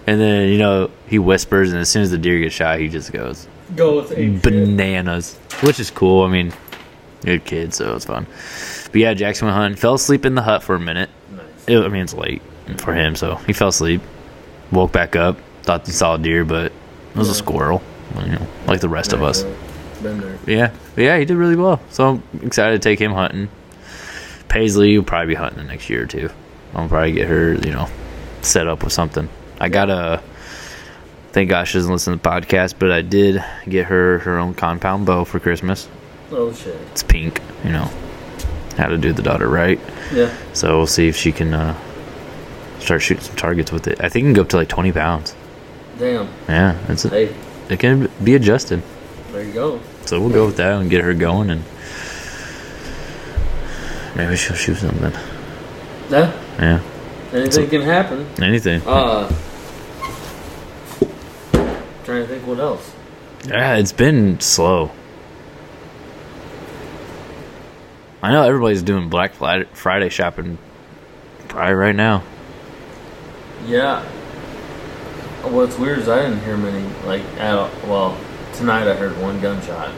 And 0.07 0.19
then 0.19 0.49
you 0.49 0.57
know 0.57 0.89
he 1.07 1.19
whispers, 1.19 1.71
and 1.71 1.79
as 1.79 1.89
soon 1.89 2.01
as 2.01 2.09
the 2.11 2.17
deer 2.17 2.39
gets 2.39 2.55
shot, 2.55 2.79
he 2.79 2.89
just 2.89 3.11
goes 3.13 3.47
Go 3.75 3.97
with 3.97 4.11
ape 4.11 4.33
shit. 4.33 4.43
bananas, 4.43 5.37
which 5.61 5.79
is 5.79 5.89
cool. 5.89 6.23
I 6.23 6.29
mean, 6.29 6.53
good 7.23 7.45
kid, 7.45 7.73
so 7.73 7.95
it's 7.95 8.05
fun. 8.05 8.27
But 8.91 8.95
yeah, 8.95 9.13
Jackson 9.13 9.47
went 9.47 9.57
hunting. 9.57 9.77
Fell 9.77 9.95
asleep 9.95 10.25
in 10.25 10.35
the 10.35 10.41
hut 10.41 10.63
for 10.63 10.75
a 10.75 10.79
minute. 10.79 11.09
Nice. 11.31 11.45
It, 11.67 11.77
I 11.79 11.87
mean, 11.87 12.03
it's 12.03 12.13
late 12.13 12.41
for 12.77 12.93
him, 12.93 13.15
so 13.15 13.35
he 13.35 13.53
fell 13.53 13.69
asleep. 13.69 14.01
Woke 14.71 14.91
back 14.91 15.15
up, 15.15 15.37
thought 15.63 15.85
he 15.85 15.91
saw 15.91 16.15
a 16.15 16.17
deer, 16.17 16.45
but 16.45 16.65
it 16.65 17.15
was 17.15 17.29
a 17.29 17.35
squirrel. 17.35 17.81
You 18.19 18.33
know, 18.33 18.47
like 18.67 18.81
the 18.81 18.89
rest 18.89 19.13
of 19.13 19.23
us. 19.23 19.43
Been 20.01 20.19
there. 20.19 20.37
Yeah, 20.45 20.71
but 20.95 21.03
yeah, 21.03 21.17
he 21.17 21.25
did 21.25 21.35
really 21.35 21.55
well. 21.55 21.81
So 21.89 22.09
I'm 22.09 22.23
excited 22.43 22.81
to 22.81 22.89
take 22.89 22.99
him 22.99 23.13
hunting. 23.13 23.49
Paisley 24.49 24.97
will 24.97 25.05
probably 25.05 25.33
be 25.33 25.35
hunting 25.35 25.57
the 25.59 25.63
next 25.63 25.89
year 25.89 26.03
or 26.03 26.05
two. 26.05 26.29
I'll 26.75 26.87
probably 26.87 27.13
get 27.13 27.27
her, 27.27 27.53
you 27.53 27.71
know, 27.71 27.87
set 28.41 28.67
up 28.67 28.83
with 28.83 28.93
something. 28.93 29.29
I 29.59 29.69
got 29.69 29.89
a. 29.89 30.21
Thank 31.33 31.49
God 31.49 31.63
she 31.65 31.77
doesn't 31.79 31.91
listen 31.91 32.13
to 32.17 32.21
the 32.21 32.29
podcast, 32.29 32.75
but 32.79 32.91
I 32.91 33.01
did 33.01 33.43
get 33.67 33.87
her 33.87 34.19
her 34.19 34.37
own 34.37 34.53
compound 34.53 35.05
bow 35.05 35.23
for 35.25 35.39
Christmas. 35.39 35.89
Oh 36.31 36.53
shit. 36.53 36.75
It's 36.91 37.03
pink, 37.03 37.41
you 37.63 37.71
know. 37.71 37.89
How 38.77 38.87
to 38.87 38.97
do 38.97 39.13
the 39.13 39.21
daughter 39.23 39.47
right. 39.47 39.79
Yeah. 40.13 40.35
So 40.53 40.77
we'll 40.77 40.87
see 40.87 41.07
if 41.07 41.15
she 41.15 41.31
can 41.31 41.53
uh, 41.53 41.75
start 42.79 43.01
shooting 43.01 43.23
some 43.23 43.35
targets 43.35 43.71
with 43.71 43.87
it. 43.87 43.99
I 44.01 44.09
think 44.09 44.23
it 44.23 44.27
can 44.27 44.33
go 44.33 44.41
up 44.43 44.49
to 44.49 44.57
like 44.57 44.67
20 44.69 44.91
pounds. 44.91 45.35
Damn. 45.99 46.27
Yeah, 46.47 46.77
it's 46.89 47.03
Hey, 47.03 47.35
it 47.69 47.79
can 47.79 48.09
be 48.23 48.33
adjusted. 48.35 48.81
there 49.31 49.43
you 49.43 49.53
go. 49.53 49.79
So 50.05 50.19
we'll 50.19 50.31
go 50.31 50.45
with 50.47 50.57
that 50.57 50.81
and 50.81 50.89
get 50.89 51.03
her 51.03 51.13
going, 51.13 51.49
and 51.51 51.63
maybe 54.15 54.35
she'll 54.35 54.55
shoot 54.55 54.75
something. 54.77 55.13
Yeah. 56.09 56.31
Yeah, 56.59 56.81
Anything 57.31 57.69
can 57.69 57.81
happen. 57.81 58.27
anything. 58.41 58.81
Uh. 58.85 59.31
Trying 62.13 62.27
to 62.27 62.31
think 62.31 62.45
what 62.47 62.59
else. 62.59 62.93
Yeah, 63.47 63.75
it's 63.77 63.91
been 63.91 64.39
slow. 64.39 64.91
I 68.21 68.31
know 68.31 68.43
everybody's 68.43 68.83
doing 68.83 69.09
Black 69.09 69.33
Friday 69.33 70.09
shopping 70.09 70.59
probably 71.47 71.73
right 71.73 71.95
now. 71.95 72.21
Yeah. 73.65 74.03
What's 75.41 75.79
weird 75.79 75.97
is 75.97 76.07
I 76.07 76.21
didn't 76.21 76.43
hear 76.43 76.55
many 76.55 76.87
like 77.03 77.23
at 77.39 77.57
all. 77.57 77.71
Well, 77.87 78.17
tonight 78.53 78.87
I 78.87 78.93
heard 78.95 79.19
one 79.19 79.41
gunshot. 79.41 79.89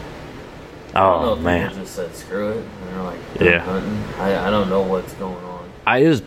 I 0.94 1.00
don't 1.02 1.22
know 1.22 1.30
Oh 1.32 1.34
if 1.34 1.40
man, 1.42 1.68
people 1.68 1.84
just 1.84 1.96
said 1.98 2.16
screw 2.16 2.52
it 2.52 2.58
and 2.60 2.88
they're 2.96 3.04
like 3.04 3.20
Yeah. 3.42 3.60
hunting. 3.60 4.02
I 4.22 4.48
I 4.48 4.50
don't 4.50 4.70
know 4.70 4.84
what's 4.84 5.12
going 5.16 5.44
on. 5.44 5.70
I 5.86 6.02
just 6.02 6.24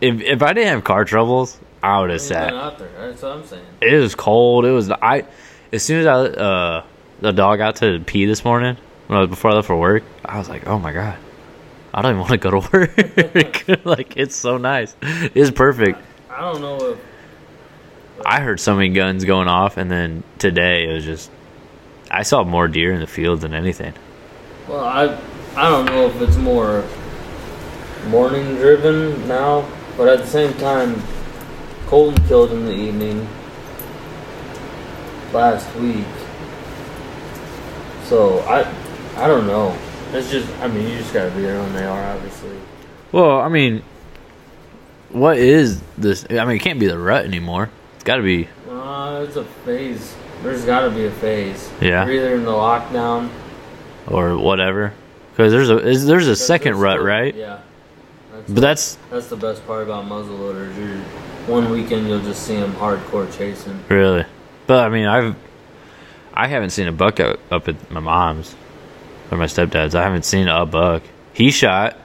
if 0.00 0.22
if 0.22 0.42
I 0.42 0.54
didn't 0.54 0.68
have 0.70 0.84
car 0.84 1.04
troubles, 1.04 1.58
I 1.82 2.00
would 2.00 2.10
have 2.10 2.20
Ain't 2.20 2.30
nothing 2.30 2.48
sat. 2.48 2.54
out 2.54 2.78
there. 2.78 2.88
That's 3.08 3.22
what 3.22 3.32
I'm 3.32 3.44
saying. 3.44 3.66
It 3.80 3.94
was 3.96 4.14
cold. 4.14 4.64
It 4.64 4.70
was 4.72 4.90
I. 4.90 5.24
As 5.72 5.82
soon 5.82 6.00
as 6.00 6.06
I 6.06 6.12
uh 6.16 6.84
the 7.20 7.32
dog 7.32 7.58
got 7.58 7.76
to 7.76 8.00
pee 8.00 8.24
this 8.26 8.44
morning 8.44 8.76
when 9.06 9.16
I 9.18 9.20
was 9.22 9.30
before 9.30 9.50
I 9.50 9.54
left 9.54 9.66
for 9.68 9.76
work, 9.78 10.02
I 10.24 10.38
was 10.38 10.48
like, 10.48 10.66
oh 10.66 10.78
my 10.78 10.92
god, 10.92 11.18
I 11.94 12.02
don't 12.02 12.12
even 12.12 12.20
want 12.20 12.30
to 12.32 12.36
go 12.38 12.60
to 12.60 12.68
work. 12.72 13.84
like 13.84 14.16
it's 14.16 14.34
so 14.36 14.56
nice. 14.58 14.96
It's 15.02 15.50
perfect. 15.50 15.98
I 16.30 16.40
don't 16.40 16.60
know 16.60 16.76
if 16.92 16.98
I 18.26 18.40
heard 18.40 18.58
so 18.60 18.74
many 18.74 18.88
guns 18.90 19.24
going 19.24 19.48
off, 19.48 19.76
and 19.76 19.90
then 19.90 20.24
today 20.38 20.88
it 20.88 20.92
was 20.94 21.04
just. 21.04 21.30
I 22.10 22.22
saw 22.22 22.42
more 22.42 22.68
deer 22.68 22.92
in 22.92 23.00
the 23.00 23.06
field 23.06 23.42
than 23.42 23.52
anything. 23.52 23.92
well 24.66 24.84
I 24.84 25.16
I 25.56 25.68
don't 25.68 25.84
know 25.86 26.06
if 26.06 26.20
it's 26.22 26.36
more 26.38 26.84
morning 28.08 28.54
driven 28.56 29.28
now, 29.28 29.68
but 29.96 30.08
at 30.08 30.20
the 30.20 30.26
same 30.26 30.54
time, 30.54 31.02
Colton 31.88 32.22
killed 32.26 32.52
in 32.52 32.64
the 32.66 32.72
evening 32.72 33.26
last 35.32 35.74
week. 35.76 36.04
So 38.04 38.40
I 38.40 38.60
I 39.16 39.26
don't 39.26 39.46
know. 39.46 39.76
It's 40.12 40.30
just 40.30 40.48
I 40.60 40.68
mean 40.68 40.88
you 40.88 40.98
just 40.98 41.12
gotta 41.12 41.30
be 41.34 41.42
there 41.42 41.58
when 41.60 41.72
they 41.74 41.84
are 41.84 42.02
obviously. 42.14 42.56
Well, 43.12 43.40
I 43.40 43.48
mean, 43.48 43.82
what 45.10 45.38
is 45.38 45.80
this? 45.96 46.26
I 46.30 46.44
mean, 46.44 46.56
it 46.56 46.60
can't 46.60 46.78
be 46.78 46.86
the 46.86 46.98
rut 46.98 47.24
anymore. 47.24 47.70
It's 47.94 48.04
got 48.04 48.16
to 48.16 48.22
be. 48.22 48.48
Uh, 48.68 49.24
it's 49.26 49.36
a 49.36 49.44
phase. 49.44 50.14
There's 50.42 50.66
got 50.66 50.80
to 50.80 50.90
be 50.90 51.06
a 51.06 51.10
phase. 51.10 51.70
Yeah. 51.80 52.04
You're 52.04 52.16
either 52.16 52.34
in 52.34 52.44
the 52.44 52.50
lockdown. 52.50 53.30
or 54.06 54.36
whatever. 54.36 54.92
Because 55.30 55.52
there's 55.52 55.70
a 55.70 55.76
there's 56.04 56.28
a 56.28 56.36
second 56.36 56.78
rut, 56.78 56.96
still- 56.96 57.06
right? 57.06 57.34
Yeah. 57.34 57.60
That's, 58.32 58.50
But 58.50 58.60
that's 58.60 58.98
that's 59.10 59.26
the 59.28 59.36
best 59.36 59.66
part 59.66 59.82
about 59.82 60.04
muzzleloaders. 60.04 60.76
You're 60.76 60.98
one 61.46 61.70
weekend 61.70 62.08
you'll 62.08 62.20
just 62.20 62.42
see 62.42 62.56
them 62.56 62.72
hardcore 62.74 63.30
chasing. 63.36 63.82
really. 63.88 64.24
But 64.66 64.84
I 64.84 64.88
mean, 64.90 65.06
I've 65.06 65.34
I 66.34 66.46
haven't 66.46 66.70
seen 66.70 66.88
a 66.88 66.92
buck 66.92 67.20
up, 67.20 67.40
up 67.50 67.68
at 67.68 67.90
my 67.90 68.00
mom's 68.00 68.54
or 69.30 69.38
my 69.38 69.46
stepdad's. 69.46 69.94
I 69.94 70.02
haven't 70.02 70.24
seen 70.24 70.46
a 70.48 70.66
buck. 70.66 71.02
He 71.32 71.50
shot. 71.50 71.96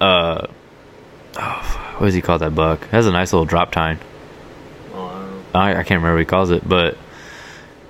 Uh, 0.00 0.46
oh, 1.36 1.94
what 1.98 2.06
does 2.06 2.14
he 2.14 2.22
call 2.22 2.38
that 2.38 2.54
buck? 2.54 2.82
It 2.82 2.90
has 2.90 3.06
a 3.06 3.12
nice 3.12 3.32
little 3.32 3.44
drop 3.44 3.72
tine. 3.72 3.98
Oh, 4.94 5.04
I 5.04 5.12
don't 5.18 5.30
know. 5.30 5.42
I, 5.58 5.70
I 5.70 5.74
can't 5.82 5.98
remember 6.00 6.14
what 6.14 6.20
he 6.20 6.24
calls 6.24 6.50
it, 6.50 6.66
but 6.66 6.96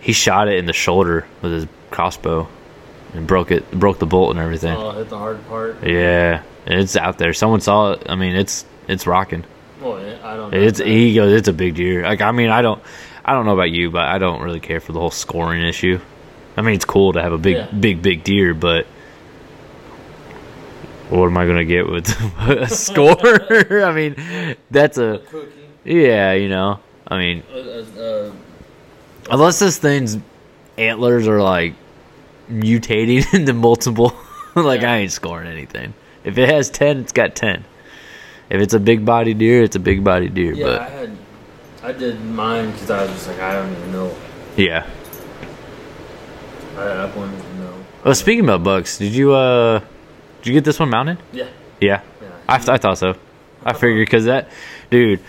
he 0.00 0.12
shot 0.12 0.48
it 0.48 0.54
in 0.58 0.66
the 0.66 0.72
shoulder 0.72 1.26
with 1.42 1.52
his 1.52 1.66
crossbow 1.90 2.48
and 3.14 3.26
broke 3.26 3.50
it, 3.50 3.70
broke 3.72 3.98
the 3.98 4.06
bolt 4.06 4.30
and 4.30 4.38
everything. 4.38 4.76
Oh, 4.76 4.92
hit 4.92 5.08
the 5.08 5.18
hard 5.18 5.46
part. 5.48 5.86
Yeah, 5.86 6.42
it's 6.66 6.96
out 6.96 7.18
there. 7.18 7.32
Someone 7.32 7.60
saw 7.60 7.92
it. 7.92 8.06
I 8.08 8.14
mean, 8.14 8.36
it's 8.36 8.64
it's 8.88 9.06
rocking. 9.06 9.44
Well, 9.80 9.96
I 10.24 10.36
don't. 10.36 10.50
know 10.52 10.58
It's 10.58 10.78
that. 10.78 10.86
he 10.86 11.14
goes. 11.14 11.32
It's 11.32 11.48
a 11.48 11.52
big 11.52 11.74
deer. 11.74 12.02
Like 12.02 12.20
I 12.20 12.32
mean, 12.32 12.50
I 12.50 12.60
don't, 12.62 12.82
I 13.24 13.32
don't 13.32 13.46
know 13.46 13.54
about 13.54 13.70
you, 13.70 13.90
but 13.90 14.02
I 14.04 14.18
don't 14.18 14.42
really 14.42 14.60
care 14.60 14.80
for 14.80 14.92
the 14.92 15.00
whole 15.00 15.10
scoring 15.10 15.62
issue. 15.62 15.98
I 16.56 16.62
mean, 16.62 16.74
it's 16.74 16.84
cool 16.84 17.12
to 17.14 17.22
have 17.22 17.32
a 17.32 17.38
big, 17.38 17.56
Yeah. 17.56 17.70
big, 17.70 18.02
big 18.02 18.22
deer, 18.24 18.52
but 18.54 18.86
what 21.08 21.26
am 21.26 21.36
I 21.36 21.46
gonna 21.46 21.64
get 21.64 21.88
with 21.88 22.08
a 22.40 22.68
score? 22.68 23.16
I 23.84 23.92
mean, 23.92 24.56
that's 24.70 24.98
A 24.98 25.14
a 25.14 25.18
cookie. 25.18 25.52
yeah. 25.84 26.32
You 26.32 26.48
know, 26.48 26.80
I 27.08 27.18
mean, 27.18 27.42
uh, 27.52 28.00
uh, 28.00 28.32
unless 29.30 29.58
this 29.58 29.78
thing's 29.78 30.18
antlers 30.78 31.26
are 31.26 31.42
like 31.42 31.74
mutating 32.50 33.32
into 33.34 33.52
multiple, 33.52 34.12
like 34.54 34.82
Yeah. 34.82 34.92
I 34.92 34.96
ain't 34.98 35.12
scoring 35.12 35.48
anything. 35.48 35.94
If 36.24 36.36
it 36.38 36.48
has 36.48 36.68
ten, 36.70 36.98
it's 36.98 37.12
got 37.12 37.34
ten. 37.34 37.64
If 38.50 38.60
it's 38.60 38.74
a 38.74 38.80
big 38.80 39.04
body 39.04 39.32
deer, 39.34 39.62
it's 39.62 39.76
a 39.76 39.80
big 39.80 40.02
body 40.04 40.28
deer. 40.28 40.52
yeah, 40.54 40.64
but 40.66 40.80
I 40.80 40.88
had. 40.88 41.16
I 41.82 41.92
did 41.92 42.22
mine 42.24 42.72
because 42.72 42.90
I 42.90 43.02
was 43.02 43.10
just 43.12 43.28
like, 43.28 43.40
I 43.40 43.54
don't 43.54 43.70
even 43.72 43.92
know. 43.92 44.14
yeah. 44.56 44.86
I, 46.76 46.82
I 46.82 47.04
wouldn't 47.06 47.38
even 47.38 47.60
know. 47.60 47.74
Well, 48.04 48.14
speaking 48.14 48.44
about 48.44 48.62
bucks, 48.64 48.98
did 48.98 49.12
you 49.14 49.32
uh, 49.32 49.78
did 50.38 50.46
you 50.48 50.52
get 50.52 50.64
this 50.64 50.78
one 50.78 50.90
mounted? 50.90 51.18
Yeah. 51.32 51.48
Yeah, 51.80 52.02
Yeah. 52.20 52.28
I, 52.48 52.56
I 52.56 52.78
thought 52.78 52.98
so. 52.98 53.14
I 53.64 53.72
figured 53.72 54.06
because 54.06 54.24
that, 54.26 54.48
dude, 54.90 55.20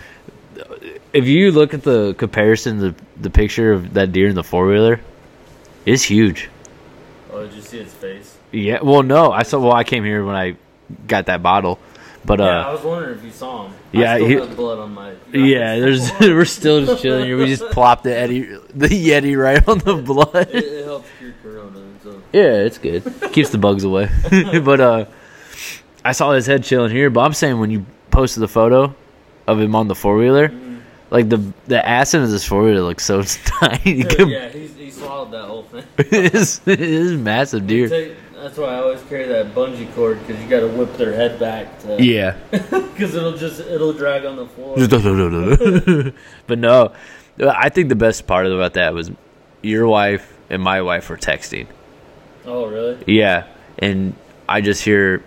if 1.12 1.26
you 1.26 1.50
look 1.52 1.72
at 1.74 1.82
the 1.82 2.14
comparison, 2.14 2.78
the 2.78 2.94
the 3.20 3.30
picture 3.30 3.72
of 3.72 3.94
that 3.94 4.12
deer 4.12 4.28
in 4.28 4.34
the 4.34 4.42
four 4.44 4.66
wheeler, 4.66 5.00
it's 5.86 6.02
huge. 6.02 6.48
See 7.72 7.78
its 7.78 7.94
face? 7.94 8.36
Yeah. 8.50 8.80
Well, 8.82 9.02
no, 9.02 9.32
I 9.32 9.44
saw. 9.44 9.58
Well, 9.58 9.72
I 9.72 9.82
came 9.84 10.04
here 10.04 10.22
when 10.26 10.36
I 10.36 10.56
got 11.08 11.24
that 11.26 11.42
bottle, 11.42 11.78
but 12.22 12.38
yeah, 12.38 12.44
I 12.44 12.68
uh, 12.68 12.72
was 12.74 12.82
wondering 12.84 13.18
if 13.18 13.24
you 13.24 13.30
saw 13.30 13.64
him. 13.66 13.72
yeah, 13.92 14.12
I 14.12 14.16
still 14.18 14.28
he- 14.28 14.34
have 14.34 14.56
blood 14.56 14.78
on 14.78 14.92
my. 14.92 15.14
yeah, 15.32 15.78
there's 15.80 16.12
we're 16.20 16.44
still 16.44 16.84
just 16.84 17.00
chilling 17.00 17.24
here. 17.24 17.38
We 17.38 17.46
just 17.46 17.64
plopped 17.72 18.04
the 18.04 18.10
Yeti, 18.10 18.68
the 18.74 18.88
Yeti 18.88 19.38
right 19.42 19.66
on 19.66 19.78
the 19.78 19.94
blood. 19.94 20.34
it, 20.50 20.54
it 20.54 20.84
helps 20.84 21.08
cure 21.18 21.32
corona. 21.42 21.80
So. 22.02 22.20
Yeah, 22.32 22.56
it's 22.66 22.76
good. 22.76 23.04
Keeps 23.32 23.48
the 23.50 23.58
bugs 23.58 23.84
away. 23.84 24.10
but 24.62 24.80
uh 24.80 25.04
I 26.04 26.12
saw 26.12 26.32
his 26.32 26.44
head 26.46 26.64
chilling 26.64 26.90
here, 26.90 27.08
but 27.08 27.20
I'm 27.20 27.32
saying 27.32 27.58
when 27.58 27.70
you 27.70 27.86
posted 28.10 28.42
the 28.42 28.48
photo 28.48 28.94
of 29.46 29.58
him 29.58 29.74
on 29.74 29.88
the 29.88 29.94
four 29.94 30.16
wheeler, 30.18 30.48
Mm-hmm. 30.50 30.71
Like 31.12 31.28
the 31.28 31.52
the 31.66 31.86
ass 31.86 32.14
end 32.14 32.24
of 32.24 32.30
this 32.30 32.44
four 32.44 32.62
wheeler 32.62 32.80
looks 32.80 33.04
so 33.04 33.22
tiny. 33.44 34.04
yeah, 34.18 34.48
he 34.48 34.90
swallowed 34.90 35.30
that 35.32 35.44
whole 35.44 35.62
thing. 35.64 35.84
it's, 35.98 36.60
it's 36.66 37.12
massive 37.20 37.66
deer. 37.66 37.88
Take- 37.88 38.16
that's 38.34 38.58
why 38.58 38.70
I 38.70 38.76
always 38.78 39.00
carry 39.02 39.28
that 39.28 39.54
bungee 39.54 39.94
cord 39.94 40.18
because 40.26 40.42
you 40.42 40.48
got 40.50 40.60
to 40.60 40.66
whip 40.68 40.96
their 40.96 41.12
head 41.12 41.38
back 41.38 41.78
to 41.82 42.02
Yeah. 42.02 42.36
because 42.50 43.14
it'll 43.14 43.36
just 43.36 43.60
it'll 43.60 43.92
drag 43.92 44.24
on 44.24 44.34
the 44.34 44.46
floor. 44.46 44.74
but 46.48 46.58
no, 46.58 46.92
I 47.40 47.68
think 47.68 47.88
the 47.88 47.94
best 47.94 48.26
part 48.26 48.46
about 48.46 48.72
that 48.74 48.94
was 48.94 49.12
your 49.62 49.86
wife 49.86 50.36
and 50.50 50.60
my 50.60 50.82
wife 50.82 51.08
were 51.08 51.16
texting. 51.16 51.68
oh 52.44 52.66
really? 52.66 52.98
Yeah, 53.06 53.46
and 53.78 54.14
I 54.48 54.60
just 54.60 54.82
hear, 54.82 55.22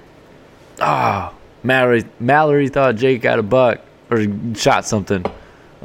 ah, 0.81 1.33
Mallory. 1.63 2.03
Mallory 2.19 2.67
thought 2.67 2.95
Jake 2.97 3.21
got 3.21 3.39
a 3.39 3.43
buck 3.43 3.79
or 4.11 4.25
shot 4.55 4.85
something. 4.85 5.23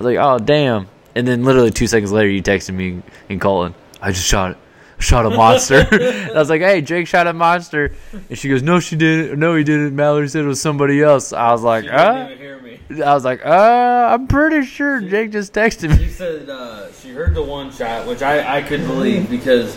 I 0.01 0.03
was 0.03 0.15
like, 0.17 0.25
oh 0.25 0.39
damn! 0.39 0.89
And 1.15 1.29
then 1.29 1.45
literally 1.45 1.71
two 1.71 1.87
seconds 1.87 2.11
later, 2.11 2.31
you 2.31 2.43
texted 2.43 2.75
me 2.75 3.03
and 3.29 3.39
Colin. 3.39 3.75
I 4.01 4.13
just 4.13 4.27
shot 4.27 4.53
it. 4.53 4.57
shot 4.99 5.27
a 5.27 5.31
monster. 5.31 5.87
I 5.93 6.33
was 6.39 6.49
like, 6.49 6.63
hey, 6.63 6.81
Jake 6.81 7.07
shot 7.07 7.27
a 7.27 7.35
monster, 7.35 7.93
and 8.13 8.39
she 8.39 8.49
goes, 8.49 8.63
no, 8.63 8.81
she 8.81 8.97
didn't. 8.97 9.39
No, 9.39 9.55
he 9.57 9.63
didn't. 9.65 9.95
Mallory 9.95 10.27
said 10.29 10.45
it 10.45 10.49
was 10.49 10.59
somebody 10.61 11.03
else. 11.03 11.35
I 11.35 11.53
was 11.53 11.63
like, 11.63 11.85
She 11.85 11.91
didn't 11.91 12.01
uh, 12.17 12.25
even 12.29 12.39
hear 12.39 12.61
me. 12.61 13.03
I 13.03 13.13
was 13.13 13.25
like, 13.27 13.45
uh, 13.45 14.09
I'm 14.15 14.27
pretty 14.27 14.65
sure 14.65 15.03
Jake 15.03 15.33
just 15.33 15.53
texted 15.53 15.91
me. 15.91 16.07
She 16.07 16.11
said 16.23 16.49
uh, 16.49 16.91
she 16.93 17.11
heard 17.11 17.35
the 17.35 17.43
one 17.43 17.71
shot, 17.71 18.07
which 18.07 18.23
I, 18.23 18.57
I 18.59 18.63
could 18.63 18.87
believe 18.87 19.29
because 19.29 19.77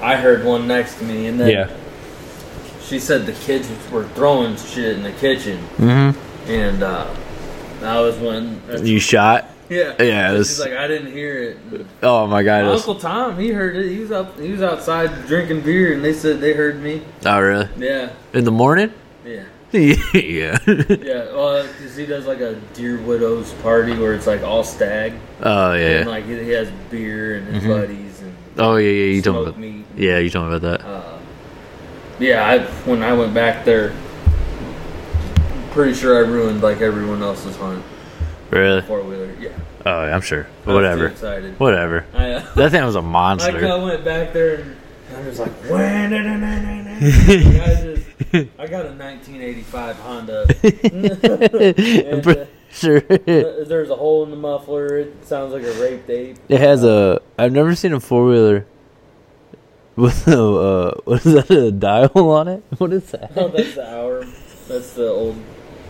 I 0.00 0.16
heard 0.16 0.44
one 0.44 0.66
next 0.66 0.96
to 0.98 1.04
me, 1.04 1.26
and 1.28 1.38
then 1.38 1.50
Yeah. 1.50 1.76
she 2.82 2.98
said 2.98 3.26
the 3.26 3.32
kids 3.32 3.70
were 3.92 4.08
throwing 4.08 4.56
shit 4.56 4.96
in 4.96 5.04
the 5.04 5.12
kitchen, 5.12 5.58
Mm-hmm. 5.76 6.50
and 6.50 6.82
uh, 6.82 7.14
that 7.80 8.00
was 8.00 8.16
when 8.18 8.60
You 8.84 8.98
shot? 9.00 9.48
Yeah 9.72 9.94
Yeah, 10.02 10.36
She's 10.38 10.60
like 10.60 10.72
I 10.72 10.86
didn't 10.86 11.12
hear 11.12 11.42
it. 11.72 11.86
Oh 12.02 12.26
my 12.26 12.42
god. 12.42 12.64
My 12.64 12.72
Uncle 12.72 12.94
Tom, 12.96 13.38
he 13.38 13.50
heard 13.50 13.76
it. 13.76 13.88
He 13.90 13.98
was 13.98 14.10
up. 14.12 14.38
He 14.38 14.50
was 14.52 14.62
outside 14.62 15.26
drinking 15.26 15.62
beer, 15.62 15.92
and 15.92 16.04
they 16.04 16.12
said 16.12 16.40
they 16.40 16.52
heard 16.52 16.80
me. 16.80 17.02
oh 17.26 17.40
really? 17.40 17.68
Yeah, 17.78 18.10
In 18.32 18.44
the 18.44 18.50
morning? 18.52 18.92
yeah, 19.24 19.44
yeah. 19.72 20.58
yeah. 20.66 21.32
Well, 21.32 21.66
because 21.66 21.96
he 21.96 22.04
does 22.06 22.26
like 22.26 22.40
a 22.40 22.54
Deer 22.74 22.98
Widows 23.00 23.52
party 23.62 23.96
where 23.96 24.12
it's 24.14 24.26
like 24.26 24.42
all 24.42 24.64
stag, 24.64 25.14
oh 25.42 25.72
and 25.72 26.04
yeah. 26.04 26.10
like 26.10 26.24
he 26.26 26.50
has 26.50 26.70
beer 26.90 27.36
and 27.38 27.46
his 27.54 27.64
Mhm. 27.64 27.68
buddies 27.68 28.20
and 28.20 28.34
Oh 28.58 28.76
yeah, 28.76 28.90
yeah. 28.90 29.14
You 29.14 29.22
talking 29.22 29.42
about. 29.48 29.58
meat. 29.58 29.84
Yeah, 29.96 30.18
you 30.18 30.28
talking 30.30 30.54
about 30.54 30.62
that. 30.80 30.86
Uh, 30.86 31.18
yeah, 32.18 32.44
I, 32.46 32.58
when 32.88 33.02
I 33.02 33.12
went 33.14 33.32
back 33.34 33.64
there, 33.64 33.92
pretty 35.70 35.94
sure 35.94 36.16
I 36.22 36.28
ruined 36.28 36.62
like 36.62 36.80
everyone 36.82 37.22
else's 37.22 37.56
hunt 37.56 37.82
Really? 38.52 38.82
four 38.82 39.02
wheeler. 39.02 39.32
Yeah, 39.40 39.50
Oh, 39.86 40.04
yeah, 40.06 40.14
I'm 40.14 40.20
sure. 40.20 40.44
I 40.44 40.46
was 40.46 40.64
too 40.66 40.72
Whatever. 40.74 41.06
excited. 41.06 41.58
Whatever. 41.58 42.06
I, 42.14 42.32
uh, 42.32 42.46
That 42.54 42.70
thing 42.70 42.84
was 42.84 42.94
a 42.96 43.02
monster. 43.02 43.66
I 43.66 43.76
went 43.82 44.04
back 44.04 44.32
there 44.32 44.56
and 44.60 44.76
I 45.16 45.20
was 45.26 45.38
like, 45.40 45.50
I, 45.64 46.08
just, 47.82 48.06
I 48.58 48.66
got 48.66 48.86
a 48.86 48.92
1985 48.92 49.96
Honda. 49.96 50.46
And, 52.12 52.26
uh, 52.26 52.44
sure. 52.70 53.00
There's 53.00 53.90
a 53.90 53.96
hole 53.96 54.22
in 54.24 54.30
the 54.30 54.36
muffler. 54.36 54.98
It 54.98 55.26
sounds 55.26 55.52
like 55.52 55.62
a 55.64 55.72
rape 55.80 56.06
tape. 56.06 56.36
It 56.48 56.60
has 56.60 56.84
a. 56.84 57.20
I've 57.38 57.52
never 57.52 57.74
seen 57.74 57.92
a 57.92 58.00
four 58.00 58.26
wheeler 58.26 58.66
with 59.96 60.26
a. 60.28 60.38
Uh, 60.40 60.94
what 61.04 61.24
is 61.26 61.32
that? 61.34 61.50
A 61.50 61.70
dial 61.72 62.10
on 62.30 62.48
it? 62.48 62.62
What 62.78 62.92
is 62.92 63.10
that? 63.10 63.32
Oh, 63.36 63.48
that's 63.48 63.74
the 63.74 63.90
hour. 63.94 64.24
That's 64.68 64.92
the 64.94 65.08
old. 65.08 65.36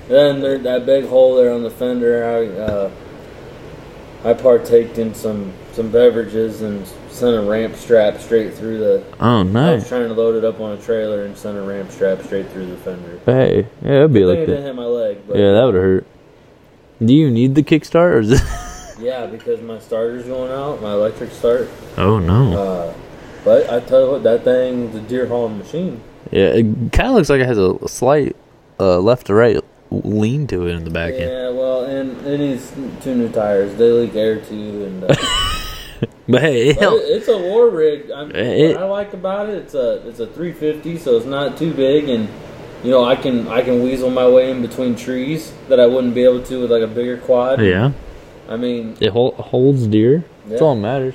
Then 0.09 0.41
there, 0.41 0.59
that 0.59 0.87
big 0.87 1.07
hole 1.07 1.37
there 1.37 1.53
on 1.53 1.63
the 1.63 1.71
fender. 1.71 2.25
I 2.25 2.47
uh, 2.61 2.91
I 4.25 4.35
partaked 4.35 4.99
in 4.99 5.15
some 5.15 5.53
some 5.73 5.91
beverages 5.91 6.63
and 6.63 6.87
sent 7.11 7.37
a 7.37 7.43
ramp 7.43 7.77
strap 7.77 8.19
straight 8.19 8.55
through 8.55 8.79
the. 8.79 9.05
Oh 9.21 9.43
no! 9.43 9.73
I 9.73 9.75
was 9.75 9.89
trying 9.89 10.09
to 10.09 10.15
load 10.15 10.37
it 10.37 10.45
up 10.45 10.61
on 10.61 10.79
a 10.79 10.81
trailer 10.81 11.25
and 11.25 11.37
sent 11.37 11.57
a 11.57 11.63
ramp 11.63 11.91
strap 11.91 12.23
straight 12.23 12.49
through 12.51 12.67
the 12.67 12.77
fender. 12.79 13.21
Hey, 13.27 13.67
yeah, 13.83 13.91
that'd 13.91 14.13
be 14.13 14.23
I 14.23 14.27
like 14.27 14.39
it 14.39 14.47
didn't 14.47 14.65
hit 14.65 14.75
my 14.75 14.85
leg, 14.85 15.19
but 15.27 15.37
Yeah, 15.37 15.53
that 15.53 15.65
would 15.65 15.75
have 15.75 15.83
hurt. 15.83 16.07
Do 17.05 17.15
you 17.15 17.31
need 17.31 17.55
the 17.55 17.63
kickstart 17.63 18.13
or 18.13 18.19
is 18.21 18.33
it? 18.33 18.99
yeah, 19.01 19.27
because 19.27 19.61
my 19.61 19.79
starter's 19.79 20.25
going 20.25 20.53
out, 20.53 20.81
my 20.81 20.93
electric 20.93 21.33
start. 21.33 21.69
Oh 21.97 22.19
no. 22.19 22.57
Uh, 22.57 22.95
but 23.45 23.69
I 23.71 23.81
tell 23.81 24.05
you 24.05 24.11
what, 24.13 24.23
that 24.23 24.45
thing's 24.45 24.95
a 24.95 25.01
deer 25.01 25.27
hauling 25.27 25.59
machine. 25.59 26.01
Yeah, 26.31 26.47
it 26.47 26.93
kind 26.93 27.09
of 27.09 27.15
looks 27.15 27.29
like 27.29 27.41
it 27.41 27.47
has 27.47 27.59
a 27.59 27.89
slight 27.89 28.37
uh, 28.79 29.01
left 29.01 29.27
to 29.27 29.35
right 29.35 29.62
lean 30.05 30.47
to 30.49 30.67
it 30.69 30.75
in 30.75 30.85
the 30.85 30.91
back 30.91 31.13
end. 31.15 31.31
Yeah, 31.31 31.51
well, 31.51 31.85
and 31.85 32.27
it 32.27 32.39
needs 32.39 32.73
two 33.03 33.15
new 33.15 33.29
tires. 33.29 33.75
They 33.77 33.91
leak 33.91 34.15
air 34.15 34.41
too, 34.41 34.85
and. 34.85 35.05
Uh, 35.05 35.15
But 36.29 36.43
hey, 36.43 36.69
it 36.71 36.79
But 36.81 36.95
it's 36.95 37.29
a 37.29 37.37
war 37.39 37.69
rig. 37.69 38.11
I'm, 38.11 38.31
It- 38.35 38.75
what 38.75 38.83
I 38.83 38.87
like 38.87 39.13
about 39.13 39.49
it, 39.49 39.55
it's 39.57 39.75
a 39.75 40.07
it's 40.09 40.19
a 40.21 40.27
350, 40.27 40.99
so 40.99 41.17
it's 41.17 41.27
not 41.27 41.57
too 41.57 41.73
big, 41.73 42.09
and 42.09 42.29
you 42.83 42.91
know 42.91 43.05
I 43.05 43.15
can 43.17 43.47
I 43.49 43.63
can 43.63 43.83
weasel 43.83 44.09
my 44.11 44.27
way 44.29 44.51
in 44.51 44.63
between 44.63 44.97
trees 44.97 45.53
that 45.69 45.79
I 45.79 45.87
wouldn't 45.87 46.15
be 46.15 46.25
able 46.25 46.43
to 46.43 46.61
with 46.63 46.73
like 46.73 46.83
a 46.83 46.87
bigger 46.89 47.19
quad. 47.19 47.61
Yeah, 47.61 47.93
I 48.49 48.57
mean, 48.57 48.97
it 49.01 49.11
hol- 49.11 49.33
holds 49.33 49.87
deer. 49.87 50.25
That's 50.47 50.61
all 50.63 50.75
that 50.75 50.81
matters. 50.81 51.15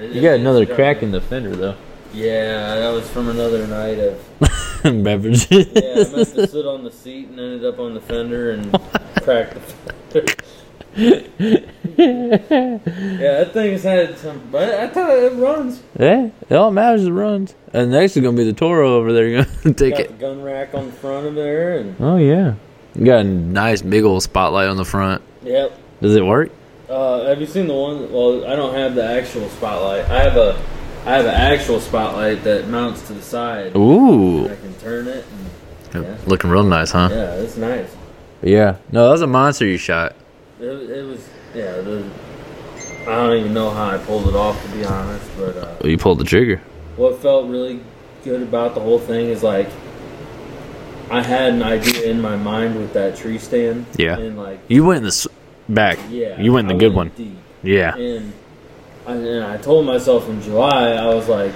it- 0.00 0.10
You 0.12 0.20
got 0.22 0.34
another 0.38 0.60
kinda- 0.64 0.74
crack 0.76 1.02
in 1.02 1.10
the 1.10 1.20
fender 1.20 1.54
though. 1.56 1.74
Yeah, 2.12 2.76
that 2.76 2.90
was 2.92 3.08
from 3.08 3.28
another 3.28 3.66
night 3.66 3.98
of. 3.98 4.20
Beverages. 5.02 5.50
Yeah, 5.50 6.04
I 6.06 6.16
must 6.16 6.36
have 6.36 6.50
sit 6.50 6.66
on 6.66 6.84
the 6.84 6.90
seat 6.92 7.28
and 7.28 7.40
ended 7.40 7.64
up 7.64 7.78
on 7.78 7.94
the 7.94 8.00
fender 8.00 8.50
and 8.50 8.70
cracked 9.22 9.54
the 10.10 10.20
fender. 10.20 10.34
yeah, 11.96 12.78
that 13.38 13.50
thing's 13.52 13.82
had 13.82 14.16
some, 14.18 14.40
but 14.52 14.68
I 14.74 14.88
thought 14.88 15.10
it 15.10 15.32
runs. 15.34 15.82
Yeah, 15.98 16.28
it 16.48 16.54
all 16.54 16.70
matters 16.70 17.02
is 17.02 17.08
it 17.08 17.12
runs. 17.12 17.54
And 17.72 17.90
next 17.90 18.16
is 18.16 18.22
gonna 18.22 18.36
be 18.36 18.44
the 18.44 18.52
Toro 18.52 18.94
over 18.96 19.12
there. 19.12 19.26
You're 19.26 19.44
gonna 19.44 19.74
take 19.74 19.98
it. 19.98 20.08
the 20.08 20.14
gun 20.14 20.42
rack 20.42 20.74
on 20.74 20.86
the 20.86 20.92
front 20.92 21.26
of 21.26 21.34
there, 21.34 21.78
and 21.78 21.96
Oh 21.98 22.16
yeah, 22.16 22.54
you 22.94 23.04
got 23.04 23.20
a 23.20 23.24
nice 23.24 23.82
big 23.82 24.04
old 24.04 24.22
spotlight 24.22 24.68
on 24.68 24.76
the 24.76 24.84
front. 24.84 25.22
yep. 25.42 25.72
Does 26.02 26.14
it 26.14 26.24
work? 26.24 26.50
Uh, 26.88 27.24
have 27.24 27.40
you 27.40 27.46
seen 27.46 27.66
the 27.66 27.74
one? 27.74 28.12
Well, 28.12 28.46
I 28.46 28.54
don't 28.54 28.74
have 28.74 28.94
the 28.94 29.04
actual 29.04 29.48
spotlight. 29.48 30.04
I 30.10 30.22
have 30.22 30.36
a, 30.36 30.62
I 31.06 31.16
have 31.16 31.26
an 31.26 31.34
actual 31.34 31.80
spotlight 31.80 32.44
that 32.44 32.68
mounts 32.68 33.06
to 33.08 33.12
the 33.12 33.22
side. 33.22 33.76
Ooh, 33.76 34.44
I 34.48 34.56
can 34.56 34.74
turn 34.76 35.06
it. 35.06 35.24
And, 35.92 36.04
yeah, 36.04 36.16
looking 36.26 36.50
real 36.50 36.64
nice, 36.64 36.90
huh? 36.92 37.08
yeah, 37.10 37.34
it's 37.34 37.56
nice. 37.56 37.94
Yeah. 38.42 38.76
No, 38.90 39.04
that 39.06 39.10
was 39.12 39.22
a 39.22 39.26
monster 39.26 39.66
you 39.66 39.76
shot. 39.76 40.14
It, 40.60 40.64
it 40.66 41.02
was, 41.04 41.26
yeah. 41.54 41.72
The, 41.80 42.08
I 43.02 43.06
don't 43.16 43.36
even 43.38 43.54
know 43.54 43.70
how 43.70 43.90
I 43.90 43.98
pulled 43.98 44.28
it 44.28 44.34
off 44.34 44.60
to 44.64 44.72
be 44.72 44.84
honest, 44.84 45.30
but 45.36 45.56
uh, 45.56 45.76
Well, 45.80 45.90
you 45.90 45.98
pulled 45.98 46.18
the 46.20 46.24
trigger. 46.24 46.56
what 46.96 47.18
felt 47.20 47.48
really 47.48 47.80
good 48.24 48.42
about 48.42 48.74
the 48.74 48.80
whole 48.80 48.98
thing 48.98 49.28
is 49.28 49.42
like, 49.42 49.68
I 51.10 51.22
had 51.22 51.52
an 51.52 51.62
idea 51.62 52.10
in 52.10 52.20
my 52.22 52.36
mind 52.36 52.76
with 52.76 52.94
that 52.94 53.16
tree 53.16 53.36
stand. 53.38 53.84
Yeah. 53.96 54.16
And 54.16 54.38
like, 54.38 54.58
You 54.68 54.84
went 54.84 54.98
in 54.98 55.04
the 55.04 55.28
back. 55.68 55.98
yeah, 56.08 56.40
You 56.40 56.52
went 56.54 56.66
in 56.70 56.76
I 56.76 56.78
the 56.78 56.80
good 56.88 56.94
one. 56.94 57.10
Deep. 57.10 57.36
Yeah. 57.62 57.94
And 57.94 58.32
I, 58.32 58.43
and 59.06 59.44
I 59.44 59.56
told 59.58 59.86
myself 59.86 60.28
in 60.28 60.40
July, 60.42 60.92
I 60.92 61.14
was 61.14 61.28
like, 61.28 61.52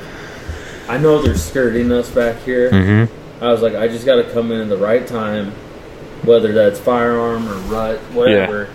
I 0.89 0.99
know 0.99 1.21
they're 1.23 1.35
skirting 1.37 1.91
us 1.93 2.11
back 2.11 2.37
here. 2.43 2.71
Mm-hmm. 2.71 3.43
I 3.45 3.49
was 3.53 3.63
like, 3.63 3.75
I 3.75 3.89
just 3.89 4.05
got 4.05 4.17
to 4.17 4.25
come 4.33 4.51
in 4.53 4.61
at 4.61 4.69
the 4.69 4.77
right 4.77 5.07
time, 5.07 5.53
whether 6.25 6.53
that's 6.53 6.79
firearm 6.81 7.49
or 7.49 7.55
rut, 7.73 7.99
whatever, 8.13 8.69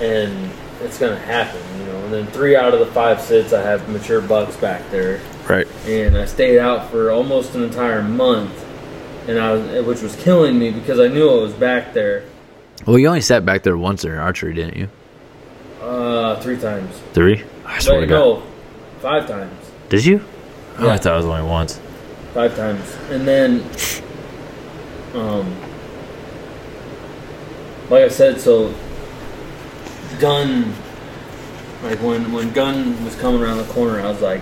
and 0.00 0.50
it's 0.82 0.98
gonna 0.98 1.18
happen, 1.18 1.60
you 1.78 1.86
know. 1.86 2.04
And 2.04 2.12
then 2.12 2.26
three 2.28 2.56
out 2.56 2.72
of 2.74 2.80
the 2.80 2.86
five 2.86 3.20
sits, 3.20 3.52
I 3.52 3.62
have 3.62 3.88
mature 3.88 4.20
bucks 4.20 4.56
back 4.56 4.88
there, 4.90 5.20
Right. 5.48 5.66
and 5.86 6.16
I 6.16 6.24
stayed 6.26 6.58
out 6.58 6.90
for 6.90 7.10
almost 7.10 7.54
an 7.54 7.62
entire 7.62 8.02
month, 8.02 8.52
and 9.28 9.38
I 9.38 9.52
was, 9.52 9.86
which 9.86 10.00
was 10.02 10.16
killing 10.16 10.58
me 10.58 10.70
because 10.70 10.98
I 11.00 11.08
knew 11.08 11.28
I 11.30 11.42
was 11.42 11.52
back 11.52 11.92
there 11.94 12.24
Well, 12.86 12.98
you 12.98 13.08
only 13.08 13.20
sat 13.20 13.44
back 13.44 13.62
there 13.62 13.76
once 13.76 14.04
in 14.04 14.12
archery, 14.12 14.54
didn't 14.54 14.76
you? 14.76 14.88
uh, 15.82 16.38
three 16.40 16.56
times. 16.58 16.94
Three. 17.14 17.42
I 17.70 17.78
swear 17.78 18.00
to 18.00 18.06
God. 18.06 18.18
no, 18.18 18.42
five 19.00 19.26
times. 19.28 19.52
Did 19.88 20.04
you? 20.04 20.24
Oh, 20.78 20.86
Yeah. 20.86 20.92
I 20.92 20.96
thought 20.98 21.14
it 21.14 21.16
was 21.16 21.26
only 21.26 21.42
once. 21.48 21.80
five 22.34 22.54
times, 22.56 22.96
and 23.10 23.26
then, 23.26 23.64
um, 25.14 25.54
like 27.88 28.04
I 28.04 28.08
said, 28.08 28.40
so 28.40 28.72
gun, 30.20 30.72
like 31.82 31.98
when 32.00 32.32
when 32.32 32.52
gun 32.52 33.02
was 33.04 33.16
coming 33.16 33.42
around 33.42 33.58
the 33.58 33.72
corner, 33.72 34.00
I 34.00 34.10
was 34.10 34.20
like, 34.20 34.40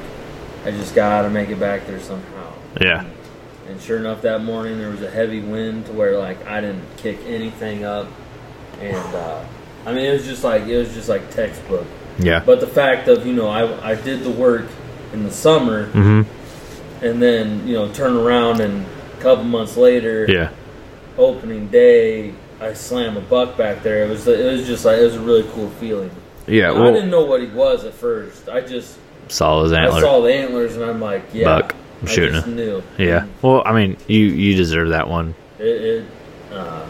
I 0.65 0.71
just 0.71 0.95
gotta 0.95 1.31
make 1.31 1.49
it 1.49 1.59
back 1.61 1.87
there 1.87 2.01
somehow. 2.01 2.53
Yeah. 2.81 3.05
And 3.69 3.81
sure 3.81 3.99
enough, 3.99 4.23
that 4.23 4.43
morning 4.45 4.79
there 4.79 4.91
was 4.91 5.03
a 5.03 5.11
heavy 5.11 5.41
wind 5.41 5.87
to 5.87 5.93
where 5.93 6.19
like 6.19 6.45
I 6.47 6.61
didn't 6.61 6.85
kick 6.99 7.19
anything 7.27 7.85
up, 7.85 8.07
and 8.81 9.15
uh, 9.15 9.45
I 9.87 9.93
mean 9.93 10.05
it 10.07 10.13
was 10.13 10.25
just 10.27 10.45
like 10.45 10.63
it 10.67 10.77
was 10.79 10.93
just 10.95 11.09
like 11.09 11.31
textbook. 11.31 11.87
Yeah. 12.19 12.43
But 12.45 12.61
the 12.61 12.67
fact 12.67 13.09
of 13.09 13.27
you 13.27 13.33
know 13.33 13.49
I 13.49 13.93
I 13.93 13.95
did 13.95 14.23
the 14.25 14.31
work 14.31 14.67
in 15.13 15.23
the 15.25 15.31
summer 15.31 15.87
Mm-hmm. 15.89 17.05
and 17.05 17.23
then 17.23 17.67
you 17.67 17.75
know 17.75 17.91
turn 17.93 18.17
around 18.17 18.61
and 18.61 18.85
a 19.17 19.21
couple 19.21 19.45
months 19.45 19.77
later 19.77 20.27
Yeah. 20.29 20.51
opening 21.17 21.69
day 21.69 22.35
i 22.61 22.73
slam 22.75 23.17
a 23.17 23.21
buck 23.21 23.57
back 23.57 23.83
there 23.83 24.05
it 24.05 24.09
was 24.11 24.27
it 24.29 24.45
was 24.53 24.67
just 24.67 24.85
like 24.85 24.99
it 24.99 25.05
was 25.05 25.15
a 25.17 25.21
really 25.21 25.45
cool 25.53 25.71
feeling 25.81 26.11
Yeah. 26.47 26.73
i 26.73 26.91
didn't 26.93 27.11
know 27.11 27.25
what 27.25 27.41
he 27.41 27.47
was 27.49 27.85
at 27.85 27.95
first 27.95 28.49
i 28.49 28.61
just 28.61 28.99
saw 29.29 29.63
his 29.63 29.73
antlers. 29.73 30.03
i 30.03 30.07
saw 30.07 30.21
the 30.21 30.33
antlers 30.35 30.75
and 30.77 30.85
i'm 30.85 31.01
like 31.01 31.23
yeah 31.33 31.45
Buck. 31.45 31.75
I'm 32.03 32.07
shooting 32.09 32.35
it. 32.37 32.47
knew 32.47 32.83
Yeah. 32.99 33.27
Well, 33.43 33.63
I 33.65 33.73
mean, 33.73 33.97
you 34.07 34.19
you 34.27 34.55
deserve 34.57 34.91
that 34.91 35.09
one. 35.09 35.35
it 35.59 35.65
it, 35.67 36.05
uh, 36.53 36.85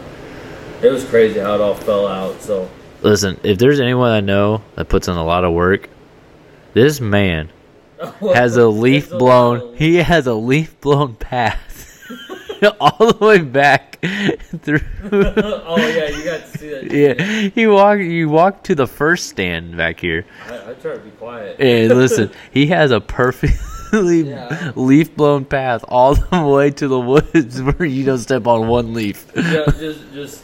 it 0.83 0.89
was 0.91 1.03
crazy 1.05 1.39
how 1.39 1.55
it 1.55 1.61
all 1.61 1.73
fell 1.75 2.05
out 2.07 2.41
so 2.41 2.69
Listen, 3.01 3.39
if 3.43 3.57
there's 3.57 3.79
anyone 3.79 4.11
I 4.11 4.19
know 4.19 4.61
that 4.75 4.89
puts 4.89 5.07
in 5.07 5.15
a 5.15 5.23
lot 5.23 5.43
of 5.45 5.53
work, 5.53 5.89
this 6.73 6.99
man 6.99 7.49
has 8.21 8.57
a 8.57 8.67
leaf 8.67 9.09
blown. 9.09 9.75
He 9.77 9.95
has 9.95 10.27
a 10.27 10.33
leaf 10.33 10.79
blown 10.81 11.15
path 11.15 11.65
all 12.79 13.11
the 13.13 13.25
way 13.25 13.39
back 13.39 13.99
through. 14.61 14.79
oh 15.11 15.77
yeah 15.77 16.09
you 16.09 16.23
got 16.23 16.41
to 16.45 16.57
see 16.57 16.69
that 16.69 16.91
yeah, 16.91 17.49
he 17.55 17.67
walked. 17.67 18.01
You 18.01 18.29
walked 18.29 18.65
to 18.65 18.75
the 18.75 18.87
first 18.87 19.29
stand 19.29 19.75
back 19.77 19.99
here, 19.99 20.25
I, 20.47 20.71
I 20.71 20.73
try 20.75 20.93
to 20.93 20.99
be 20.99 21.11
quiet 21.11 21.59
and 21.59 21.89
listen, 21.97 22.31
he 22.51 22.67
has 22.67 22.91
a 22.91 22.99
perfect. 23.01 23.53
completely 23.89 24.29
Yeah. 24.31 24.71
leaf 24.75 25.15
blown 25.15 25.45
path 25.45 25.83
all 25.87 26.15
the 26.15 26.43
way 26.45 26.69
to 26.71 26.87
the 26.87 26.99
woods 26.99 27.61
where 27.61 27.85
you 27.85 28.05
don't 28.05 28.19
step 28.19 28.45
on 28.45 28.67
one 28.67 28.93
leaf. 28.93 29.25
Yeah, 29.35 29.65
just, 29.65 30.13
just, 30.13 30.43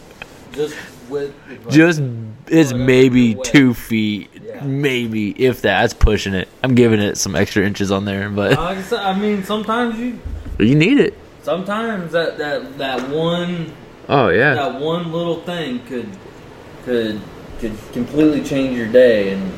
just 0.53 0.75
with 1.09 1.33
Just 1.69 2.01
it's 2.47 2.73
maybe 2.73 3.35
two 3.35 3.73
feet, 3.73 4.29
Yeah. 4.43 4.63
maybe 4.63 5.31
if 5.31 5.61
that. 5.63 5.81
That's 5.81 5.93
pushing 5.93 6.33
it. 6.33 6.47
I'm 6.63 6.75
giving 6.75 6.99
it 6.99 7.17
some 7.17 7.35
extra 7.35 7.65
inches 7.65 7.91
on 7.91 8.05
there, 8.05 8.29
but 8.29 8.51
Like 8.57 8.91
I 8.93 9.11
I 9.11 9.17
mean, 9.19 9.43
sometimes 9.43 9.99
you, 9.99 10.19
you 10.59 10.75
need 10.75 10.99
it. 10.99 11.13
sometimes 11.43 12.11
that 12.13 12.37
that 12.37 12.77
that 12.77 13.09
one 13.09 13.71
Oh 14.07 14.29
yeah, 14.29 14.53
that 14.55 14.79
one 14.79 15.11
little 15.11 15.41
thing 15.41 15.79
could 15.85 16.07
could 16.85 17.19
could 17.59 17.73
completely 17.93 18.43
change 18.43 18.77
your 18.77 18.87
day 18.87 19.31
and 19.33 19.51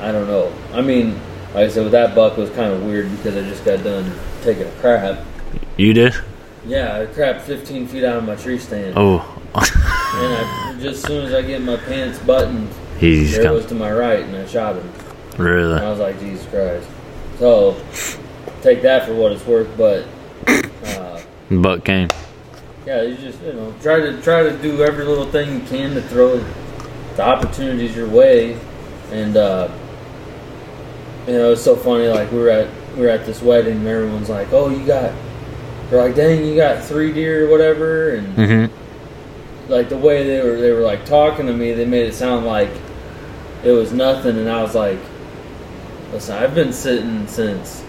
I 0.00 0.12
don't 0.12 0.26
know. 0.26 0.52
I 0.74 0.82
mean, 0.82 1.14
like 1.54 1.64
I 1.64 1.68
said, 1.68 1.84
with 1.84 1.92
that 1.92 2.14
buck 2.14 2.36
was 2.36 2.50
kind 2.50 2.72
of 2.72 2.82
weird 2.84 3.10
because 3.16 3.36
I 3.36 3.42
just 3.48 3.64
got 3.64 3.82
done 3.82 4.12
taking 4.42 4.64
a 4.66 4.70
crap. 4.72 5.24
you 5.78 5.94
did. 5.94 6.14
Yeah, 6.66 6.98
I 7.00 7.06
crapped 7.06 7.42
15 7.42 7.86
feet 7.86 8.04
out 8.04 8.16
of 8.16 8.24
my 8.24 8.34
tree 8.34 8.58
stand, 8.58 8.94
Oh, 8.96 9.22
and 10.16 10.34
I, 10.34 10.80
just 10.80 10.98
as 10.98 11.02
soon 11.04 11.26
as 11.26 11.32
I 11.34 11.42
get 11.42 11.62
my 11.62 11.76
pants 11.76 12.18
buttoned, 12.20 12.68
there 13.00 13.42
come 13.42 13.54
was 13.54 13.66
to 13.66 13.74
my 13.74 13.92
right, 13.92 14.20
and 14.24 14.36
I 14.36 14.46
shot 14.46 14.76
him. 14.76 14.88
And 15.32 15.40
really. 15.40 15.78
I 15.80 15.90
was 15.90 15.98
like, 15.98 16.18
Jesus 16.20 16.46
Christ. 16.48 16.88
So 17.38 17.76
take 18.62 18.82
that 18.82 19.06
for 19.06 19.14
what 19.14 19.32
it's 19.32 19.44
worth, 19.46 19.68
but 19.76 20.06
uh, 20.86 21.20
Buck 21.50 21.84
came. 21.84 22.08
yeah, 22.86 23.02
you 23.02 23.16
just 23.16 23.40
you 23.42 23.52
know 23.52 23.74
try 23.82 24.00
to 24.00 24.20
try 24.22 24.42
to 24.42 24.56
do 24.62 24.82
every 24.82 25.04
little 25.04 25.30
thing 25.30 25.60
you 25.60 25.66
can 25.66 25.94
to 25.94 26.02
throw 26.02 26.38
the 27.16 27.22
opportunities 27.22 27.94
your 27.94 28.08
way, 28.08 28.58
and 29.12 29.36
uh, 29.36 29.68
you 31.26 31.34
know 31.34 31.52
it's 31.52 31.62
so 31.62 31.76
funny. 31.76 32.08
Like 32.08 32.30
we 32.32 32.38
were 32.38 32.48
at 32.50 32.68
we 32.94 33.02
were 33.02 33.10
at 33.10 33.26
this 33.26 33.42
wedding, 33.42 33.78
and 33.78 33.86
everyone's 33.86 34.30
like, 34.30 34.52
"Oh, 34.52 34.70
you 34.70 34.84
got." 34.86 35.12
They're 35.90 36.02
like, 36.02 36.16
"Dang, 36.16 36.44
you 36.44 36.56
got 36.56 36.82
three 36.84 37.12
deer 37.12 37.46
or 37.46 37.50
whatever," 37.50 38.14
and 38.16 38.36
Mm-hmm. 38.36 38.85
Like 39.68 39.88
the 39.88 39.96
way 39.96 40.24
they 40.24 40.40
were 40.42 40.56
they 40.56 40.70
were 40.72 40.80
like 40.82 41.04
talking 41.04 41.46
to 41.46 41.52
me, 41.52 41.72
they 41.72 41.84
made 41.84 42.06
it 42.06 42.14
sound 42.14 42.46
like 42.46 42.70
it 43.64 43.70
was 43.72 43.92
nothing, 43.92 44.36
and 44.38 44.48
I 44.48 44.62
was 44.62 44.74
like, 44.74 44.98
"Listen, 46.12 46.36
I've 46.36 46.54
been 46.54 46.72
sitting 46.72 47.26
since 47.26 47.82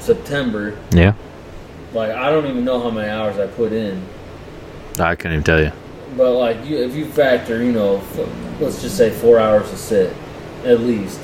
September. 0.00 0.76
Yeah, 0.92 1.14
Like 1.94 2.10
I 2.10 2.30
don't 2.30 2.46
even 2.46 2.64
know 2.64 2.80
how 2.80 2.90
many 2.90 3.08
hours 3.08 3.38
I 3.38 3.46
put 3.46 3.72
in, 3.72 4.02
I 4.98 5.14
couldn't 5.14 5.32
even 5.32 5.44
tell 5.44 5.60
you. 5.60 5.72
but 6.16 6.32
like 6.34 6.64
you, 6.64 6.78
if 6.78 6.94
you 6.94 7.06
factor, 7.06 7.62
you 7.62 7.72
know, 7.72 7.96
f- 7.96 8.60
let's 8.60 8.80
just 8.82 8.96
say 8.96 9.10
four 9.10 9.38
hours 9.38 9.68
to 9.70 9.76
sit, 9.76 10.14
at 10.64 10.80
least, 10.80 11.20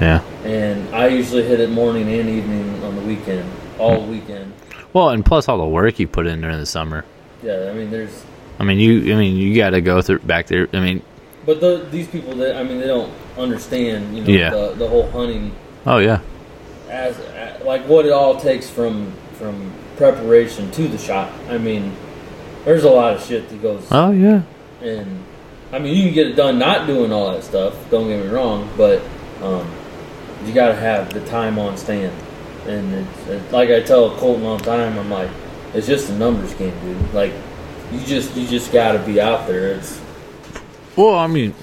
Yeah. 0.00 0.20
and 0.44 0.92
I 0.94 1.08
usually 1.08 1.42
hit 1.44 1.60
it 1.60 1.70
morning 1.70 2.08
and 2.12 2.28
evening 2.28 2.82
on 2.84 2.96
the 2.96 3.02
weekend, 3.02 3.44
all 3.78 4.00
Hmm. 4.00 4.10
weekend. 4.10 4.52
Well, 4.92 5.10
and 5.10 5.24
plus 5.24 5.46
all 5.48 5.58
the 5.58 5.66
work 5.66 5.98
you 5.98 6.08
put 6.08 6.26
in 6.26 6.40
during 6.40 6.58
the 6.58 6.66
summer. 6.66 7.04
Yeah, 7.42 7.68
I 7.70 7.74
mean, 7.74 7.90
there's, 7.90 8.24
I 8.58 8.64
mean, 8.64 8.78
you. 8.78 9.12
I 9.14 9.18
mean, 9.18 9.36
you 9.36 9.54
got 9.54 9.70
to 9.70 9.80
go 9.80 10.00
through 10.02 10.20
back 10.20 10.46
there. 10.46 10.68
I 10.72 10.80
mean, 10.80 11.02
but 11.44 11.60
the, 11.60 11.86
these 11.90 12.08
people 12.08 12.34
that 12.36 12.56
I 12.56 12.62
mean, 12.62 12.80
they 12.80 12.86
don't 12.86 13.12
understand, 13.38 14.16
you 14.16 14.24
know, 14.24 14.30
Yeah. 14.30 14.50
the, 14.50 14.74
the 14.74 14.88
whole 14.88 15.08
hunting 15.10 15.52
oh 15.86 15.98
yeah, 15.98 16.20
as 16.90 17.18
a- 17.18 17.60
like 17.64 17.82
what 17.86 18.06
it 18.06 18.12
all 18.12 18.36
takes 18.40 18.68
from 18.70 19.12
from 19.38 19.72
preparation 19.96 20.70
to 20.72 20.88
the 20.88 20.98
shot. 20.98 21.30
I 21.50 21.58
mean, 21.58 21.94
there's 22.64 22.84
a 22.84 22.90
lot 22.90 23.14
of 23.14 23.22
shit 23.22 23.48
that 23.48 23.60
goes, 23.62 23.86
oh 23.90 24.10
yeah. 24.12 24.42
and 24.82 25.22
I 25.72 25.78
mean, 25.78 25.94
you 25.96 26.04
can 26.04 26.14
get 26.14 26.26
it 26.28 26.36
done 26.36 26.58
not 26.58 26.86
doing 26.86 27.12
all 27.12 27.32
that 27.32 27.44
stuff. 27.44 27.74
Don't 27.90 28.08
get 28.08 28.24
me 28.24 28.28
wrong, 28.30 28.68
but 28.76 29.02
um, 29.42 29.70
you 30.46 30.52
got 30.54 30.68
to 30.68 30.74
have 30.76 31.12
the 31.12 31.20
time 31.26 31.58
on 31.58 31.76
stand. 31.76 32.14
And 32.66 32.94
it's, 32.94 33.26
it's 33.28 33.52
like 33.52 33.70
I 33.70 33.80
tell 33.82 34.10
Colton 34.16 34.44
all 34.46 34.56
the 34.58 34.64
time, 34.64 34.98
I'm 34.98 35.10
like, 35.10 35.30
it's 35.74 35.86
just 35.86 36.08
a 36.10 36.12
numbers 36.14 36.54
game, 36.54 36.72
dude. 36.80 37.14
Like, 37.14 37.32
you 37.92 38.00
just 38.00 38.36
you 38.36 38.46
just 38.46 38.72
got 38.72 38.92
to 38.92 38.98
be 39.00 39.20
out 39.20 39.46
there. 39.46 39.72
It's 39.74 40.00
Well, 40.96 41.14
I 41.18 41.26
mean, 41.26 41.54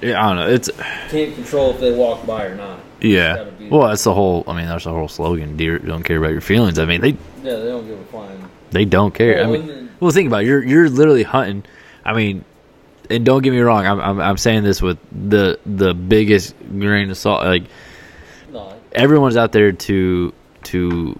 yeah, 0.00 0.24
I 0.24 0.28
don't 0.28 0.36
know. 0.36 0.48
It's 0.54 0.70
can't 1.08 1.34
control 1.34 1.70
if 1.70 1.80
they 1.80 1.92
walk 1.92 2.26
by 2.26 2.44
or 2.46 2.54
not. 2.54 2.80
yeah. 3.00 3.46
Well, 3.70 3.88
that's 3.88 4.04
the 4.04 4.12
whole. 4.14 4.44
I 4.46 4.56
mean, 4.56 4.66
that's 4.66 4.84
the 4.84 4.90
whole 4.90 5.08
slogan. 5.08 5.56
Deer 5.56 5.78
don't 5.78 6.02
care 6.02 6.18
about 6.18 6.32
your 6.32 6.40
feelings. 6.40 6.78
I 6.78 6.84
mean, 6.84 7.00
they 7.00 7.10
Yeah, 7.42 7.56
they 7.56 7.68
don't 7.68 7.86
give 7.86 7.98
a 8.00 8.04
flying. 8.04 8.48
they 8.70 8.84
don't 8.84 9.14
care. 9.14 9.38
I 9.44 9.46
Well, 9.48 9.60
mean, 9.60 9.70
and- 9.70 9.88
well, 10.00 10.10
think 10.10 10.26
about 10.26 10.42
it. 10.42 10.46
You're 10.46 10.62
you're 10.64 10.88
literally 10.90 11.22
hunting. 11.22 11.64
I 12.04 12.12
mean, 12.14 12.44
and 13.08 13.24
don't 13.24 13.42
get 13.42 13.52
me 13.52 13.60
wrong. 13.60 13.86
I'm 13.86 14.00
I'm, 14.00 14.20
I'm 14.20 14.36
saying 14.36 14.64
this 14.64 14.82
with 14.82 14.98
the 15.12 15.58
the 15.64 15.94
biggest 15.94 16.54
grain 16.58 17.08
of 17.10 17.16
salt. 17.16 17.44
Like 17.44 17.64
No, 18.52 18.74
everyone's 18.92 19.36
out 19.36 19.52
there 19.52 19.70
to 19.72 20.32
to 20.64 21.18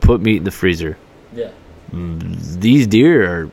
put 0.00 0.20
meat 0.22 0.38
in 0.38 0.44
the 0.44 0.50
freezer. 0.50 0.96
yeah, 1.34 1.50
These 1.92 2.86
deer 2.86 3.30
are 3.30 3.50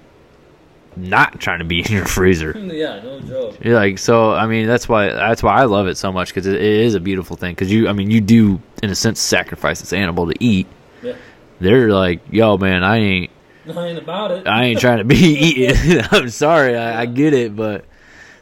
not 1.02 1.40
trying 1.40 1.60
to 1.60 1.66
be 1.66 1.80
in 1.86 1.92
your 1.92 2.06
freezer. 2.06 2.52
yeah, 2.58 3.02
no 3.04 3.20
joke. 3.22 3.58
You're 3.64 3.76
like 3.76 3.98
so. 4.00 4.32
I 4.34 4.48
mean, 4.48 4.68
that's 4.68 4.88
why 4.90 5.10
that's 5.10 5.42
why 5.44 5.56
I 5.60 5.66
love 5.66 5.88
it 5.88 5.96
so 5.98 6.12
much 6.12 6.30
because 6.30 6.46
it, 6.48 6.56
it 6.56 6.62
is 6.62 6.96
a 6.96 7.00
beautiful 7.00 7.36
thing. 7.36 7.54
Because 7.54 7.72
you, 7.72 7.88
I 7.88 7.94
mean, 7.94 8.10
you 8.12 8.22
do 8.22 8.62
in 8.84 8.90
a 8.90 8.96
sense 8.96 9.20
sacrifice 9.20 9.80
this 9.80 9.94
animal 9.94 10.28
to 10.28 10.36
eat. 10.44 10.68
Yeah, 11.02 11.16
They're 11.60 11.92
like, 11.92 12.22
yo, 12.32 12.58
man, 12.58 12.84
I 12.84 12.98
ain't 12.98 13.32
I 13.68 13.86
ain't 13.88 14.00
about 14.00 14.32
it. 14.32 14.48
I 14.48 14.66
ain't 14.66 14.80
trying 14.80 14.98
to 14.98 15.04
be 15.04 15.16
eaten. 15.18 16.06
I'm 16.12 16.30
sorry, 16.30 16.76
I, 16.76 17.02
I 17.02 17.06
get 17.06 17.34
it, 17.34 17.56
but 17.56 17.86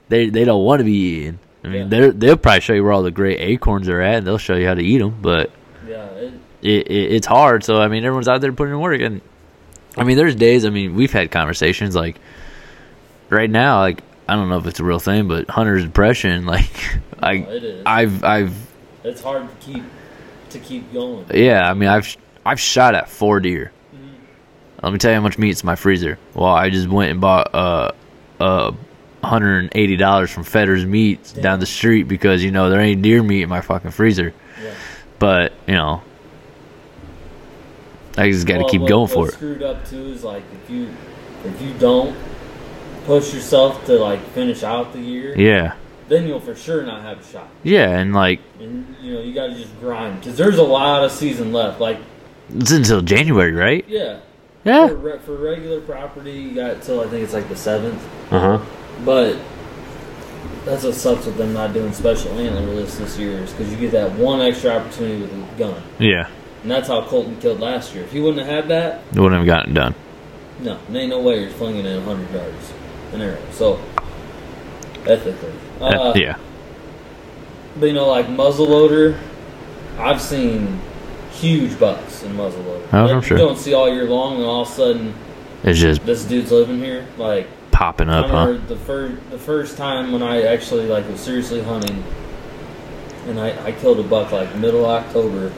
they 0.10 0.30
they 0.30 0.46
don't 0.46 0.64
want 0.64 0.80
to 0.80 0.84
be 0.86 0.92
eaten. 0.94 1.40
I 1.64 1.68
mean, 1.68 1.82
Yeah. 1.84 1.88
they're 1.88 2.12
they'll 2.12 2.38
probably 2.38 2.62
show 2.62 2.74
you 2.74 2.84
where 2.84 2.94
all 2.94 3.04
the 3.04 3.12
great 3.12 3.40
acorns 3.42 3.90
are 3.90 4.00
at, 4.02 4.16
and 4.20 4.28
they'll 4.28 4.38
show 4.38 4.56
you 4.56 4.68
how 4.68 4.74
to 4.76 4.82
eat 4.84 5.00
them. 5.00 5.20
But 5.22 5.52
yeah, 5.88 6.06
it, 6.12 6.34
it, 6.62 6.88
it 6.92 7.12
it's 7.14 7.28
hard. 7.28 7.64
So 7.64 7.82
I 7.82 7.88
mean, 7.90 8.06
everyone's 8.06 8.28
out 8.28 8.40
there 8.42 8.54
putting 8.54 8.74
in 8.74 8.80
work, 8.80 9.02
and 9.02 9.20
I 9.98 10.04
mean, 10.04 10.16
there's 10.16 10.36
days. 10.36 10.64
I 10.64 10.70
mean, 10.70 10.96
we've 10.96 11.12
had 11.12 11.30
conversations 11.32 11.96
like 11.96 12.18
right 13.30 13.50
now. 13.50 13.80
Like 13.80 14.04
I 14.28 14.36
don't 14.36 14.50
know 14.50 14.58
if 14.58 14.66
it's 14.68 14.80
a 14.80 14.84
real 14.84 15.00
thing, 15.00 15.28
but 15.28 15.50
hunter's 15.50 15.84
depression. 15.84 16.46
Like 16.58 16.70
I 17.22 17.34
it 17.34 17.64
is. 17.64 17.84
I've 17.86 18.24
I've 18.24 18.56
it's 19.04 19.22
hard 19.22 19.48
to 19.50 19.66
keep 19.66 19.84
to 20.52 20.60
keep 20.60 20.92
going. 20.94 21.26
yeah. 21.34 21.70
I 21.70 21.74
mean, 21.74 21.90
I've 21.90 22.16
I've 22.46 22.60
shot 22.60 22.94
at 22.96 23.10
four 23.10 23.40
deer. 23.40 23.72
Let 24.84 24.94
me 24.94 25.00
tell 25.00 25.10
you 25.12 25.16
how 25.16 25.22
much 25.24 25.40
meat's 25.40 25.62
in 25.62 25.66
my 25.66 25.76
freezer. 25.76 26.20
Well, 26.36 26.54
I 26.54 26.70
just 26.70 26.88
went 26.88 27.10
and 27.12 27.20
bought 27.20 27.54
uh 27.56 27.92
uh 28.40 28.72
hundred 29.24 29.60
and 29.64 29.70
eighty 29.74 29.98
dollars 29.98 30.30
from 30.30 30.44
Fedder's 30.44 30.86
Meat 30.86 31.32
Damn. 31.34 31.44
down 31.44 31.60
the 31.60 31.66
street 31.66 32.04
because 32.04 32.44
you 32.44 32.52
know 32.52 32.70
there 32.70 32.80
ain't 32.80 33.02
deer 33.02 33.24
meat 33.24 33.42
in 33.42 33.50
my 33.50 33.62
fucking 33.62 33.90
freezer. 33.92 34.34
Yeah. 34.64 34.74
But 35.18 35.54
you 35.68 35.74
know, 35.74 36.04
I 38.18 38.32
just 38.32 38.46
got 38.48 38.56
to 38.58 38.60
Well, 38.62 38.70
keep 38.70 38.82
what- 38.82 38.90
going 38.90 39.08
for 39.08 39.28
it. 39.30 39.34
Screwed 39.34 39.64
up 39.64 39.86
too 39.88 40.06
is 40.08 40.24
like 40.24 40.44
if 40.64 40.70
you 40.70 40.90
if 41.46 41.62
you 41.62 41.74
don't 41.80 42.16
push 43.08 43.34
yourself 43.34 43.84
to 43.86 43.94
like 43.98 44.20
finish 44.34 44.62
out 44.64 44.94
the 44.94 45.00
year, 45.00 45.34
Yeah, 45.36 45.74
then 46.10 46.28
you'll 46.28 46.40
for 46.40 46.54
sure 46.56 46.84
not 46.84 47.02
have 47.02 47.20
a 47.20 47.24
shot. 47.24 47.48
yeah, 47.64 47.98
and 47.98 48.14
like 48.14 48.40
And 48.60 48.96
you 49.02 49.14
know 49.16 49.22
you 49.22 49.34
got 49.34 49.48
to 49.48 49.56
just 49.56 49.78
grind 49.80 50.20
because 50.20 50.38
there's 50.38 50.60
a 50.60 50.64
lot 50.64 51.04
of 51.04 51.12
season 51.12 51.52
left. 51.52 51.80
Like 51.82 51.98
it's 52.54 52.72
until 52.72 53.02
January, 53.02 53.54
right? 53.54 53.84
yeah, 53.88 54.20
Yeah. 54.64 54.88
for, 54.90 54.96
re- 54.96 55.20
for 55.20 55.36
regular 55.36 55.82
property 55.82 56.32
you 56.34 56.54
got 56.54 56.82
till 56.84 57.02
I 57.02 57.08
think 57.08 57.24
it's 57.24 57.34
like 57.34 57.50
the 57.50 57.56
seventh. 57.56 58.02
Uh 58.32 58.58
huh. 58.58 58.66
But 59.06 59.38
that's 60.66 60.84
what 60.84 60.94
sucks 60.96 61.26
with 61.26 61.38
them 61.38 61.54
not 61.54 61.74
doing 61.74 61.94
special 61.94 62.32
antler 62.38 62.62
lists 62.74 62.98
this 62.98 63.18
year 63.18 63.38
is 63.40 63.52
because 63.54 63.72
you 63.72 63.78
get 63.80 63.92
that 63.92 64.12
one 64.14 64.42
extra 64.42 64.72
opportunity 64.72 65.22
with 65.22 65.32
a 65.34 65.58
gun, 65.58 65.82
Yeah, 65.98 66.28
and 66.62 66.70
that's 66.72 66.88
how 66.90 67.06
Colton 67.06 67.40
killed 67.40 67.60
last 67.62 67.94
year. 67.96 68.04
If 68.04 68.12
he 68.12 68.20
wouldn't 68.20 68.46
have 68.46 68.54
had 68.54 68.68
that, 68.70 69.02
it 69.14 69.20
wouldn't 69.20 69.40
have 69.40 69.46
gotten 69.48 69.74
done. 69.74 69.96
no, 70.60 70.78
there 70.90 71.02
ain't 71.04 71.10
no 71.12 71.22
way 71.22 71.40
you're 71.42 71.50
flinging 71.52 71.86
in 71.86 72.06
100 72.06 72.34
yards 72.36 72.74
So 73.52 73.80
ethically, 75.08 75.52
uh, 75.82 76.14
yeah, 76.16 76.38
but 77.80 77.88
you 77.88 77.94
know, 77.94 78.08
like 78.08 78.28
muzzleloader, 78.28 79.20
I've 79.98 80.22
seen 80.22 80.80
huge 81.32 81.80
bucks 81.80 82.24
in 82.24 82.34
muzzleloader. 82.34 82.88
Oh, 82.94 83.08
that 83.08 83.16
I'm 83.16 83.22
sure. 83.22 83.38
You 83.38 83.46
don't 83.46 83.58
see 83.58 83.74
all 83.74 83.92
year 83.92 84.06
long, 84.06 84.36
and 84.36 84.44
all 84.44 84.62
of 84.64 84.68
a 84.70 84.72
sudden, 84.72 85.14
it's 85.64 85.80
just 85.80 86.06
this 86.06 86.24
dude's 86.26 86.52
living 86.52 86.80
here. 86.80 87.08
Like 87.18 87.48
popping 87.72 88.10
up, 88.10 88.28
huh? 88.30 88.58
the 88.68 88.76
first 88.76 89.30
the 89.32 89.40
first 89.40 89.78
time 89.78 90.12
when 90.12 90.22
I 90.22 90.44
actually 90.44 90.86
like 90.88 91.08
was 91.08 91.20
seriously 91.20 91.62
hunting, 91.64 92.04
and 93.28 93.40
I, 93.40 93.66
I 93.66 93.72
killed 93.72 94.00
a 94.00 94.04
buck 94.04 94.32
like 94.32 94.56
middle 94.56 94.86
October, 94.86 95.52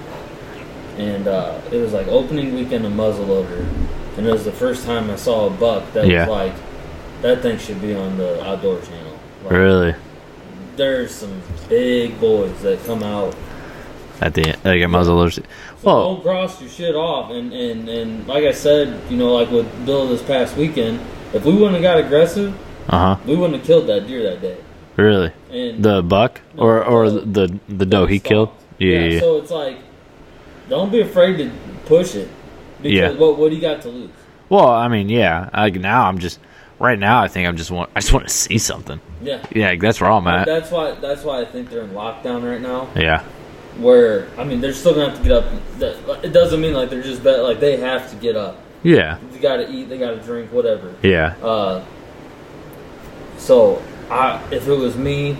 and 0.97 1.27
uh, 1.27 1.59
it 1.71 1.77
was 1.77 1.91
like 1.93 2.07
opening 2.07 2.53
weekend 2.55 2.85
of 2.85 2.93
muzzleloader, 2.93 3.67
and 4.17 4.25
it 4.25 4.31
was 4.31 4.45
the 4.45 4.51
first 4.53 4.85
time 4.85 5.09
I 5.09 5.15
saw 5.17 5.47
a 5.47 5.49
buck 5.49 5.91
that 5.93 6.07
Yeah. 6.07 6.27
was 6.27 6.29
like 6.29 6.53
that 7.21 7.41
thing 7.41 7.57
should 7.57 7.81
be 7.81 7.93
on 7.95 8.17
the 8.17 8.43
outdoor 8.45 8.81
channel. 8.81 9.19
Like, 9.43 9.51
Really, 9.51 9.95
There's 10.75 11.11
some 11.11 11.41
big 11.67 12.19
boys 12.19 12.61
that 12.61 12.83
come 12.85 13.03
out. 13.03 13.35
at 14.21 14.33
the 14.33 14.41
end, 14.49 14.57
like 14.65 14.81
a 14.81 14.85
muzzleloader. 14.85 15.31
So 15.33 15.41
Well, 15.83 16.13
don't 16.15 16.23
cross 16.23 16.59
your 16.61 16.69
shit 16.69 16.95
off, 16.95 17.31
and, 17.31 17.53
and 17.53 17.87
and 17.89 18.27
like 18.27 18.43
I 18.43 18.51
said, 18.51 18.99
you 19.09 19.17
know, 19.17 19.33
like 19.33 19.49
with 19.49 19.67
Bill 19.85 20.07
this 20.07 20.21
past 20.23 20.57
weekend, 20.57 20.99
if 21.33 21.45
we 21.45 21.53
wouldn't 21.53 21.73
have 21.75 21.81
got 21.83 21.97
aggressive, 21.99 22.53
uh 22.89 23.15
huh. 23.15 23.21
we 23.25 23.35
wouldn't 23.35 23.57
have 23.59 23.65
killed 23.65 23.87
that 23.87 24.07
deer 24.07 24.23
that 24.23 24.41
day. 24.41 24.57
Really, 24.97 25.31
And 25.51 25.81
the 25.83 26.01
buck 26.03 26.41
No, 26.55 26.63
or 26.63 26.83
or 26.83 27.09
the- 27.09 27.21
the 27.21 27.59
the 27.69 27.85
doe 27.85 28.05
he 28.07 28.17
Stalked. 28.19 28.27
killed. 28.29 28.49
Yeah, 28.77 28.99
yeah, 28.99 29.05
yeah. 29.13 29.19
So 29.21 29.37
it's 29.37 29.51
like 29.51 29.77
Don't 30.69 30.91
be 30.91 31.01
afraid 31.01 31.37
to 31.37 31.49
push 31.85 32.15
it. 32.15 32.27
Because 32.81 32.91
Yeah. 32.97 33.11
what 33.13 33.37
what 33.37 33.49
do 33.49 33.55
you 33.55 33.61
got 33.61 33.81
to 33.83 33.89
lose? 33.89 34.09
Well, 34.49 34.67
I 34.69 34.87
mean, 34.89 35.07
yeah. 35.09 35.49
Like 35.53 35.75
now, 35.75 36.07
I'm 36.07 36.17
just 36.19 36.39
right 36.79 36.97
now. 36.97 37.21
I 37.21 37.27
think 37.27 37.47
I'm 37.47 37.57
just 37.57 37.71
want. 37.71 37.89
I 37.95 37.99
just 37.99 38.13
want 38.13 38.27
to 38.27 38.33
see 38.33 38.57
something. 38.57 38.99
Yeah. 39.21 39.45
Yeah, 39.53 39.75
that's 39.75 39.99
where 40.01 40.09
I'm 40.11 40.25
at. 40.27 40.45
That's 40.45 40.71
why 40.71 40.91
that's 40.91 41.23
why 41.23 41.41
I 41.41 41.45
think 41.45 41.69
they're 41.69 41.83
in 41.83 41.91
lockdown 41.91 42.43
right 42.49 42.61
now. 42.61 42.87
Yeah, 42.95 43.23
Where 43.77 44.27
I 44.37 44.43
mean 44.43 44.61
they're 44.61 44.73
still 44.73 44.93
gonna 44.93 45.09
have 45.09 45.17
to 45.17 45.23
get 45.23 45.31
up. 45.31 46.23
It 46.23 46.33
doesn't 46.33 46.59
mean 46.61 46.73
like 46.73 46.89
they're 46.89 47.03
just 47.03 47.23
bet 47.23 47.43
like 47.43 47.59
they 47.59 47.77
have 47.77 48.09
to 48.11 48.15
get 48.17 48.35
up. 48.35 48.57
yeah, 48.83 49.17
They 49.31 49.39
gotta 49.39 49.69
eat. 49.69 49.89
They 49.89 49.97
gotta 49.97 50.17
drink. 50.17 50.51
Whatever. 50.51 50.93
yeah, 51.03 51.35
Uh, 51.43 51.83
so 53.37 53.81
I, 54.09 54.41
if 54.51 54.67
it 54.67 54.73
was 54.73 54.95
me, 54.97 55.37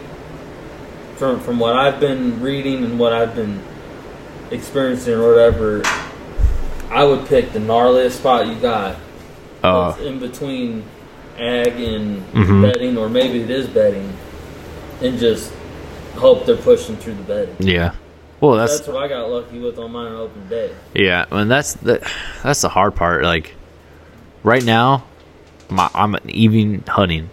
from 1.16 1.40
from 1.40 1.60
what 1.60 1.76
I've 1.76 2.00
been 2.00 2.42
reading 2.42 2.84
and 2.84 3.00
what 3.00 3.14
I've 3.14 3.36
been 3.36 3.62
experiencing 4.52 5.14
or 5.14 5.28
whatever, 5.28 5.82
I 6.90 7.04
would 7.04 7.28
pick 7.28 7.52
the 7.52 7.60
gnarliest 7.60 8.12
spot 8.18 8.48
you 8.48 8.56
got. 8.56 8.98
uh, 9.64 9.96
in 10.02 10.20
between 10.20 10.84
ag 11.40 11.80
and 11.80 12.24
Mhm. 12.34 12.62
bedding, 12.62 12.98
or 12.98 13.10
maybe 13.10 13.42
it 13.42 13.50
is 13.50 13.68
bedding, 13.68 14.12
and 15.02 15.18
just 15.20 15.52
hope 16.16 16.46
they're 16.46 16.56
pushing 16.56 16.96
through 16.98 17.14
the 17.16 17.24
bedding. 17.24 17.56
yeah. 17.60 17.92
Well, 18.42 18.56
that's 18.56 18.78
That's, 18.78 18.88
what 18.88 19.04
I 19.04 19.08
got 19.10 19.30
lucky 19.30 19.60
with 19.60 19.78
on 19.80 19.92
mine 19.92 20.14
open 20.14 20.48
day. 20.50 20.72
Yeah, 20.94 21.26
and 21.30 21.52
that's 21.52 21.74
the 21.74 22.00
that's 22.42 22.62
the 22.62 22.70
hard 22.70 22.96
part. 22.96 23.24
Like 23.24 23.54
right 24.44 24.64
now, 24.64 25.04
my 25.70 25.90
I'm 25.94 26.16
an 26.16 26.30
evening 26.30 26.84
hunting 26.88 27.30